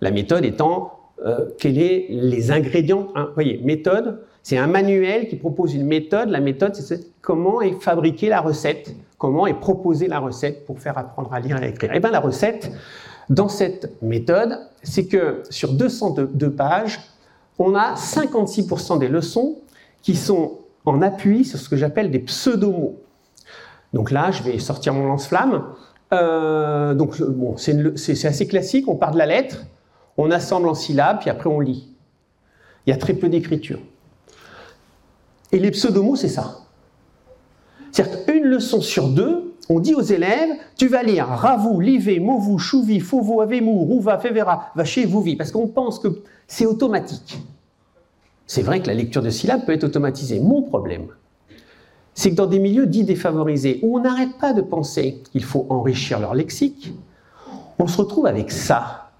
La 0.00 0.10
méthode 0.10 0.44
étant 0.44 0.98
euh, 1.24 1.46
quels 1.58 1.76
sont 1.76 2.06
les 2.10 2.50
ingrédients? 2.50 3.08
Hein. 3.14 3.26
Vous 3.28 3.34
voyez, 3.34 3.60
méthode, 3.64 4.20
c'est 4.42 4.58
un 4.58 4.66
manuel 4.66 5.28
qui 5.28 5.36
propose 5.36 5.74
une 5.74 5.86
méthode. 5.86 6.28
La 6.28 6.40
méthode, 6.40 6.74
c'est 6.74 7.00
comment 7.20 7.62
est 7.62 7.80
fabriquée 7.80 8.28
la 8.28 8.40
recette, 8.40 8.94
comment 9.18 9.46
est 9.46 9.58
proposée 9.58 10.08
la 10.08 10.18
recette 10.18 10.66
pour 10.66 10.80
faire 10.80 10.98
apprendre 10.98 11.32
à 11.32 11.40
lire 11.40 11.62
et 11.62 11.66
à 11.66 11.68
écrire. 11.68 11.92
Eh 11.94 12.00
bien 12.00 12.10
la 12.10 12.20
recette, 12.20 12.72
dans 13.32 13.48
cette 13.48 13.90
méthode, 14.02 14.58
c'est 14.82 15.06
que 15.06 15.42
sur 15.48 15.72
202 15.72 16.50
pages, 16.50 17.00
on 17.58 17.74
a 17.74 17.94
56% 17.94 18.98
des 18.98 19.08
leçons 19.08 19.58
qui 20.02 20.16
sont 20.16 20.58
en 20.84 21.00
appui 21.00 21.44
sur 21.44 21.58
ce 21.58 21.68
que 21.68 21.76
j'appelle 21.76 22.10
des 22.10 22.18
pseudomots. 22.18 23.00
Donc 23.94 24.10
là, 24.10 24.30
je 24.30 24.42
vais 24.42 24.58
sortir 24.58 24.92
mon 24.92 25.06
lance-flamme. 25.06 25.64
Euh, 26.12 26.92
donc 26.92 27.22
bon, 27.22 27.56
c'est 27.56 28.26
assez 28.26 28.46
classique, 28.46 28.86
on 28.86 28.96
part 28.96 29.12
de 29.12 29.18
la 29.18 29.26
lettre, 29.26 29.64
on 30.18 30.30
assemble 30.30 30.68
en 30.68 30.74
syllabes, 30.74 31.20
puis 31.20 31.30
après 31.30 31.48
on 31.48 31.60
lit. 31.60 31.88
Il 32.86 32.90
y 32.90 32.92
a 32.92 32.98
très 32.98 33.14
peu 33.14 33.30
d'écriture. 33.30 33.78
Et 35.52 35.58
les 35.58 35.70
pseudomots, 35.70 36.16
c'est 36.16 36.28
ça. 36.28 36.58
C'est-à-dire 37.92 38.24
qu'une 38.26 38.44
leçon 38.44 38.82
sur 38.82 39.08
deux, 39.08 39.51
on 39.72 39.80
dit 39.80 39.94
aux 39.94 40.02
élèves, 40.02 40.50
tu 40.76 40.88
vas 40.88 41.02
lire 41.02 41.26
Ravou, 41.26 41.80
Livé, 41.80 42.20
Movu, 42.20 42.58
Chouvi, 42.58 43.00
Fovo, 43.00 43.40
Avemu, 43.40 43.70
Rouva, 43.70 44.18
Fevera, 44.18 44.70
Vaché, 44.74 45.06
Vouvi, 45.06 45.34
parce 45.34 45.50
qu'on 45.50 45.66
pense 45.66 45.98
que 45.98 46.22
c'est 46.46 46.66
automatique. 46.66 47.38
C'est 48.46 48.62
vrai 48.62 48.82
que 48.82 48.88
la 48.88 48.94
lecture 48.94 49.22
de 49.22 49.30
syllabes 49.30 49.64
peut 49.64 49.72
être 49.72 49.84
automatisée. 49.84 50.40
Mon 50.40 50.62
problème, 50.62 51.06
c'est 52.12 52.30
que 52.30 52.34
dans 52.34 52.46
des 52.46 52.58
milieux 52.58 52.86
dits 52.86 53.04
défavorisés, 53.04 53.80
où 53.82 53.96
on 53.96 54.02
n'arrête 54.02 54.36
pas 54.38 54.52
de 54.52 54.60
penser 54.60 55.22
qu'il 55.32 55.44
faut 55.44 55.66
enrichir 55.70 56.20
leur 56.20 56.34
lexique, 56.34 56.92
on 57.78 57.86
se 57.86 57.96
retrouve 57.96 58.26
avec 58.26 58.50
ça. 58.50 59.10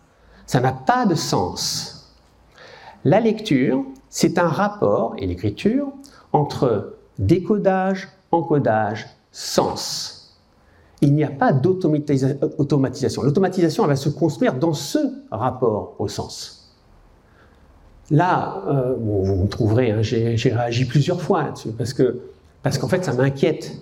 Ça 0.44 0.60
n'a 0.60 0.72
pas 0.72 1.06
de 1.06 1.14
sens. 1.14 2.14
La 3.04 3.20
lecture, 3.20 3.84
c'est 4.10 4.38
un 4.38 4.48
rapport, 4.48 5.14
et 5.16 5.26
l'écriture, 5.26 5.88
entre 6.32 6.98
décodage, 7.18 8.08
encodage, 8.30 9.06
sens. 9.30 10.21
Il 11.02 11.14
n'y 11.14 11.24
a 11.24 11.30
pas 11.30 11.52
d'automatisation. 11.52 13.22
L'automatisation, 13.22 13.86
va 13.86 13.96
se 13.96 14.08
construire 14.08 14.54
dans 14.54 14.72
ce 14.72 14.98
rapport 15.30 15.96
au 15.98 16.08
sens. 16.08 16.74
Là, 18.10 18.62
euh, 18.68 18.94
vous 18.98 19.36
me 19.42 19.48
trouverez, 19.48 19.90
hein, 19.90 20.02
j'ai 20.02 20.36
réagi 20.50 20.84
plusieurs 20.86 21.20
fois 21.20 21.42
là-dessus, 21.44 21.72
parce 21.72 21.92
que 21.92 22.20
parce 22.62 22.78
qu'en 22.78 22.88
fait, 22.88 23.04
ça 23.04 23.12
m'inquiète. 23.12 23.72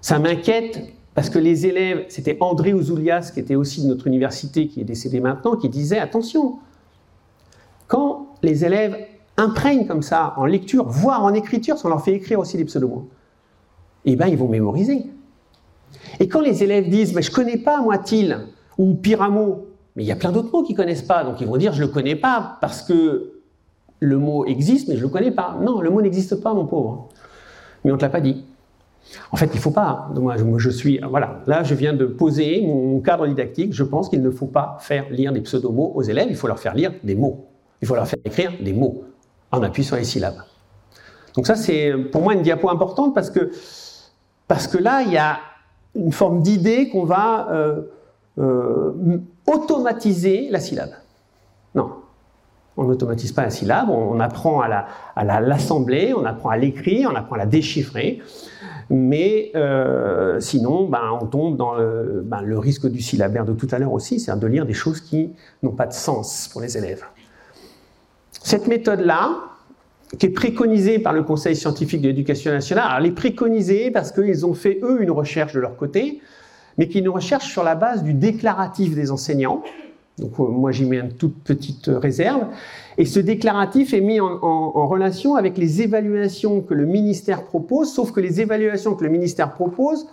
Ça 0.00 0.18
m'inquiète 0.18 0.80
parce 1.14 1.30
que 1.30 1.38
les 1.38 1.66
élèves, 1.66 2.06
c'était 2.08 2.36
André 2.40 2.74
Ouzoulias, 2.74 3.30
qui 3.32 3.40
était 3.40 3.54
aussi 3.54 3.82
de 3.82 3.86
notre 3.86 4.06
université, 4.06 4.66
qui 4.66 4.80
est 4.80 4.84
décédé 4.84 5.20
maintenant, 5.20 5.56
qui 5.56 5.68
disait 5.68 5.98
attention, 5.98 6.58
quand 7.86 8.34
les 8.42 8.64
élèves 8.64 8.96
imprègnent 9.36 9.86
comme 9.86 10.02
ça 10.02 10.34
en 10.36 10.46
lecture, 10.46 10.86
voire 10.88 11.22
en 11.22 11.32
écriture, 11.34 11.78
si 11.78 11.86
on 11.86 11.88
leur 11.88 12.02
fait 12.02 12.14
écrire 12.14 12.40
aussi 12.40 12.56
des 12.56 12.64
pseudomots, 12.64 13.08
eh 14.04 14.16
bien, 14.16 14.26
ils 14.26 14.36
vont 14.36 14.48
mémoriser. 14.48 15.06
Et 16.20 16.28
quand 16.28 16.40
les 16.40 16.62
élèves 16.62 16.88
disent, 16.88 17.14
mais 17.14 17.22
je 17.22 17.30
connais 17.30 17.58
pas, 17.58 17.80
moi, 17.80 17.98
til, 17.98 18.38
ou 18.78 18.94
pyramo, 18.94 19.66
mais 19.96 20.04
il 20.04 20.06
y 20.06 20.12
a 20.12 20.16
plein 20.16 20.32
d'autres 20.32 20.50
mots 20.52 20.62
qu'ils 20.62 20.76
connaissent 20.76 21.02
pas, 21.02 21.24
donc 21.24 21.40
ils 21.40 21.46
vont 21.46 21.56
dire, 21.56 21.72
je 21.72 21.80
le 21.80 21.88
connais 21.88 22.16
pas, 22.16 22.58
parce 22.60 22.82
que 22.82 23.34
le 24.00 24.18
mot 24.18 24.44
existe, 24.44 24.88
mais 24.88 24.96
je 24.96 25.02
le 25.02 25.08
connais 25.08 25.30
pas. 25.30 25.56
Non, 25.62 25.80
le 25.80 25.90
mot 25.90 26.02
n'existe 26.02 26.36
pas, 26.36 26.54
mon 26.54 26.66
pauvre. 26.66 27.08
Mais 27.84 27.90
on 27.90 27.94
ne 27.94 27.98
te 27.98 28.04
l'a 28.04 28.10
pas 28.10 28.20
dit. 28.20 28.44
En 29.30 29.36
fait, 29.36 29.46
il 29.46 29.56
ne 29.56 29.60
faut 29.60 29.70
pas. 29.70 30.10
Moi, 30.14 30.36
je 30.58 30.70
suis. 30.70 30.98
Voilà, 30.98 31.42
là, 31.46 31.62
je 31.62 31.74
viens 31.74 31.92
de 31.92 32.06
poser 32.06 32.62
mon 32.66 33.00
cadre 33.00 33.26
didactique. 33.26 33.72
Je 33.72 33.84
pense 33.84 34.08
qu'il 34.08 34.22
ne 34.22 34.30
faut 34.30 34.46
pas 34.46 34.78
faire 34.80 35.08
lire 35.10 35.32
des 35.32 35.40
pseudomots 35.40 35.92
aux 35.94 36.02
élèves. 36.02 36.26
Il 36.30 36.36
faut 36.36 36.48
leur 36.48 36.58
faire 36.58 36.74
lire 36.74 36.92
des 37.02 37.14
mots. 37.14 37.46
Il 37.82 37.88
faut 37.88 37.94
leur 37.94 38.06
faire 38.06 38.18
écrire 38.24 38.52
des 38.60 38.72
mots 38.72 39.04
en 39.52 39.62
appui 39.62 39.84
sur 39.84 39.96
les 39.96 40.04
syllabes. 40.04 40.42
Donc 41.36 41.46
ça, 41.46 41.54
c'est 41.54 41.92
pour 42.12 42.22
moi 42.22 42.34
une 42.34 42.42
diapo 42.42 42.70
importante 42.70 43.14
parce 43.14 43.30
que, 43.30 43.50
parce 44.48 44.66
que 44.66 44.78
là, 44.78 45.02
il 45.02 45.12
y 45.12 45.18
a 45.18 45.38
une 45.94 46.12
forme 46.12 46.42
d'idée 46.42 46.88
qu'on 46.88 47.04
va 47.04 47.48
euh, 47.50 47.82
euh, 48.38 49.18
automatiser 49.46 50.48
la 50.50 50.60
syllabe. 50.60 50.90
Non, 51.74 51.90
on 52.76 52.84
n'automatise 52.84 53.32
pas 53.32 53.42
la 53.42 53.50
syllabe, 53.50 53.90
on, 53.90 54.18
apprend 54.20 54.60
à 54.60 55.40
l'assembler, 55.40 56.08
la, 56.10 56.18
on 56.18 56.24
apprend 56.24 56.50
à 56.50 56.56
l'écrire, 56.56 57.10
on 57.12 57.16
apprend 57.16 57.36
à 57.36 57.38
la 57.38 57.46
déchiffrer. 57.46 58.20
Mais 58.90 59.50
euh, 59.54 60.40
sinon, 60.40 60.88
ben, 60.88 61.18
on 61.20 61.26
tombe 61.26 61.56
dans 61.56 61.74
le, 61.74 62.22
ben, 62.24 62.42
le, 62.42 62.58
risque 62.58 62.86
du 62.86 63.00
syllabaire 63.00 63.44
de 63.44 63.52
tout 63.54 63.68
à 63.70 63.78
l'heure 63.78 63.92
aussi, 63.92 64.20
c'est-à-dire 64.20 64.42
de 64.42 64.46
lire 64.46 64.66
des 64.66 64.74
choses 64.74 65.00
qui 65.00 65.32
n'ont 65.62 65.72
pas 65.72 65.86
de 65.86 65.92
sens 65.92 66.48
pour 66.52 66.60
les 66.60 66.76
élèves. 66.76 67.04
Cette 68.32 68.66
méthode-là, 68.66 69.36
qui 70.18 70.26
est 70.26 70.30
préconisée 70.30 70.98
par 70.98 71.12
le 71.12 71.22
Conseil 71.22 71.56
scientifique 71.56 72.00
de 72.00 72.08
l'éducation 72.08 72.52
nationale, 72.52 72.84
alors 72.86 72.98
elle 72.98 73.06
est 73.06 73.14
préconisée 73.14 73.90
parce 73.90 74.12
qu'ils 74.12 74.44
ont 74.46 74.54
fait, 74.54 74.78
eux, 74.82 75.02
une 75.02 75.10
recherche 75.10 75.54
de 75.54 75.60
leur 75.60 75.76
côté, 75.76 76.20
mais 76.78 76.88
qui 76.88 76.98
est 76.98 77.00
une 77.00 77.08
recherche 77.08 77.50
sur 77.50 77.62
la 77.62 77.74
base 77.74 78.02
du 78.02 78.14
déclaratif 78.14 78.94
des 78.94 79.10
enseignants. 79.10 79.62
Donc 80.18 80.38
euh, 80.38 80.44
moi 80.44 80.70
j'y 80.70 80.84
mets 80.84 80.98
une 80.98 81.12
toute 81.12 81.42
petite 81.42 81.90
réserve. 81.92 82.46
Et 82.98 83.04
ce 83.04 83.18
déclaratif 83.18 83.94
est 83.94 84.00
mis 84.00 84.20
en, 84.20 84.86
relation 84.86 85.34
avec 85.34 85.58
les 85.58 85.82
évaluations 85.82 86.60
que 86.60 86.74
le 86.74 86.86
ministère 86.86 87.44
propose, 87.44 87.92
sauf 87.92 88.12
que 88.12 88.20
les 88.20 88.40
évaluations 88.40 88.94
que 88.94 89.04
le 89.04 89.10
ministère 89.10 89.52
propose 89.52 90.06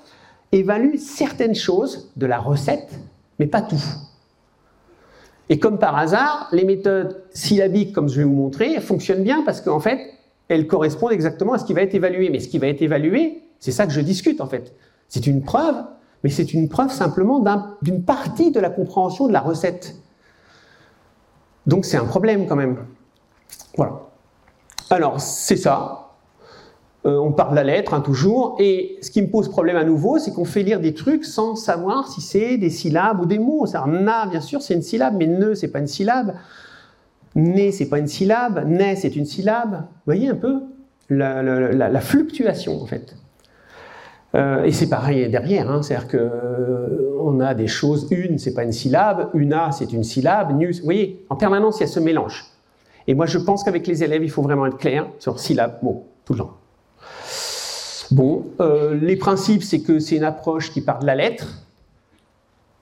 évaluent 0.52 0.97
certaines 0.97 1.56
choses 1.56 2.12
de 2.16 2.26
la 2.26 2.39
recette, 2.39 2.99
mais 3.39 3.45
pas 3.45 3.62
tout. 3.62 3.82
Et 5.52 5.60
comme 5.60 5.80
par 5.80 5.97
hasard, 5.97 6.47
les 6.54 6.64
méthodes 6.64 7.26
syllabiques, 7.32 7.91
comme 7.91 8.08
je 8.08 8.20
vais 8.20 8.24
vous 8.24 8.32
montrer, 8.32 8.80
fonctionnent 8.80 9.22
bien 9.22 9.43
parce 9.43 9.60
qu'en 9.60 9.82
fait, 9.82 9.99
elles 10.47 10.66
correspondent 10.66 11.12
exactement 11.12 11.52
à 11.52 11.58
ce 11.58 11.66
qui 11.66 11.74
va 11.74 11.82
être 11.82 11.93
évalué. 11.93 12.30
Mais 12.30 12.39
ce 12.39 12.47
qui 12.47 12.58
va 12.58 12.68
être 12.68 12.82
évalué, 12.82 13.43
c'est 13.60 13.74
ça 13.74 13.86
que 13.86 13.91
je 13.91 13.99
discute 13.99 14.39
en 14.39 14.47
fait. 14.47 14.74
C'est 15.10 15.28
une 15.28 15.43
preuve, 15.43 15.76
mais 16.24 16.30
c'est 16.30 16.54
une 16.54 16.70
preuve 16.70 16.89
simplement 16.89 17.43
d'une 17.82 18.02
partie 18.06 18.52
de 18.52 18.62
la 18.62 18.70
compréhension 18.70 19.28
de 19.28 19.34
la 19.34 19.41
recette. 19.41 19.97
Donc 21.68 21.84
c'est 21.84 21.97
un 21.97 22.06
problème 22.06 22.47
quand 22.47 22.56
même. 22.56 22.78
Voilà. 23.76 24.04
Alors 24.89 25.20
c'est 25.20 25.58
ça. 25.58 26.01
Euh, 27.06 27.18
on 27.18 27.32
parle 27.32 27.56
la 27.56 27.64
lettre, 27.64 27.93
hein, 27.93 28.02
toujours. 28.02 28.58
Et 28.60 28.97
ce 29.02 29.10
qui 29.10 29.22
me 29.22 29.28
pose 29.28 29.49
problème 29.49 29.76
à 29.76 29.84
nouveau, 29.84 30.20
c'est 30.20 30.32
qu'on 30.32 30.45
fait 30.45 30.62
lire 30.62 30.80
des 30.80 30.93
trucs 30.93 31.26
sans 31.26 31.56
savoir 31.56 32.08
si 32.08 32.22
c'est 32.22 32.58
des 32.58 32.70
syllabes 32.70 33.22
ou 33.22 33.26
des 33.26 33.39
mots. 33.39 33.66
Ça, 33.66 33.86
na, 33.88 34.28
bien 34.28 34.41
sûr, 34.41 34.62
c'est 34.62 34.76
une 34.76 34.84
syllabe, 34.84 35.16
mais 35.18 35.28
ne, 35.28 35.56
c'est 35.56 35.70
pas 35.70 35.80
une 35.80 35.88
syllabe. 35.88 36.36
Né, 37.34 37.72
c'est 37.72 37.89
pas 37.89 37.97
une 37.97 38.08
syllabe. 38.08 38.68
Ne, 38.68 38.95
c'est 38.95 39.16
une 39.16 39.26
syllabe. 39.26 39.72
Vous 39.72 40.06
voyez 40.06 40.30
un 40.30 40.36
peu 40.36 40.62
la, 41.10 42.02
fluctuation, 42.02 42.82
en 42.82 42.86
fait. 42.86 43.16
Euh, 44.36 44.64
et 44.64 44.72
c'est 44.72 44.88
pareil 44.88 45.28
derrière, 45.30 45.70
hein, 45.70 45.82
c'est-à-dire 45.82 46.08
qu'on 46.08 47.39
euh, 47.41 47.45
a 47.45 47.54
des 47.54 47.68
choses, 47.68 48.08
une, 48.12 48.38
c'est 48.38 48.54
pas 48.54 48.64
une 48.64 48.72
syllabe, 48.72 49.30
une 49.34 49.52
A, 49.52 49.74
c'est 49.74 49.91
une 49.91 50.06
syllabe, 50.06 50.56
nu, 50.58 50.72
vous 50.72 50.86
voyez, 50.86 51.26
en 51.30 51.36
permanence, 51.36 51.80
il 51.80 51.82
y 51.82 51.84
a 51.84 51.88
ce 51.88 51.99
mélange. 51.99 52.45
Et 53.08 53.14
moi, 53.14 53.26
je 53.26 53.38
pense 53.39 53.66
qu'avec 53.66 53.88
les 53.88 54.06
élèves, 54.06 54.24
il 54.24 54.30
faut 54.30 54.41
vraiment 54.41 54.68
être 54.68 54.78
clair 54.78 55.08
sur 55.20 55.38
syllabe, 55.38 55.80
mot, 55.82 56.06
tout 56.24 56.32
le 56.32 56.39
temps. 56.39 56.61
Bon, 58.12 58.45
euh, 58.59 58.93
les 58.93 59.16
principes, 59.16 59.64
c'est 59.64 59.82
que 59.82 59.99
c'est 59.99 60.18
une 60.18 60.24
approche 60.24 60.72
qui 60.72 60.82
part 60.82 60.99
de 60.99 61.05
la 61.05 61.16
lettre, 61.16 61.47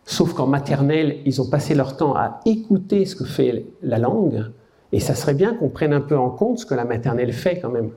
sauf 0.05 0.33
qu'en 0.33 0.47
maternelle, 0.47 1.17
ils 1.25 1.39
ont 1.39 1.47
passé 1.47 1.75
leur 1.75 1.97
temps 1.97 2.15
à 2.15 2.39
écouter 2.45 3.05
ce 3.05 3.15
que 3.15 3.25
fait 3.25 3.65
la 3.83 3.99
langue, 3.99 4.45
et 4.91 4.99
ça 4.99 5.13
serait 5.13 5.35
bien 5.35 5.53
qu'on 5.53 5.69
prenne 5.69 5.93
un 5.93 6.01
peu 6.01 6.17
en 6.17 6.31
compte 6.31 6.57
ce 6.59 6.65
que 6.65 6.73
la 6.73 6.83
maternelle 6.83 7.31
fait 7.31 7.59
quand 7.59 7.69
même. 7.69 7.91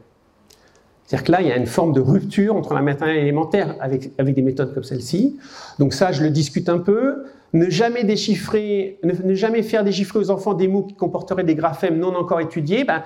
C'est-à-dire 1.07 1.27
que 1.27 1.33
là, 1.33 1.41
il 1.41 1.49
y 1.49 1.53
a 1.53 1.57
une 1.57 1.67
forme 1.67 1.93
de 1.93 2.01
rupture 2.01 2.55
entre 2.55 2.75
la 2.75 2.83
maternelle 2.83 3.17
et 3.17 3.21
l'élémentaire 3.21 3.77
avec, 3.81 4.13
avec 4.19 4.35
des 4.35 4.43
méthodes 4.43 4.73
comme 4.73 4.85
celle-ci. 4.85 5.39
Donc 5.79 5.95
ça, 5.95 6.13
je 6.13 6.23
le 6.23 6.31
discute 6.31 6.69
un 6.69 6.79
peu. 6.79 7.25
Ne 7.53 7.69
jamais 7.69 8.05
déchiffrer, 8.05 8.99
ne, 9.03 9.35
jamais 9.35 9.63
faire 9.63 9.85
déchiffrer 9.85 10.19
aux 10.19 10.31
enfants 10.31 10.55
des 10.55 10.69
mots 10.69 10.85
qui 10.85 10.95
comporteraient 10.95 11.45
des 11.45 11.55
graphèmes 11.55 11.99
non 11.99 12.15
encore 12.15 12.41
étudiés. 12.41 12.85
Ben, 12.85 13.03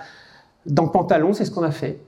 dans 0.67 0.89
Pantalon, 0.89 1.33
c'est 1.33 1.45
ce 1.45 1.51
qu'on 1.51 1.63
a 1.63 1.71
fait. 1.71 1.99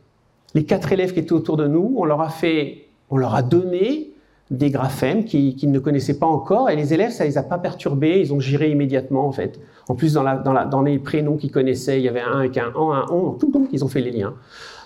Les 0.54 0.64
quatre 0.64 0.92
élèves 0.92 1.12
qui 1.12 1.20
étaient 1.20 1.32
autour 1.32 1.56
de 1.56 1.66
nous, 1.66 1.94
on 1.96 2.04
leur 2.04 2.20
a 2.20 2.30
fait, 2.30 2.88
on 3.10 3.16
leur 3.16 3.34
a 3.34 3.42
donné 3.42 4.12
des 4.50 4.70
graphèmes 4.70 5.24
qu'ils 5.24 5.70
ne 5.70 5.78
connaissaient 5.78 6.18
pas 6.18 6.26
encore, 6.26 6.70
et 6.70 6.76
les 6.76 6.94
élèves, 6.94 7.10
ça 7.10 7.24
les 7.24 7.36
a 7.36 7.42
pas 7.42 7.58
perturbés, 7.58 8.20
ils 8.20 8.32
ont 8.32 8.40
géré 8.40 8.70
immédiatement, 8.70 9.26
en 9.26 9.32
fait. 9.32 9.60
En 9.88 9.94
plus, 9.94 10.14
dans, 10.14 10.82
les 10.82 10.98
prénoms 10.98 11.36
qu'ils 11.36 11.50
connaissaient, 11.50 11.98
il 12.00 12.04
y 12.04 12.08
avait 12.08 12.20
un 12.20 12.38
avec 12.38 12.56
un 12.56 12.72
an, 12.74 12.92
un 12.92 13.06
on, 13.10 13.32
tout 13.32 13.52
le 13.52 13.60
ils 13.72 13.84
ont 13.84 13.88
fait 13.88 14.00
les 14.00 14.10
liens. 14.10 14.34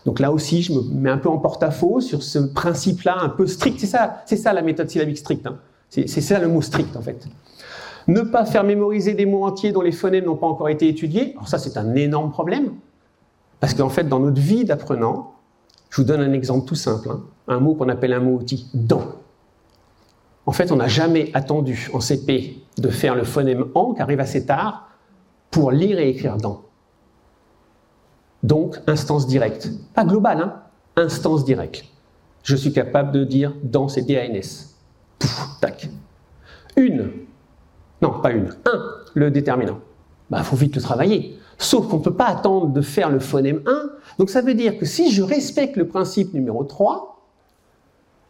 Donc 0.05 0.19
là 0.19 0.33
aussi, 0.33 0.63
je 0.63 0.73
me 0.73 0.83
mets 0.83 1.11
un 1.11 1.19
peu 1.19 1.29
en 1.29 1.39
porte-à-faux 1.39 2.01
sur 2.01 2.25
ce 2.25 2.41
principe-là 2.41 3.17
un 3.21 3.29
peu 3.29 3.47
strict. 3.47 3.79
C'est 3.79 3.87
ça, 3.87 4.23
c'est 4.27 4.37
ça 4.37 4.53
la 4.53 4.63
méthode 4.63 4.89
syllabique 4.89 5.19
stricte. 5.19 5.47
Hein. 5.47 5.59
C'est 5.89 6.07
ça 6.07 6.41
le 6.41 6.49
mot 6.49 6.63
strict, 6.63 6.97
en 6.97 7.03
fait. 7.03 7.27
Ne 8.09 8.23
pas 8.23 8.45
faire 8.45 8.65
mémoriser 8.65 9.15
des 9.15 9.27
mots 9.27 9.45
entiers 9.45 9.71
dont 9.71 9.83
les 9.83 9.93
phonèmes 9.93 10.25
n'ont 10.25 10.37
pas 10.37 10.47
encore 10.47 10.71
été 10.71 10.89
étudiés. 10.89 11.33
Alors 11.33 11.47
ça, 11.47 11.59
c'est 11.59 11.77
un 11.77 11.95
énorme 11.95 12.33
problème. 12.33 12.73
Parce 13.61 13.75
qu'en 13.75 13.91
fait, 13.91 14.09
dans 14.09 14.19
notre 14.19 14.41
vie 14.41 14.65
d'apprenant, 14.65 15.35
je 15.93 16.01
vous 16.01 16.07
donne 16.07 16.23
un 16.23 16.33
exemple 16.33 16.67
tout 16.67 16.75
simple. 16.75 17.11
Hein. 17.11 17.21
Un 17.49 17.61
mot 17.61 17.75
qu'on 17.75 17.91
appelle 17.91 18.15
un 18.15 18.21
mot 18.21 18.39
outil, 18.39 18.67
dans. 18.73 19.03
En 20.47 20.53
fait, 20.53 20.73
on 20.73 20.77
n'a 20.77 20.89
jamais 20.89 21.31
attendu 21.35 21.91
en 21.93 22.01
CP 22.01 22.57
de 22.79 22.89
faire 22.89 23.15
le 23.15 23.25
phonème 23.25 23.67
en, 23.75 23.93
qui 23.93 24.01
arrive 24.01 24.19
assez 24.19 24.47
tard, 24.47 24.89
pour 25.51 25.71
lire 25.71 25.99
et 25.99 26.09
écrire 26.09 26.39
dans. 26.39 26.63
Donc, 28.43 28.79
instance 28.87 29.27
directe. 29.27 29.69
Pas 29.93 30.07
globale, 30.07 30.41
hein 30.41 30.63
Instance 30.97 31.45
directe. 31.45 31.85
Je 32.43 32.57
suis 32.57 32.73
capable 32.73 33.13
de 33.13 33.25
dire 33.25 33.53
dans 33.63 33.89
ces 33.89 34.01
DANS. 34.01 34.75
Pouf, 35.19 35.61
tac. 35.61 35.91
Une. 36.75 37.11
Non, 38.01 38.19
pas 38.23 38.31
une. 38.31 38.49
Un, 38.65 38.83
le 39.13 39.31
déterminant. 39.31 39.79
Il 40.31 40.37
bah, 40.37 40.43
faut 40.43 40.57
vite 40.57 40.75
le 40.75 40.81
travailler. 40.81 41.39
Sauf 41.59 41.89
qu'on 41.89 41.99
ne 41.99 42.03
peut 42.03 42.15
pas 42.15 42.27
attendre 42.27 42.69
de 42.69 42.81
faire 42.81 43.11
le 43.11 43.21
phonème 43.21 43.63
1. 43.67 43.83
Donc 44.19 44.31
ça 44.31 44.41
veut 44.41 44.55
dire 44.55 44.79
que 44.79 44.87
si 44.87 45.13
je 45.13 45.23
respecte 45.23 45.77
le 45.77 45.87
principe 45.87 46.35
numéro 46.35 46.65
3, 46.65 47.21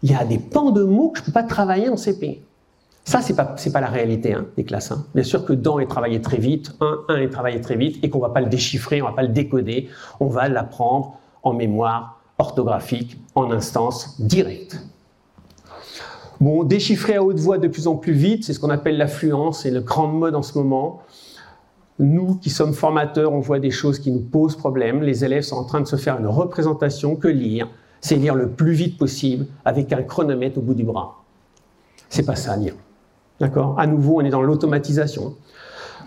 il 0.02 0.10
y 0.10 0.14
a 0.14 0.24
des 0.24 0.38
pans 0.38 0.70
de 0.70 0.82
mots 0.82 1.10
que 1.10 1.18
je 1.18 1.22
ne 1.22 1.26
peux 1.26 1.32
pas 1.32 1.44
travailler 1.44 1.88
en 1.88 1.96
CP. 1.96 2.42
Ça, 3.04 3.20
ce 3.20 3.30
n'est 3.30 3.36
pas, 3.36 3.56
pas, 3.72 3.80
la 3.80 3.88
réalité 3.88 4.32
hein, 4.32 4.46
des 4.56 4.64
classes. 4.64 4.92
Hein. 4.92 5.06
Bien 5.14 5.24
sûr 5.24 5.44
que 5.44 5.52
dans 5.52 5.78
est 5.80 5.86
travaillé 5.86 6.20
très 6.20 6.36
vite, 6.36 6.72
1, 6.80 6.98
1 7.08 7.16
est 7.16 7.30
travaillé 7.30 7.60
très 7.60 7.76
vite, 7.76 7.98
et 8.04 8.10
qu'on 8.10 8.18
ne 8.18 8.22
va 8.22 8.30
pas 8.30 8.40
le 8.40 8.48
déchiffrer, 8.48 9.02
on 9.02 9.06
ne 9.06 9.10
va 9.10 9.16
pas 9.16 9.22
le 9.22 9.28
décoder, 9.28 9.88
on 10.20 10.26
va 10.26 10.48
l'apprendre 10.48 11.18
en 11.42 11.52
mémoire 11.52 12.20
orthographique, 12.38 13.18
en 13.34 13.50
instance 13.50 14.20
directe. 14.20 14.80
Bon, 16.40 16.64
déchiffrer 16.64 17.16
à 17.16 17.22
haute 17.22 17.38
voix 17.38 17.58
de 17.58 17.68
plus 17.68 17.86
en 17.86 17.96
plus 17.96 18.12
vite, 18.12 18.44
c'est 18.44 18.52
ce 18.52 18.60
qu'on 18.60 18.70
appelle 18.70 18.96
l'affluence, 18.96 19.62
c'est 19.62 19.70
le 19.70 19.80
grand 19.80 20.08
mode 20.08 20.34
en 20.34 20.42
ce 20.42 20.58
moment. 20.58 21.02
Nous 21.98 22.36
qui 22.36 22.50
sommes 22.50 22.72
formateurs, 22.72 23.32
on 23.32 23.40
voit 23.40 23.58
des 23.58 23.70
choses 23.70 23.98
qui 23.98 24.10
nous 24.10 24.20
posent 24.20 24.56
problème. 24.56 25.02
Les 25.02 25.24
élèves 25.24 25.42
sont 25.42 25.56
en 25.56 25.64
train 25.64 25.80
de 25.80 25.86
se 25.86 25.96
faire 25.96 26.18
une 26.18 26.26
représentation 26.26 27.16
que 27.16 27.28
lire, 27.28 27.68
c'est 28.00 28.16
lire 28.16 28.34
le 28.34 28.48
plus 28.48 28.72
vite 28.72 28.98
possible 28.98 29.46
avec 29.64 29.92
un 29.92 30.02
chronomètre 30.02 30.58
au 30.58 30.62
bout 30.62 30.74
du 30.74 30.84
bras. 30.84 31.22
C'est 32.08 32.26
pas 32.26 32.36
ça, 32.36 32.56
lire. 32.56 32.74
D'accord? 33.40 33.78
À 33.78 33.86
nouveau, 33.86 34.20
on 34.20 34.24
est 34.24 34.30
dans 34.30 34.42
l'automatisation. 34.42 35.34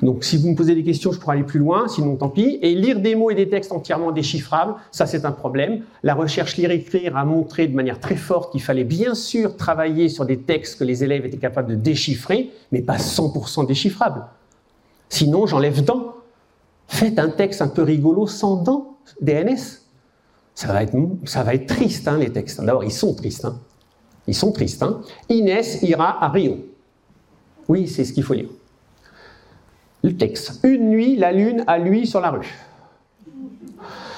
Donc, 0.01 0.23
si 0.23 0.37
vous 0.37 0.49
me 0.49 0.55
posez 0.55 0.75
des 0.75 0.83
questions, 0.83 1.11
je 1.11 1.19
pourrais 1.19 1.37
aller 1.37 1.45
plus 1.45 1.59
loin, 1.59 1.87
sinon 1.87 2.15
tant 2.15 2.29
pis. 2.29 2.59
Et 2.61 2.75
lire 2.75 2.99
des 2.99 3.15
mots 3.15 3.31
et 3.31 3.35
des 3.35 3.47
textes 3.47 3.71
entièrement 3.71 4.11
déchiffrables, 4.11 4.75
ça 4.91 5.05
c'est 5.05 5.25
un 5.25 5.31
problème. 5.31 5.83
La 6.03 6.13
recherche 6.13 6.57
lire-écrire 6.57 7.15
a 7.15 7.23
montré 7.23 7.67
de 7.67 7.75
manière 7.75 7.99
très 7.99 8.15
forte 8.15 8.51
qu'il 8.51 8.61
fallait 8.61 8.83
bien 8.83 9.15
sûr 9.15 9.55
travailler 9.55 10.09
sur 10.09 10.25
des 10.25 10.37
textes 10.37 10.79
que 10.79 10.83
les 10.83 11.03
élèves 11.03 11.25
étaient 11.25 11.37
capables 11.37 11.69
de 11.69 11.75
déchiffrer, 11.75 12.51
mais 12.71 12.81
pas 12.81 12.97
100% 12.97 13.65
déchiffrables. 13.67 14.25
Sinon, 15.09 15.45
j'enlève 15.45 15.83
dents. 15.83 16.15
Faites 16.87 17.19
un 17.19 17.29
texte 17.29 17.61
un 17.61 17.67
peu 17.67 17.81
rigolo 17.81 18.27
sans 18.27 18.57
dents, 18.57 18.97
DNS. 19.21 19.81
Ça 20.53 20.71
va 20.71 20.83
être, 20.83 21.65
triste, 21.67 22.07
hein, 22.07 22.17
les 22.17 22.31
textes. 22.31 22.61
D'abord, 22.61 22.83
ils 22.83 22.91
sont 22.91 23.13
tristes. 23.13 23.45
Hein. 23.45 23.59
Ils 24.27 24.35
sont 24.35 24.51
tristes. 24.51 24.83
Hein. 24.83 25.01
Inès 25.29 25.81
ira 25.83 26.23
à 26.23 26.29
Rio. 26.29 26.57
Oui, 27.67 27.87
c'est 27.87 28.05
ce 28.05 28.13
qu'il 28.13 28.23
faut 28.23 28.33
lire. 28.33 28.49
Le 30.03 30.15
texte. 30.15 30.59
Une 30.63 30.89
nuit, 30.89 31.17
la 31.17 31.31
lune 31.31 31.63
a 31.67 31.77
lui 31.77 32.07
sur 32.07 32.21
la 32.21 32.31
rue. 32.31 32.53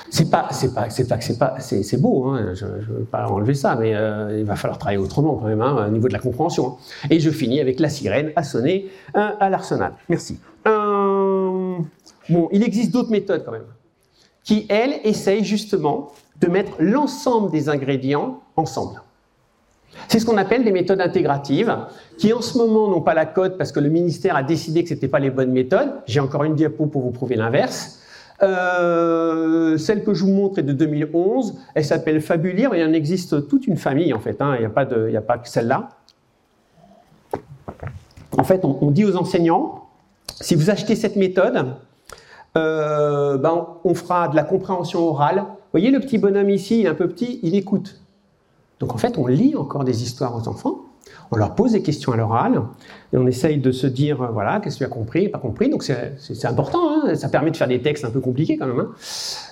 C'est 0.09 0.29
pas, 0.29 0.47
c'est 0.51 0.73
pas, 0.73 0.89
c'est 0.89 1.07
pas, 1.07 1.19
c'est 1.19 1.37
pas, 1.37 1.57
beau. 1.97 2.35
Je 2.53 2.65
ne 2.65 2.81
veux 2.81 3.05
pas 3.05 3.27
enlever 3.27 3.53
ça, 3.53 3.75
mais 3.75 3.93
euh, 3.93 4.39
il 4.39 4.45
va 4.45 4.55
falloir 4.55 4.77
travailler 4.77 4.97
autrement 4.97 5.35
quand 5.35 5.47
même 5.47 5.61
au 5.61 5.89
niveau 5.89 6.07
de 6.07 6.13
la 6.13 6.19
compréhension. 6.19 6.77
Et 7.09 7.19
je 7.19 7.29
finis 7.29 7.59
avec 7.59 7.79
la 7.79 7.89
sirène 7.89 8.31
à 8.35 8.43
sonner 8.43 8.89
à 9.13 9.49
l'arsenal. 9.49 9.93
Merci. 10.07 10.39
Bon, 12.29 12.49
il 12.51 12.63
existe 12.63 12.91
d'autres 12.91 13.11
méthodes 13.11 13.43
quand 13.45 13.51
même, 13.51 13.67
qui 14.43 14.65
elles 14.69 14.99
essayent 15.03 15.43
justement 15.43 16.11
de 16.39 16.47
mettre 16.47 16.73
l'ensemble 16.79 17.51
des 17.51 17.69
ingrédients 17.69 18.41
ensemble. 18.55 19.01
C'est 20.07 20.19
ce 20.19 20.25
qu'on 20.25 20.37
appelle 20.37 20.63
des 20.63 20.71
méthodes 20.71 21.01
intégratives, 21.01 21.75
qui 22.17 22.31
en 22.33 22.41
ce 22.41 22.57
moment 22.57 22.89
n'ont 22.89 23.01
pas 23.01 23.13
la 23.13 23.25
cote 23.25 23.57
parce 23.57 23.71
que 23.71 23.79
le 23.79 23.89
ministère 23.89 24.35
a 24.35 24.43
décidé 24.43 24.83
que 24.83 24.89
ce 24.89 24.93
n'étaient 24.93 25.07
pas 25.07 25.19
les 25.19 25.31
bonnes 25.31 25.51
méthodes. 25.51 25.91
J'ai 26.05 26.19
encore 26.19 26.43
une 26.43 26.55
diapo 26.55 26.85
pour 26.85 27.01
vous 27.01 27.11
prouver 27.11 27.35
l'inverse. 27.35 27.99
Euh, 28.43 29.77
celle 29.77 30.03
que 30.03 30.13
je 30.13 30.23
vous 30.23 30.31
montre 30.31 30.59
est 30.59 30.63
de 30.63 30.73
2011. 30.73 31.55
Elle 31.73 31.85
s'appelle 31.85 32.21
Fabulire 32.21 32.75
il 32.75 32.83
en 32.83 32.93
existe 32.93 33.47
toute 33.47 33.65
une 33.65 33.77
famille 33.77 34.13
en 34.13 34.19
fait. 34.19 34.41
Hein. 34.41 34.55
Il 34.55 34.59
n'y 34.59 34.65
a, 34.65 34.69
pas 34.69 34.83
a 34.83 35.21
pas 35.21 35.37
que 35.39 35.49
celle-là. 35.49 35.89
En 38.37 38.43
fait, 38.43 38.63
on, 38.63 38.91
dit 38.91 39.03
aux 39.03 39.15
enseignants 39.15 39.85
si 40.39 40.53
vous 40.53 40.69
achetez 40.69 40.95
cette 40.95 41.15
méthode, 41.15 41.65
euh, 42.57 43.37
ben, 43.37 43.67
on 43.83 43.93
fera 43.93 44.27
de 44.27 44.35
la 44.35 44.43
compréhension 44.43 45.01
orale. 45.01 45.37
Vous 45.37 45.71
voyez 45.71 45.91
le 45.91 45.99
petit 45.99 46.17
bonhomme 46.17 46.49
ici, 46.49 46.79
il 46.79 46.85
est 46.85 46.89
un 46.89 46.95
peu 46.95 47.07
petit, 47.07 47.39
il 47.43 47.55
écoute. 47.55 48.01
Donc 48.79 48.93
en 48.93 48.97
fait, 48.97 49.17
on 49.17 49.27
lit 49.27 49.55
encore 49.55 49.83
des 49.83 50.03
histoires 50.03 50.35
aux 50.35 50.47
enfants, 50.47 50.81
on 51.31 51.37
leur 51.37 51.55
pose 51.55 51.73
des 51.73 51.81
questions 51.81 52.11
à 52.11 52.17
l'oral, 52.17 52.61
et 53.13 53.17
on 53.17 53.27
essaye 53.27 53.57
de 53.57 53.71
se 53.71 53.87
dire, 53.87 54.21
euh, 54.21 54.27
voilà, 54.27 54.59
qu'est-ce 54.59 54.75
que 54.75 54.79
tu 54.79 54.85
as 54.85 54.93
compris, 54.93 55.29
pas 55.29 55.39
compris. 55.39 55.69
Donc 55.69 55.83
c'est 55.83 56.45
important, 56.45 56.79
hein, 56.89 57.15
ça 57.15 57.29
permet 57.29 57.51
de 57.51 57.57
faire 57.57 57.67
des 57.67 57.81
textes 57.81 58.05
un 58.05 58.09
peu 58.09 58.19
compliqués 58.19 58.57
quand 58.57 58.67
même. 58.67 58.79
Hein. 58.79 58.91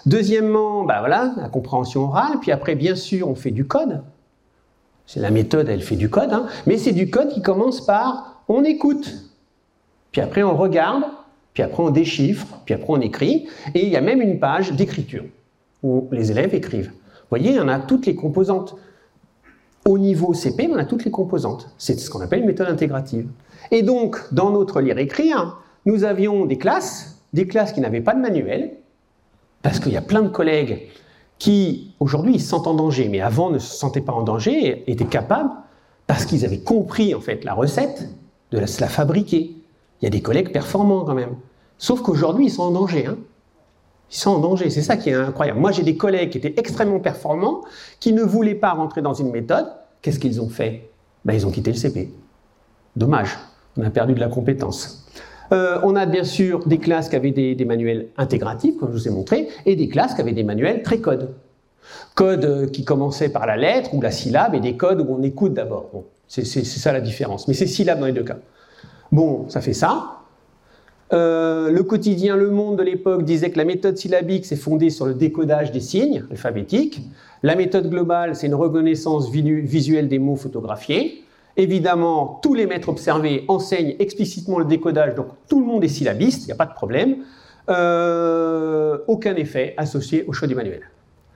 Deuxièmement, 0.06 0.84
bah 0.84 0.97
voilà, 0.99 1.34
la 1.38 1.49
compréhension 1.49 2.03
orale, 2.03 2.39
puis 2.41 2.51
après, 2.51 2.76
bien 2.76 2.95
sûr, 2.95 3.30
on 3.30 3.36
fait 3.36 3.51
du 3.51 3.66
code. 3.66 4.01
C'est 5.06 5.20
la 5.20 5.30
méthode, 5.30 5.70
elle 5.70 5.82
fait 5.82 5.95
du 5.95 6.10
code, 6.10 6.34
hein, 6.34 6.47
mais 6.66 6.78
c'est 6.78 6.91
du 6.91 7.10
code 7.10 7.30
qui 7.30 7.41
commence 7.41 7.86
par 7.86 8.41
on 8.47 8.64
écoute, 8.64 9.14
puis 10.12 10.22
après 10.22 10.43
on 10.43 10.56
regarde, 10.56 11.03
puis 11.56 11.64
après 11.64 11.82
on 11.82 11.89
déchiffre, 11.89 12.45
puis 12.66 12.76
après 12.76 12.89
on 12.89 13.01
écrit, 13.01 13.47
et 13.74 13.84
il 13.84 13.89
y 13.89 13.95
a 13.95 14.01
même 14.01 14.22
une 14.22 14.39
page 14.39 14.74
d'écriture 14.74 15.24
où 15.82 16.08
les 16.12 16.30
élèves 16.30 16.53
écrivent. 16.53 16.91
Vous 16.91 17.30
voyez, 17.30 17.60
on 17.60 17.68
a 17.68 17.80
toutes 17.80 18.06
les 18.06 18.14
composantes. 18.14 18.76
Au 19.88 19.97
niveau 19.97 20.34
CP, 20.34 20.70
on 20.72 20.78
a 20.78 20.86
toutes 20.86 21.06
les 21.06 21.12
composantes. 21.12 21.70
C'est 21.78 21.99
ce 21.99 22.10
qu'on 22.10 22.22
appelle 22.22 22.41
une 22.41 22.47
méthode 22.47 22.68
intégrative. 22.68 23.28
Et 23.72 23.84
donc, 23.84 24.22
dans 24.32 24.51
notre 24.51 24.82
lire-écrire, 24.82 25.60
nous 25.86 26.03
avions 26.03 26.45
des 26.45 26.58
classes, 26.58 27.22
des 27.34 27.47
classes 27.47 27.72
qui 27.72 27.82
n'avaient 27.82 28.01
pas 28.01 28.14
de 28.14 28.20
manuel, 28.20 28.72
parce 29.62 29.80
qu'il 29.80 29.93
y 29.93 29.97
a 29.97 30.01
plein 30.01 30.22
de 30.22 30.28
collègues 30.28 30.89
qui, 31.38 31.93
aujourd'hui, 31.99 32.39
se 32.39 32.49
sentent 32.49 32.68
en 32.68 32.74
danger, 32.74 33.08
mais 33.10 33.22
avant 33.22 33.49
ne 33.49 33.60
se 33.60 33.76
sentaient 33.76 34.01
pas 34.01 34.14
en 34.14 34.24
danger, 34.24 34.84
étaient 34.88 35.06
capables, 35.06 35.51
parce 36.08 36.26
qu'ils 36.26 36.45
avaient 36.45 36.60
compris, 36.60 37.16
en 37.16 37.22
fait, 37.22 37.43
la 37.43 37.53
recette, 37.53 38.10
de 38.51 38.66
se 38.66 38.82
la 38.82 38.88
fabriquer. 38.88 39.56
Il 40.01 40.05
y 40.05 40.07
a 40.07 40.09
des 40.09 40.21
collègues 40.21 40.51
performants, 40.51 41.05
quand 41.05 41.13
même. 41.13 41.35
Sauf 41.77 42.01
qu'aujourd'hui, 42.01 42.45
ils 42.45 42.51
sont 42.51 42.63
en 42.63 42.71
danger. 42.71 43.05
Hein. 43.05 43.17
Ils 44.11 44.17
sont 44.17 44.31
en 44.31 44.39
danger, 44.39 44.69
c'est 44.69 44.81
ça 44.81 44.97
qui 44.97 45.09
est 45.09 45.13
incroyable. 45.13 45.59
Moi, 45.59 45.71
j'ai 45.71 45.83
des 45.83 45.97
collègues 45.97 46.29
qui 46.29 46.37
étaient 46.37 46.53
extrêmement 46.57 46.99
performants, 46.99 47.61
qui 47.99 48.13
ne 48.13 48.23
voulaient 48.23 48.55
pas 48.55 48.71
rentrer 48.71 49.01
dans 49.01 49.13
une 49.13 49.31
méthode. 49.31 49.67
Qu'est-ce 50.01 50.19
qu'ils 50.19 50.41
ont 50.41 50.49
fait? 50.49 50.89
Ben, 51.23 51.33
Ils 51.33 51.47
ont 51.47 51.51
quitté 51.51 51.71
le 51.71 51.77
CP. 51.77 52.11
Dommage, 52.95 53.37
on 53.77 53.83
a 53.83 53.89
perdu 53.89 54.13
de 54.13 54.19
la 54.19 54.27
compétence. 54.27 55.05
Euh, 55.51 55.79
on 55.83 55.95
a 55.95 56.05
bien 56.05 56.23
sûr 56.23 56.65
des 56.67 56.77
classes 56.77 57.09
qui 57.09 57.15
avaient 57.15 57.31
des, 57.31 57.65
manuels 57.65 58.07
intégratifs, 58.17 58.77
comme 58.77 58.89
je 58.89 58.97
vous 58.97 59.07
ai 59.07 59.11
montré, 59.11 59.49
et 59.65 59.75
des 59.75 59.89
classes 59.89 60.13
qui 60.13 60.21
avaient 60.21 60.33
des 60.33 60.43
manuels 60.43 60.81
très 60.81 60.99
codes. 60.99 61.33
Codes 62.15 62.45
euh, 62.45 62.67
qui 62.67 62.83
commençaient 62.83 63.29
par 63.29 63.45
la 63.45 63.57
lettre 63.57 63.93
ou 63.93 64.01
la 64.01 64.11
syllabe, 64.11 64.55
et 64.55 64.59
des 64.59 64.77
codes 64.77 65.01
où 65.01 65.07
on 65.09 65.23
écoute 65.23 65.53
d'abord. 65.53 65.89
c'est 66.27 66.45
ça 66.45 66.93
la 66.93 67.01
différence. 67.01 67.47
Mais 67.47 67.53
c'est 67.53 67.67
syllabe 67.67 67.99
dans 67.99 68.07
les 68.07 68.13
deux 68.13 68.23
cas. 68.23 68.37
Bon, 69.16 69.45
ça 69.47 69.61
fait 69.61 69.72
ça. 69.72 70.24
Euh, 71.13 71.72
le 71.72 71.84
quotidien 71.84 72.36
Le 72.36 72.51
Monde 72.51 72.76
de 72.76 72.84
l'époque 72.84 73.24
disait 73.24 73.49
que 73.49 73.57
la 73.57 73.63
méthode 73.63 73.95
syllabique 73.95 74.45
s'est 74.45 74.57
fondée 74.57 74.89
sur 74.89 75.05
le 75.05 75.13
décodage 75.13 75.72
des 75.72 75.80
signes 75.80 76.26
alphabétiques. 76.30 77.01
La 77.41 77.55
méthode 77.55 77.89
globale, 77.89 78.36
c'est 78.36 78.47
une 78.47 78.55
reconnaissance 78.55 79.30
visuelle 79.30 80.09
des 80.09 80.20
mots 80.20 80.36
photographiés. 80.36 81.24
Évidemment, 81.55 82.41
tous 82.43 82.55
les 82.55 82.66
maîtres 82.66 82.89
observés 82.89 83.45
enseignent 83.47 83.95
explicitement 83.99 84.59
le 84.59 84.66
décodage, 84.66 85.16
donc 85.16 85.28
tout 85.47 85.61
le 85.61 85.66
monde 85.66 85.86
est 85.86 85.88
syllabiste, 85.88 86.43
il 86.43 86.47
n'y 86.47 86.51
a 86.51 86.57
pas 86.57 86.66
de 86.66 86.74
problème. 86.74 87.20
Euh, 87.70 88.97
aucun 89.07 89.36
effet 89.36 89.76
associé 89.78 90.26
au 90.28 90.34
choix 90.34 90.49
du 90.49 90.55
manuel. 90.55 90.82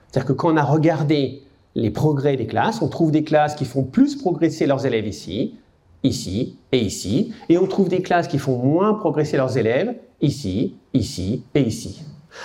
C'est-à-dire 0.08 0.28
que 0.28 0.34
quand 0.34 0.52
on 0.52 0.58
a 0.58 0.64
regardé 0.64 1.44
les 1.74 1.90
progrès 1.90 2.36
des 2.36 2.46
classes. 2.46 2.82
On 2.82 2.88
trouve 2.88 3.10
des 3.10 3.24
classes 3.24 3.54
qui 3.54 3.64
font 3.64 3.84
plus 3.84 4.16
progresser 4.16 4.66
leurs 4.66 4.86
élèves 4.86 5.06
ici, 5.06 5.54
ici 6.02 6.58
et 6.72 6.78
ici. 6.78 7.34
Et 7.48 7.58
on 7.58 7.66
trouve 7.66 7.88
des 7.88 8.02
classes 8.02 8.28
qui 8.28 8.38
font 8.38 8.56
moins 8.58 8.94
progresser 8.94 9.36
leurs 9.36 9.56
élèves 9.56 9.94
ici, 10.20 10.76
ici 10.94 11.44
et 11.54 11.62
ici. 11.62 12.02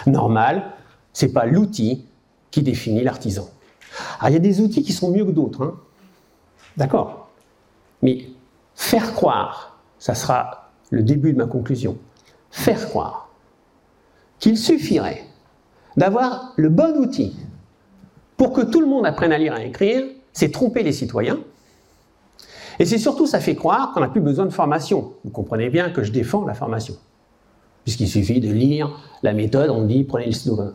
Normal, 0.07 0.71
c'est 1.13 1.33
pas 1.33 1.45
l'outil 1.45 2.05
qui 2.51 2.61
définit 2.61 3.03
l'artisan. 3.03 3.49
Alors 4.19 4.29
il 4.29 4.33
y 4.33 4.37
a 4.37 4.39
des 4.39 4.61
outils 4.61 4.83
qui 4.83 4.93
sont 4.93 5.11
mieux 5.11 5.25
que 5.25 5.31
d'autres, 5.31 5.63
hein. 5.63 5.75
d'accord 6.77 7.29
Mais 8.01 8.27
faire 8.75 9.13
croire, 9.13 9.79
ça 9.99 10.15
sera 10.15 10.71
le 10.89 11.03
début 11.03 11.33
de 11.33 11.37
ma 11.37 11.45
conclusion, 11.45 11.97
faire 12.51 12.89
croire 12.89 13.29
qu'il 14.39 14.57
suffirait 14.57 15.23
d'avoir 15.97 16.53
le 16.57 16.69
bon 16.69 16.97
outil 16.97 17.35
pour 18.37 18.51
que 18.51 18.61
tout 18.61 18.81
le 18.81 18.87
monde 18.87 19.05
apprenne 19.05 19.31
à 19.31 19.37
lire 19.37 19.57
et 19.57 19.63
à 19.63 19.65
écrire, 19.65 20.05
c'est 20.33 20.51
tromper 20.51 20.83
les 20.83 20.91
citoyens. 20.91 21.39
Et 22.79 22.85
c'est 22.85 22.97
surtout, 22.97 23.25
ça 23.25 23.39
fait 23.39 23.55
croire 23.55 23.93
qu'on 23.93 24.01
n'a 24.01 24.07
plus 24.07 24.21
besoin 24.21 24.45
de 24.45 24.53
formation. 24.53 25.13
Vous 25.23 25.31
comprenez 25.31 25.69
bien 25.69 25.89
que 25.89 26.03
je 26.03 26.11
défends 26.11 26.45
la 26.45 26.53
formation. 26.53 26.95
Puisqu'il 27.83 28.07
suffit 28.07 28.39
de 28.39 28.51
lire 28.51 28.99
la 29.23 29.33
méthode, 29.33 29.69
on 29.69 29.83
dit 29.83 30.03
prenez 30.03 30.25
le 30.25 30.31
slogan. 30.31 30.73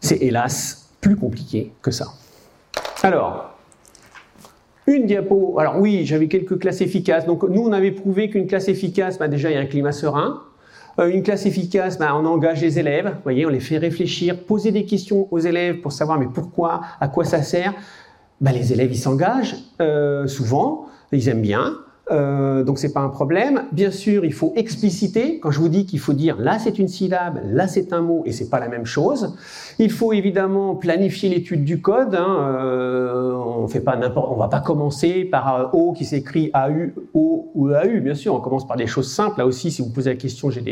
C'est 0.00 0.22
hélas 0.22 0.90
plus 1.00 1.16
compliqué 1.16 1.72
que 1.82 1.90
ça. 1.90 2.06
Alors, 3.02 3.54
une 4.86 5.06
diapo. 5.06 5.58
Alors 5.58 5.78
oui, 5.78 6.04
j'avais 6.04 6.28
quelques 6.28 6.58
classes 6.58 6.80
efficaces. 6.80 7.26
Donc 7.26 7.42
nous, 7.42 7.62
on 7.62 7.72
avait 7.72 7.92
prouvé 7.92 8.30
qu'une 8.30 8.46
classe 8.46 8.68
efficace, 8.68 9.18
bah, 9.18 9.28
déjà, 9.28 9.50
il 9.50 9.54
y 9.54 9.56
a 9.56 9.60
un 9.60 9.66
climat 9.66 9.92
serein. 9.92 10.42
Euh, 10.98 11.08
une 11.08 11.22
classe 11.22 11.46
efficace, 11.46 11.98
ben, 11.98 12.12
on 12.14 12.24
engage 12.24 12.60
les 12.60 12.78
élèves, 12.78 13.06
vous 13.06 13.22
voyez, 13.22 13.46
on 13.46 13.50
les 13.50 13.60
fait 13.60 13.78
réfléchir, 13.78 14.44
poser 14.44 14.72
des 14.72 14.84
questions 14.84 15.28
aux 15.30 15.38
élèves 15.38 15.80
pour 15.80 15.92
savoir 15.92 16.18
mais 16.18 16.26
pourquoi, 16.26 16.80
à 17.00 17.06
quoi 17.06 17.24
ça 17.24 17.42
sert. 17.42 17.72
Ben, 18.40 18.52
les 18.52 18.72
élèves, 18.72 18.90
ils 18.90 18.98
s'engagent 18.98 19.56
euh, 19.80 20.26
souvent, 20.26 20.86
ils 21.12 21.28
aiment 21.28 21.42
bien. 21.42 21.78
Euh, 22.10 22.64
donc 22.64 22.78
c'est 22.78 22.92
pas 22.92 23.00
un 23.00 23.08
problème. 23.08 23.64
Bien 23.72 23.90
sûr, 23.90 24.24
il 24.24 24.32
faut 24.32 24.52
expliciter. 24.56 25.40
Quand 25.40 25.50
je 25.50 25.60
vous 25.60 25.68
dis 25.68 25.84
qu'il 25.84 25.98
faut 25.98 26.12
dire 26.12 26.38
là 26.38 26.58
c'est 26.58 26.78
une 26.78 26.88
syllabe, 26.88 27.40
là 27.44 27.68
c'est 27.68 27.92
un 27.92 28.00
mot, 28.00 28.22
et 28.24 28.32
c'est 28.32 28.48
pas 28.48 28.60
la 28.60 28.68
même 28.68 28.86
chose. 28.86 29.36
Il 29.78 29.90
faut 29.90 30.12
évidemment 30.12 30.74
planifier 30.74 31.28
l'étude 31.28 31.64
du 31.64 31.80
code. 31.80 32.14
Hein. 32.14 32.36
Euh, 32.38 33.32
on 33.34 33.68
fait 33.68 33.80
pas 33.80 33.96
n'importe, 33.96 34.30
on 34.32 34.36
va 34.36 34.48
pas 34.48 34.60
commencer 34.60 35.24
par 35.24 35.70
O 35.74 35.92
qui 35.92 36.04
s'écrit 36.04 36.50
AU, 36.54 36.92
O 37.14 37.50
ou 37.54 37.68
AU. 37.68 38.00
Bien 38.00 38.14
sûr, 38.14 38.34
on 38.34 38.40
commence 38.40 38.66
par 38.66 38.76
des 38.76 38.86
choses 38.86 39.10
simples. 39.10 39.38
Là 39.38 39.46
aussi, 39.46 39.70
si 39.70 39.82
vous 39.82 39.90
posez 39.90 40.10
la 40.10 40.16
question, 40.16 40.50
j'ai 40.50 40.62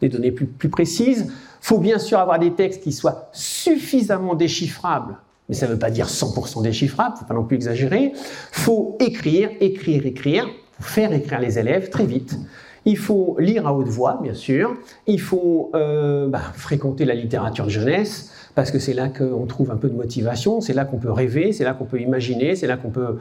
des, 0.00 0.08
données 0.08 0.32
plus, 0.32 0.68
précises. 0.68 1.32
Faut 1.60 1.78
bien 1.78 1.98
sûr 1.98 2.18
avoir 2.18 2.40
des 2.40 2.52
textes 2.52 2.82
qui 2.82 2.90
soient 2.90 3.28
suffisamment 3.32 4.34
déchiffrables 4.34 5.16
mais 5.52 5.58
ça 5.58 5.66
ne 5.66 5.72
veut 5.72 5.78
pas 5.78 5.90
dire 5.90 6.06
100% 6.06 6.62
déchiffrable, 6.62 7.14
faut 7.18 7.26
pas 7.26 7.34
non 7.34 7.44
plus 7.44 7.56
exagérer. 7.56 8.14
Faut 8.52 8.96
écrire, 8.98 9.50
écrire, 9.60 10.06
écrire 10.06 10.46
faire 10.80 11.12
écrire 11.12 11.40
les 11.40 11.58
élèves 11.58 11.90
très 11.90 12.06
vite. 12.06 12.38
Il 12.86 12.96
faut 12.96 13.36
lire 13.38 13.66
à 13.66 13.74
haute 13.74 13.88
voix, 13.88 14.18
bien 14.22 14.32
sûr. 14.32 14.74
Il 15.06 15.20
faut 15.20 15.70
euh, 15.74 16.26
bah, 16.26 16.40
fréquenter 16.54 17.04
la 17.04 17.14
littérature 17.14 17.68
jeunesse, 17.68 18.32
parce 18.54 18.70
que 18.70 18.78
c'est 18.78 18.94
là 18.94 19.10
qu'on 19.10 19.44
trouve 19.44 19.70
un 19.70 19.76
peu 19.76 19.90
de 19.90 19.94
motivation, 19.94 20.62
c'est 20.62 20.72
là 20.72 20.86
qu'on 20.86 20.96
peut 20.96 21.12
rêver, 21.12 21.52
c'est 21.52 21.64
là 21.64 21.74
qu'on 21.74 21.84
peut 21.84 22.00
imaginer, 22.00 22.56
c'est 22.56 22.66
là 22.66 22.78
qu'on 22.78 22.90
peut 22.90 23.18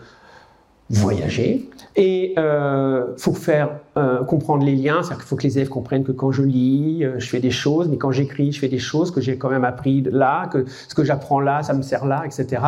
voyager. 0.91 1.69
Et 1.95 2.33
euh, 2.37 3.15
faut 3.17 3.33
faire 3.33 3.79
euh, 3.97 4.23
comprendre 4.23 4.63
les 4.63 4.75
liens, 4.75 5.01
c'est-à-dire 5.01 5.17
qu'il 5.17 5.27
faut 5.27 5.35
que 5.35 5.43
les 5.43 5.57
élèves 5.57 5.69
comprennent 5.69 6.03
que 6.03 6.11
quand 6.11 6.31
je 6.31 6.43
lis, 6.43 7.03
je 7.17 7.27
fais 7.27 7.39
des 7.39 7.51
choses, 7.51 7.89
mais 7.89 7.97
quand 7.97 8.11
j'écris, 8.11 8.51
je 8.51 8.59
fais 8.59 8.67
des 8.67 8.79
choses 8.79 9.11
que 9.11 9.19
j'ai 9.21 9.37
quand 9.37 9.49
même 9.49 9.65
appris 9.65 10.01
là, 10.01 10.47
que 10.47 10.65
ce 10.67 10.95
que 10.95 11.03
j'apprends 11.03 11.39
là, 11.39 11.63
ça 11.63 11.73
me 11.73 11.81
sert 11.81 12.05
là, 12.05 12.23
etc. 12.25 12.63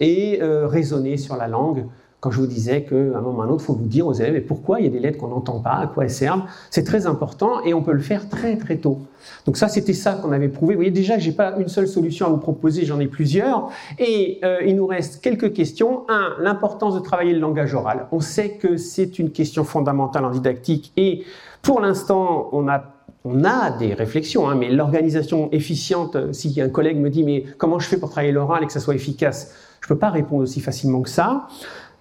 Et 0.00 0.40
raisonner 0.42 1.16
sur 1.16 1.36
la 1.36 1.48
langue 1.48 1.86
quand 2.22 2.30
je 2.30 2.38
vous 2.38 2.46
disais 2.46 2.84
qu'à 2.84 2.94
un 2.94 3.20
moment 3.20 3.38
ou 3.38 3.42
à 3.42 3.44
un 3.46 3.48
autre, 3.48 3.64
il 3.64 3.66
faut 3.66 3.72
vous 3.74 3.88
dire 3.88 4.06
aux 4.06 4.12
élèves 4.12 4.44
pourquoi 4.44 4.78
il 4.78 4.84
y 4.84 4.86
a 4.86 4.92
des 4.92 5.00
lettres 5.00 5.18
qu'on 5.18 5.26
n'entend 5.26 5.58
pas, 5.58 5.72
à 5.72 5.88
quoi 5.88 6.04
elles 6.04 6.10
servent? 6.10 6.42
C'est 6.70 6.84
très 6.84 7.08
important 7.08 7.64
et 7.64 7.74
on 7.74 7.82
peut 7.82 7.92
le 7.92 8.00
faire 8.00 8.28
très 8.28 8.56
très 8.56 8.76
tôt. 8.76 9.00
Donc 9.44 9.56
ça, 9.56 9.66
c'était 9.66 9.92
ça 9.92 10.12
qu'on 10.12 10.30
avait 10.30 10.48
prouvé. 10.48 10.74
Vous 10.74 10.78
voyez 10.78 10.92
déjà 10.92 11.18
j'ai 11.18 11.32
pas 11.32 11.56
une 11.58 11.66
seule 11.66 11.88
solution 11.88 12.26
à 12.26 12.28
vous 12.28 12.36
proposer, 12.36 12.84
j'en 12.84 13.00
ai 13.00 13.08
plusieurs. 13.08 13.70
Et 13.98 14.38
euh, 14.44 14.60
il 14.64 14.76
nous 14.76 14.86
reste 14.86 15.20
quelques 15.20 15.52
questions. 15.52 16.04
Un, 16.08 16.34
l'importance 16.38 16.94
de 16.94 17.00
travailler 17.00 17.32
le 17.32 17.40
langage 17.40 17.74
oral. 17.74 18.06
On 18.12 18.20
sait 18.20 18.50
que 18.50 18.76
c'est 18.76 19.18
une 19.18 19.32
question 19.32 19.64
fondamentale 19.64 20.24
en 20.24 20.30
didactique 20.30 20.92
et 20.96 21.24
pour 21.60 21.80
l'instant, 21.80 22.50
on 22.52 22.68
a 22.68 22.84
on 23.24 23.44
a 23.44 23.70
des 23.70 23.94
réflexions, 23.94 24.48
hein, 24.48 24.56
mais 24.56 24.68
l'organisation 24.68 25.48
efficiente, 25.52 26.16
euh, 26.16 26.32
si 26.32 26.60
un 26.60 26.68
collègue 26.68 26.98
me 26.98 27.08
dit 27.10 27.22
mais 27.22 27.44
comment 27.56 27.78
je 27.78 27.86
fais 27.86 27.96
pour 27.96 28.10
travailler 28.10 28.32
l'oral 28.32 28.64
et 28.64 28.66
que 28.66 28.72
ça 28.72 28.80
soit 28.80 28.96
efficace, 28.96 29.54
je 29.80 29.86
ne 29.86 29.88
peux 29.88 29.98
pas 29.98 30.10
répondre 30.10 30.42
aussi 30.42 30.60
facilement 30.60 31.02
que 31.02 31.08
ça. 31.08 31.48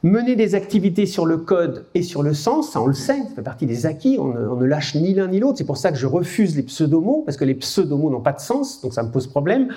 Mener 0.03 0.35
des 0.35 0.55
activités 0.55 1.05
sur 1.05 1.27
le 1.27 1.37
code 1.37 1.85
et 1.93 2.01
sur 2.01 2.23
le 2.23 2.33
sens, 2.33 2.71
ça 2.71 2.81
on 2.81 2.87
le 2.87 2.93
sait, 2.93 3.19
ça 3.19 3.35
fait 3.35 3.43
partie 3.43 3.67
des 3.67 3.85
acquis, 3.85 4.17
on 4.19 4.55
ne, 4.55 4.65
lâche 4.65 4.95
ni 4.95 5.13
l'un 5.13 5.27
ni 5.27 5.39
l'autre. 5.39 5.59
C'est 5.59 5.63
pour 5.63 5.77
ça 5.77 5.91
que 5.91 5.97
je 5.97 6.07
refuse 6.07 6.55
les 6.55 6.63
pseudomots, 6.63 7.21
parce 7.23 7.37
que 7.37 7.45
les 7.45 7.53
pseudomots 7.53 8.09
n'ont 8.09 8.21
pas 8.21 8.33
de 8.33 8.39
sens, 8.39 8.81
donc 8.81 8.95
ça 8.95 9.03
me 9.03 9.11
pose 9.11 9.27
problème. 9.27 9.67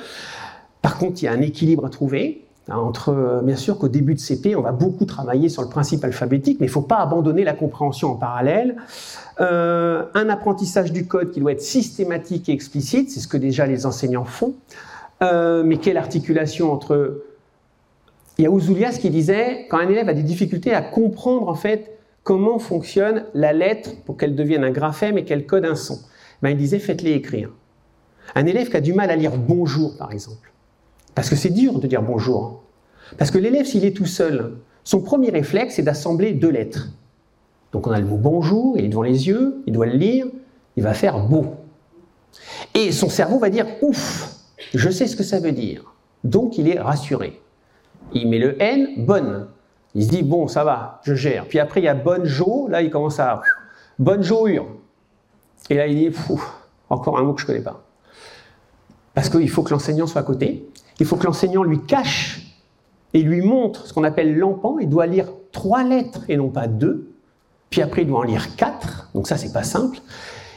Par 0.81 0.97
contre, 0.97 1.23
il 1.23 1.27
y 1.27 1.29
a 1.29 1.33
un 1.33 1.43
équilibre 1.43 1.85
à 1.85 1.91
trouver 1.91 2.47
hein, 2.71 2.79
entre, 2.79 3.11
euh, 3.11 3.43
bien 3.43 3.57
sûr 3.57 3.79
qu'au 3.79 3.89
début 3.89 4.15
de 4.15 4.21
CP, 4.21 4.57
on 4.57 4.63
va 4.63 4.73
beaucoup 4.73 5.05
travailler 5.05 5.51
sur 5.51 5.61
le 5.61 5.69
principe 5.69 6.03
alphabétique, 6.03 6.59
mais 6.59 6.67
il 6.67 6.71
ne 6.71 6.75
faut 6.75 6.81
pas 6.81 7.01
abandonner 7.01 7.45
la 7.45 7.53
compréhension 7.53 8.13
en 8.13 8.17
parallèle. 8.17 8.77
Euh, 9.41 10.05
un 10.15 10.31
apprentissage 10.31 10.91
du 10.91 11.07
code 11.07 11.33
qui 11.33 11.41
doit 11.41 11.53
être 11.53 11.61
systématique 11.61 12.49
et 12.49 12.53
explicite, 12.53 13.11
c'est 13.11 13.21
ce 13.21 13.29
que 13.29 13.37
déjà 13.37 13.67
les 13.67 13.85
enseignants 13.85 14.25
font. 14.25 14.55
Euh, 15.23 15.63
mais 15.65 15.77
quelle 15.77 15.99
articulation 15.99 16.73
entre 16.73 17.23
il 18.39 18.43
y 18.43 18.47
a 18.47 18.51
Ouzoulias 18.51 18.99
qui 19.01 19.11
disait, 19.11 19.67
quand 19.69 19.79
un 19.79 19.89
élève 19.89 20.09
a 20.09 20.15
des 20.15 20.23
difficultés 20.23 20.75
à 20.75 20.83
comprendre 20.83 21.49
en 21.49 21.55
fait 21.55 21.97
comment 22.25 22.59
fonctionne 22.59 23.27
la 23.35 23.53
lettre 23.53 23.91
pour 24.05 24.17
qu'elle 24.17 24.35
devienne 24.35 24.65
un 24.65 24.71
graphème 24.71 25.19
et 25.19 25.25
qu'elle 25.25 25.47
code 25.47 25.65
un 25.65 25.77
son, 25.77 26.01
ben, 26.43 26.51
il 26.51 26.57
disait 26.57 26.79
faites-les 26.79 27.13
écrire. 27.13 27.51
Un 28.35 28.47
élève 28.47 28.71
qui 28.71 28.77
a 28.77 28.81
du 28.81 28.93
mal 28.93 29.11
à 29.11 29.17
lire 29.17 29.37
bonjour 29.37 29.97
par 29.97 30.11
exemple, 30.11 30.53
parce 31.15 31.31
que 31.31 31.37
c'est 31.37 31.51
dur 31.51 31.79
de 31.79 31.87
dire 31.87 32.03
bonjour, 32.03 32.63
parce 33.19 33.31
que 33.31 33.39
l'élève 33.39 33.67
s'il 33.67 33.85
est 33.85 33.97
tout 33.97 34.07
seul, 34.07 34.57
son 34.83 35.01
premier 35.01 35.31
réflexe 35.31 35.75
c'est 35.75 35.83
d'assembler 35.83 36.33
deux 36.33 36.51
lettres. 36.51 36.89
Donc 37.73 37.87
on 37.87 37.93
a 37.93 38.01
le 38.01 38.07
mot 38.07 38.17
bonjour, 38.17 38.77
il 38.79 38.85
est 38.85 38.89
devant 38.89 39.03
les 39.03 39.29
yeux, 39.29 39.63
il 39.67 39.73
doit 39.73 39.87
le 39.87 39.97
lire, 39.97 40.27
il 40.77 40.83
va 40.83 40.95
faire 40.95 41.21
beau. 41.21 41.55
Et 42.75 42.91
son 42.91 43.09
cerveau 43.09 43.39
va 43.39 43.51
dire 43.51 43.67
ouf, 43.83 44.35
je 44.75 44.91
sais 44.91 45.07
ce 45.07 45.15
que 45.15 45.23
ça 45.23 45.39
veut 45.39 45.53
dire. 45.53 45.95
Donc 46.25 46.59
il 46.59 46.69
est 46.69 46.81
rassuré 46.81 47.41
il 48.15 48.29
met 48.29 48.39
le 48.39 48.61
N, 48.63 49.05
bonne. 49.05 49.49
Il 49.95 50.05
se 50.05 50.11
dit, 50.11 50.23
bon, 50.23 50.49
ça 50.49 50.65
va, 50.65 51.01
je 51.05 51.15
gère. 51.15 51.47
Puis 51.47 51.59
après, 51.59 51.81
il 51.81 51.85
y 51.85 51.89
a 51.89 51.95
bonne 51.95 52.25
jo, 52.25 52.67
là, 52.69 52.83
il 52.83 52.91
commence 52.91 53.21
à. 53.21 53.41
Bonne 53.99 54.23
jour. 54.23 54.49
Et 54.49 55.75
là, 55.75 55.87
il 55.87 56.11
dit, 56.11 56.17
encore 56.91 57.19
un 57.19 57.23
mot 57.23 57.33
que 57.33 57.41
je 57.41 57.47
ne 57.47 57.53
connais 57.53 57.63
pas. 57.63 57.83
Parce 59.15 59.29
qu'il 59.29 59.49
faut 59.49 59.63
que 59.63 59.71
l'enseignant 59.71 60.07
soit 60.07 60.21
à 60.21 60.25
côté. 60.25 60.69
Il 60.99 61.07
faut 61.07 61.17
que 61.17 61.25
l'enseignant 61.25 61.63
lui 61.63 61.81
cache 61.81 62.57
et 63.13 63.23
lui 63.23 63.43
montre 63.43 63.87
ce 63.87 63.93
qu'on 63.93 64.05
appelle 64.05 64.37
l'empant. 64.37 64.79
Il 64.81 64.89
doit 64.89 65.07
lire 65.07 65.29
trois 65.53 65.85
lettres 65.85 66.23
et 66.29 66.37
non 66.37 66.49
pas 66.49 66.67
deux. 66.67 67.13
Puis 67.71 67.83
après, 67.83 68.03
il 68.03 68.09
doit 68.09 68.21
en 68.21 68.25
lire 68.25 68.57
quatre. 68.57 69.11
Donc 69.15 69.29
ça, 69.29 69.37
c'est 69.37 69.53
pas 69.53 69.63
simple. 69.63 69.99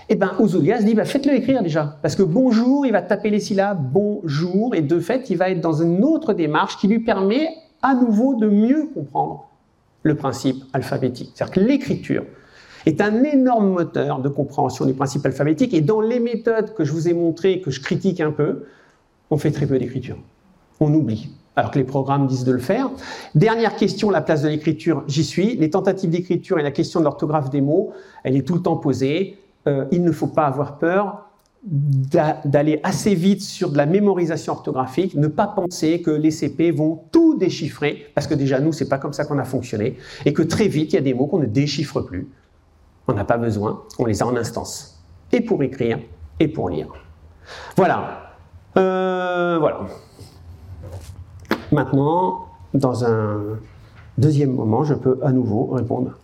Eh 0.09 0.15
bien, 0.15 0.33
Ouzoulias 0.39 0.83
dit, 0.83 0.93
bah, 0.93 1.03
faites-le 1.03 1.33
écrire 1.33 1.61
déjà. 1.61 1.97
Parce 2.01 2.15
que 2.15 2.23
bonjour, 2.23 2.85
il 2.85 2.93
va 2.93 3.01
taper 3.01 3.29
les 3.29 3.41
syllabes 3.41 3.91
bonjour, 3.91 4.73
et 4.73 4.81
de 4.81 4.99
fait, 4.99 5.29
il 5.29 5.37
va 5.37 5.49
être 5.49 5.59
dans 5.59 5.81
une 5.81 6.03
autre 6.03 6.33
démarche 6.33 6.77
qui 6.77 6.87
lui 6.87 6.99
permet 6.99 7.49
à 7.81 7.93
nouveau 7.93 8.35
de 8.35 8.47
mieux 8.47 8.87
comprendre 8.93 9.49
le 10.03 10.15
principe 10.15 10.63
alphabétique. 10.71 11.31
C'est-à-dire 11.35 11.55
que 11.55 11.59
l'écriture 11.59 12.23
est 12.85 13.01
un 13.01 13.23
énorme 13.23 13.69
moteur 13.69 14.19
de 14.19 14.29
compréhension 14.29 14.85
du 14.85 14.93
principe 14.93 15.25
alphabétique, 15.25 15.73
et 15.73 15.81
dans 15.81 15.99
les 15.99 16.21
méthodes 16.21 16.73
que 16.73 16.85
je 16.85 16.93
vous 16.93 17.09
ai 17.09 17.13
montrées, 17.13 17.59
que 17.59 17.69
je 17.69 17.81
critique 17.81 18.21
un 18.21 18.31
peu, 18.31 18.63
on 19.29 19.37
fait 19.37 19.51
très 19.51 19.67
peu 19.67 19.77
d'écriture. 19.77 20.17
On 20.79 20.93
oublie 20.93 21.31
alors 21.57 21.71
que 21.71 21.79
les 21.79 21.85
programmes 21.85 22.27
disent 22.27 22.43
de 22.43 22.51
le 22.51 22.59
faire. 22.59 22.91
Dernière 23.33 23.75
question, 23.75 24.11
la 24.11 24.21
place 24.21 24.43
de 24.43 24.47
l'écriture, 24.47 25.03
j'y 25.07 25.23
suis. 25.23 25.57
Les 25.57 25.71
tentatives 25.71 26.11
d'écriture 26.11 26.59
et 26.59 26.63
la 26.63 26.69
question 26.69 26.99
de 26.99 27.05
l'orthographe 27.05 27.49
des 27.49 27.61
mots, 27.61 27.93
elle 28.23 28.37
est 28.37 28.43
tout 28.43 28.53
le 28.53 28.61
temps 28.61 28.77
posée. 28.77 29.39
Euh, 29.67 29.85
il 29.91 30.03
ne 30.03 30.11
faut 30.11 30.27
pas 30.27 30.45
avoir 30.45 30.77
peur 30.77 31.23
d'aller 31.63 32.79
assez 32.83 33.13
vite 33.13 33.41
sur 33.41 33.71
de 33.71 33.77
la 33.77 33.85
mémorisation 33.85 34.53
orthographique, 34.53 35.15
ne 35.15 35.27
pas 35.27 35.47
penser 35.47 36.01
que 36.01 36.11
les 36.11 36.31
CP 36.31 36.71
vont 36.71 37.01
tout 37.11 37.35
déchiffrer, 37.37 38.05
parce 38.15 38.25
que 38.25 38.33
déjà 38.33 38.59
nous, 38.59 38.71
c'est 38.71 38.87
pas 38.87 38.97
comme 38.97 39.11
ça 39.11 39.25
qu'on 39.25 39.37
a 39.37 39.43
fonctionné, 39.43 39.97
et 40.25 40.31
que 40.31 40.43
très 40.43 40.69
vite, 40.69 40.93
il 40.93 40.95
y 40.95 40.99
a 40.99 41.01
des 41.01 41.13
mots 41.13 41.27
qu'on 41.27 41.39
ne 41.39 41.45
déchiffre 41.45 42.01
plus. 42.01 42.29
On 43.07 43.13
n'a 43.13 43.25
pas 43.25 43.37
besoin, 43.37 43.83
on 43.99 44.05
les 44.05 44.21
a 44.21 44.27
en 44.27 44.37
instance, 44.37 45.03
et 45.33 45.41
pour 45.41 45.61
écrire, 45.61 45.99
et 46.39 46.47
pour 46.47 46.69
lire. 46.69 46.87
Voilà. 47.75 48.35
Euh, 48.77 49.57
voilà. 49.59 49.87
Maintenant, 51.73 52.45
dans 52.73 53.03
un 53.03 53.59
deuxième 54.17 54.53
moment, 54.53 54.85
je 54.85 54.93
peux 54.93 55.19
à 55.21 55.33
nouveau 55.33 55.65
répondre 55.65 56.17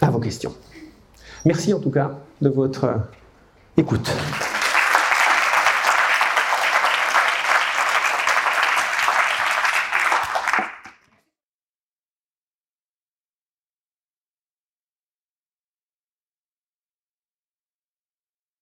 à 0.00 0.10
vos 0.10 0.20
questions. 0.20 0.52
Merci 1.44 1.74
en 1.74 1.80
tout 1.80 1.90
cas 1.90 2.23
de 2.44 2.50
votre 2.50 3.00
écoute. 3.78 4.12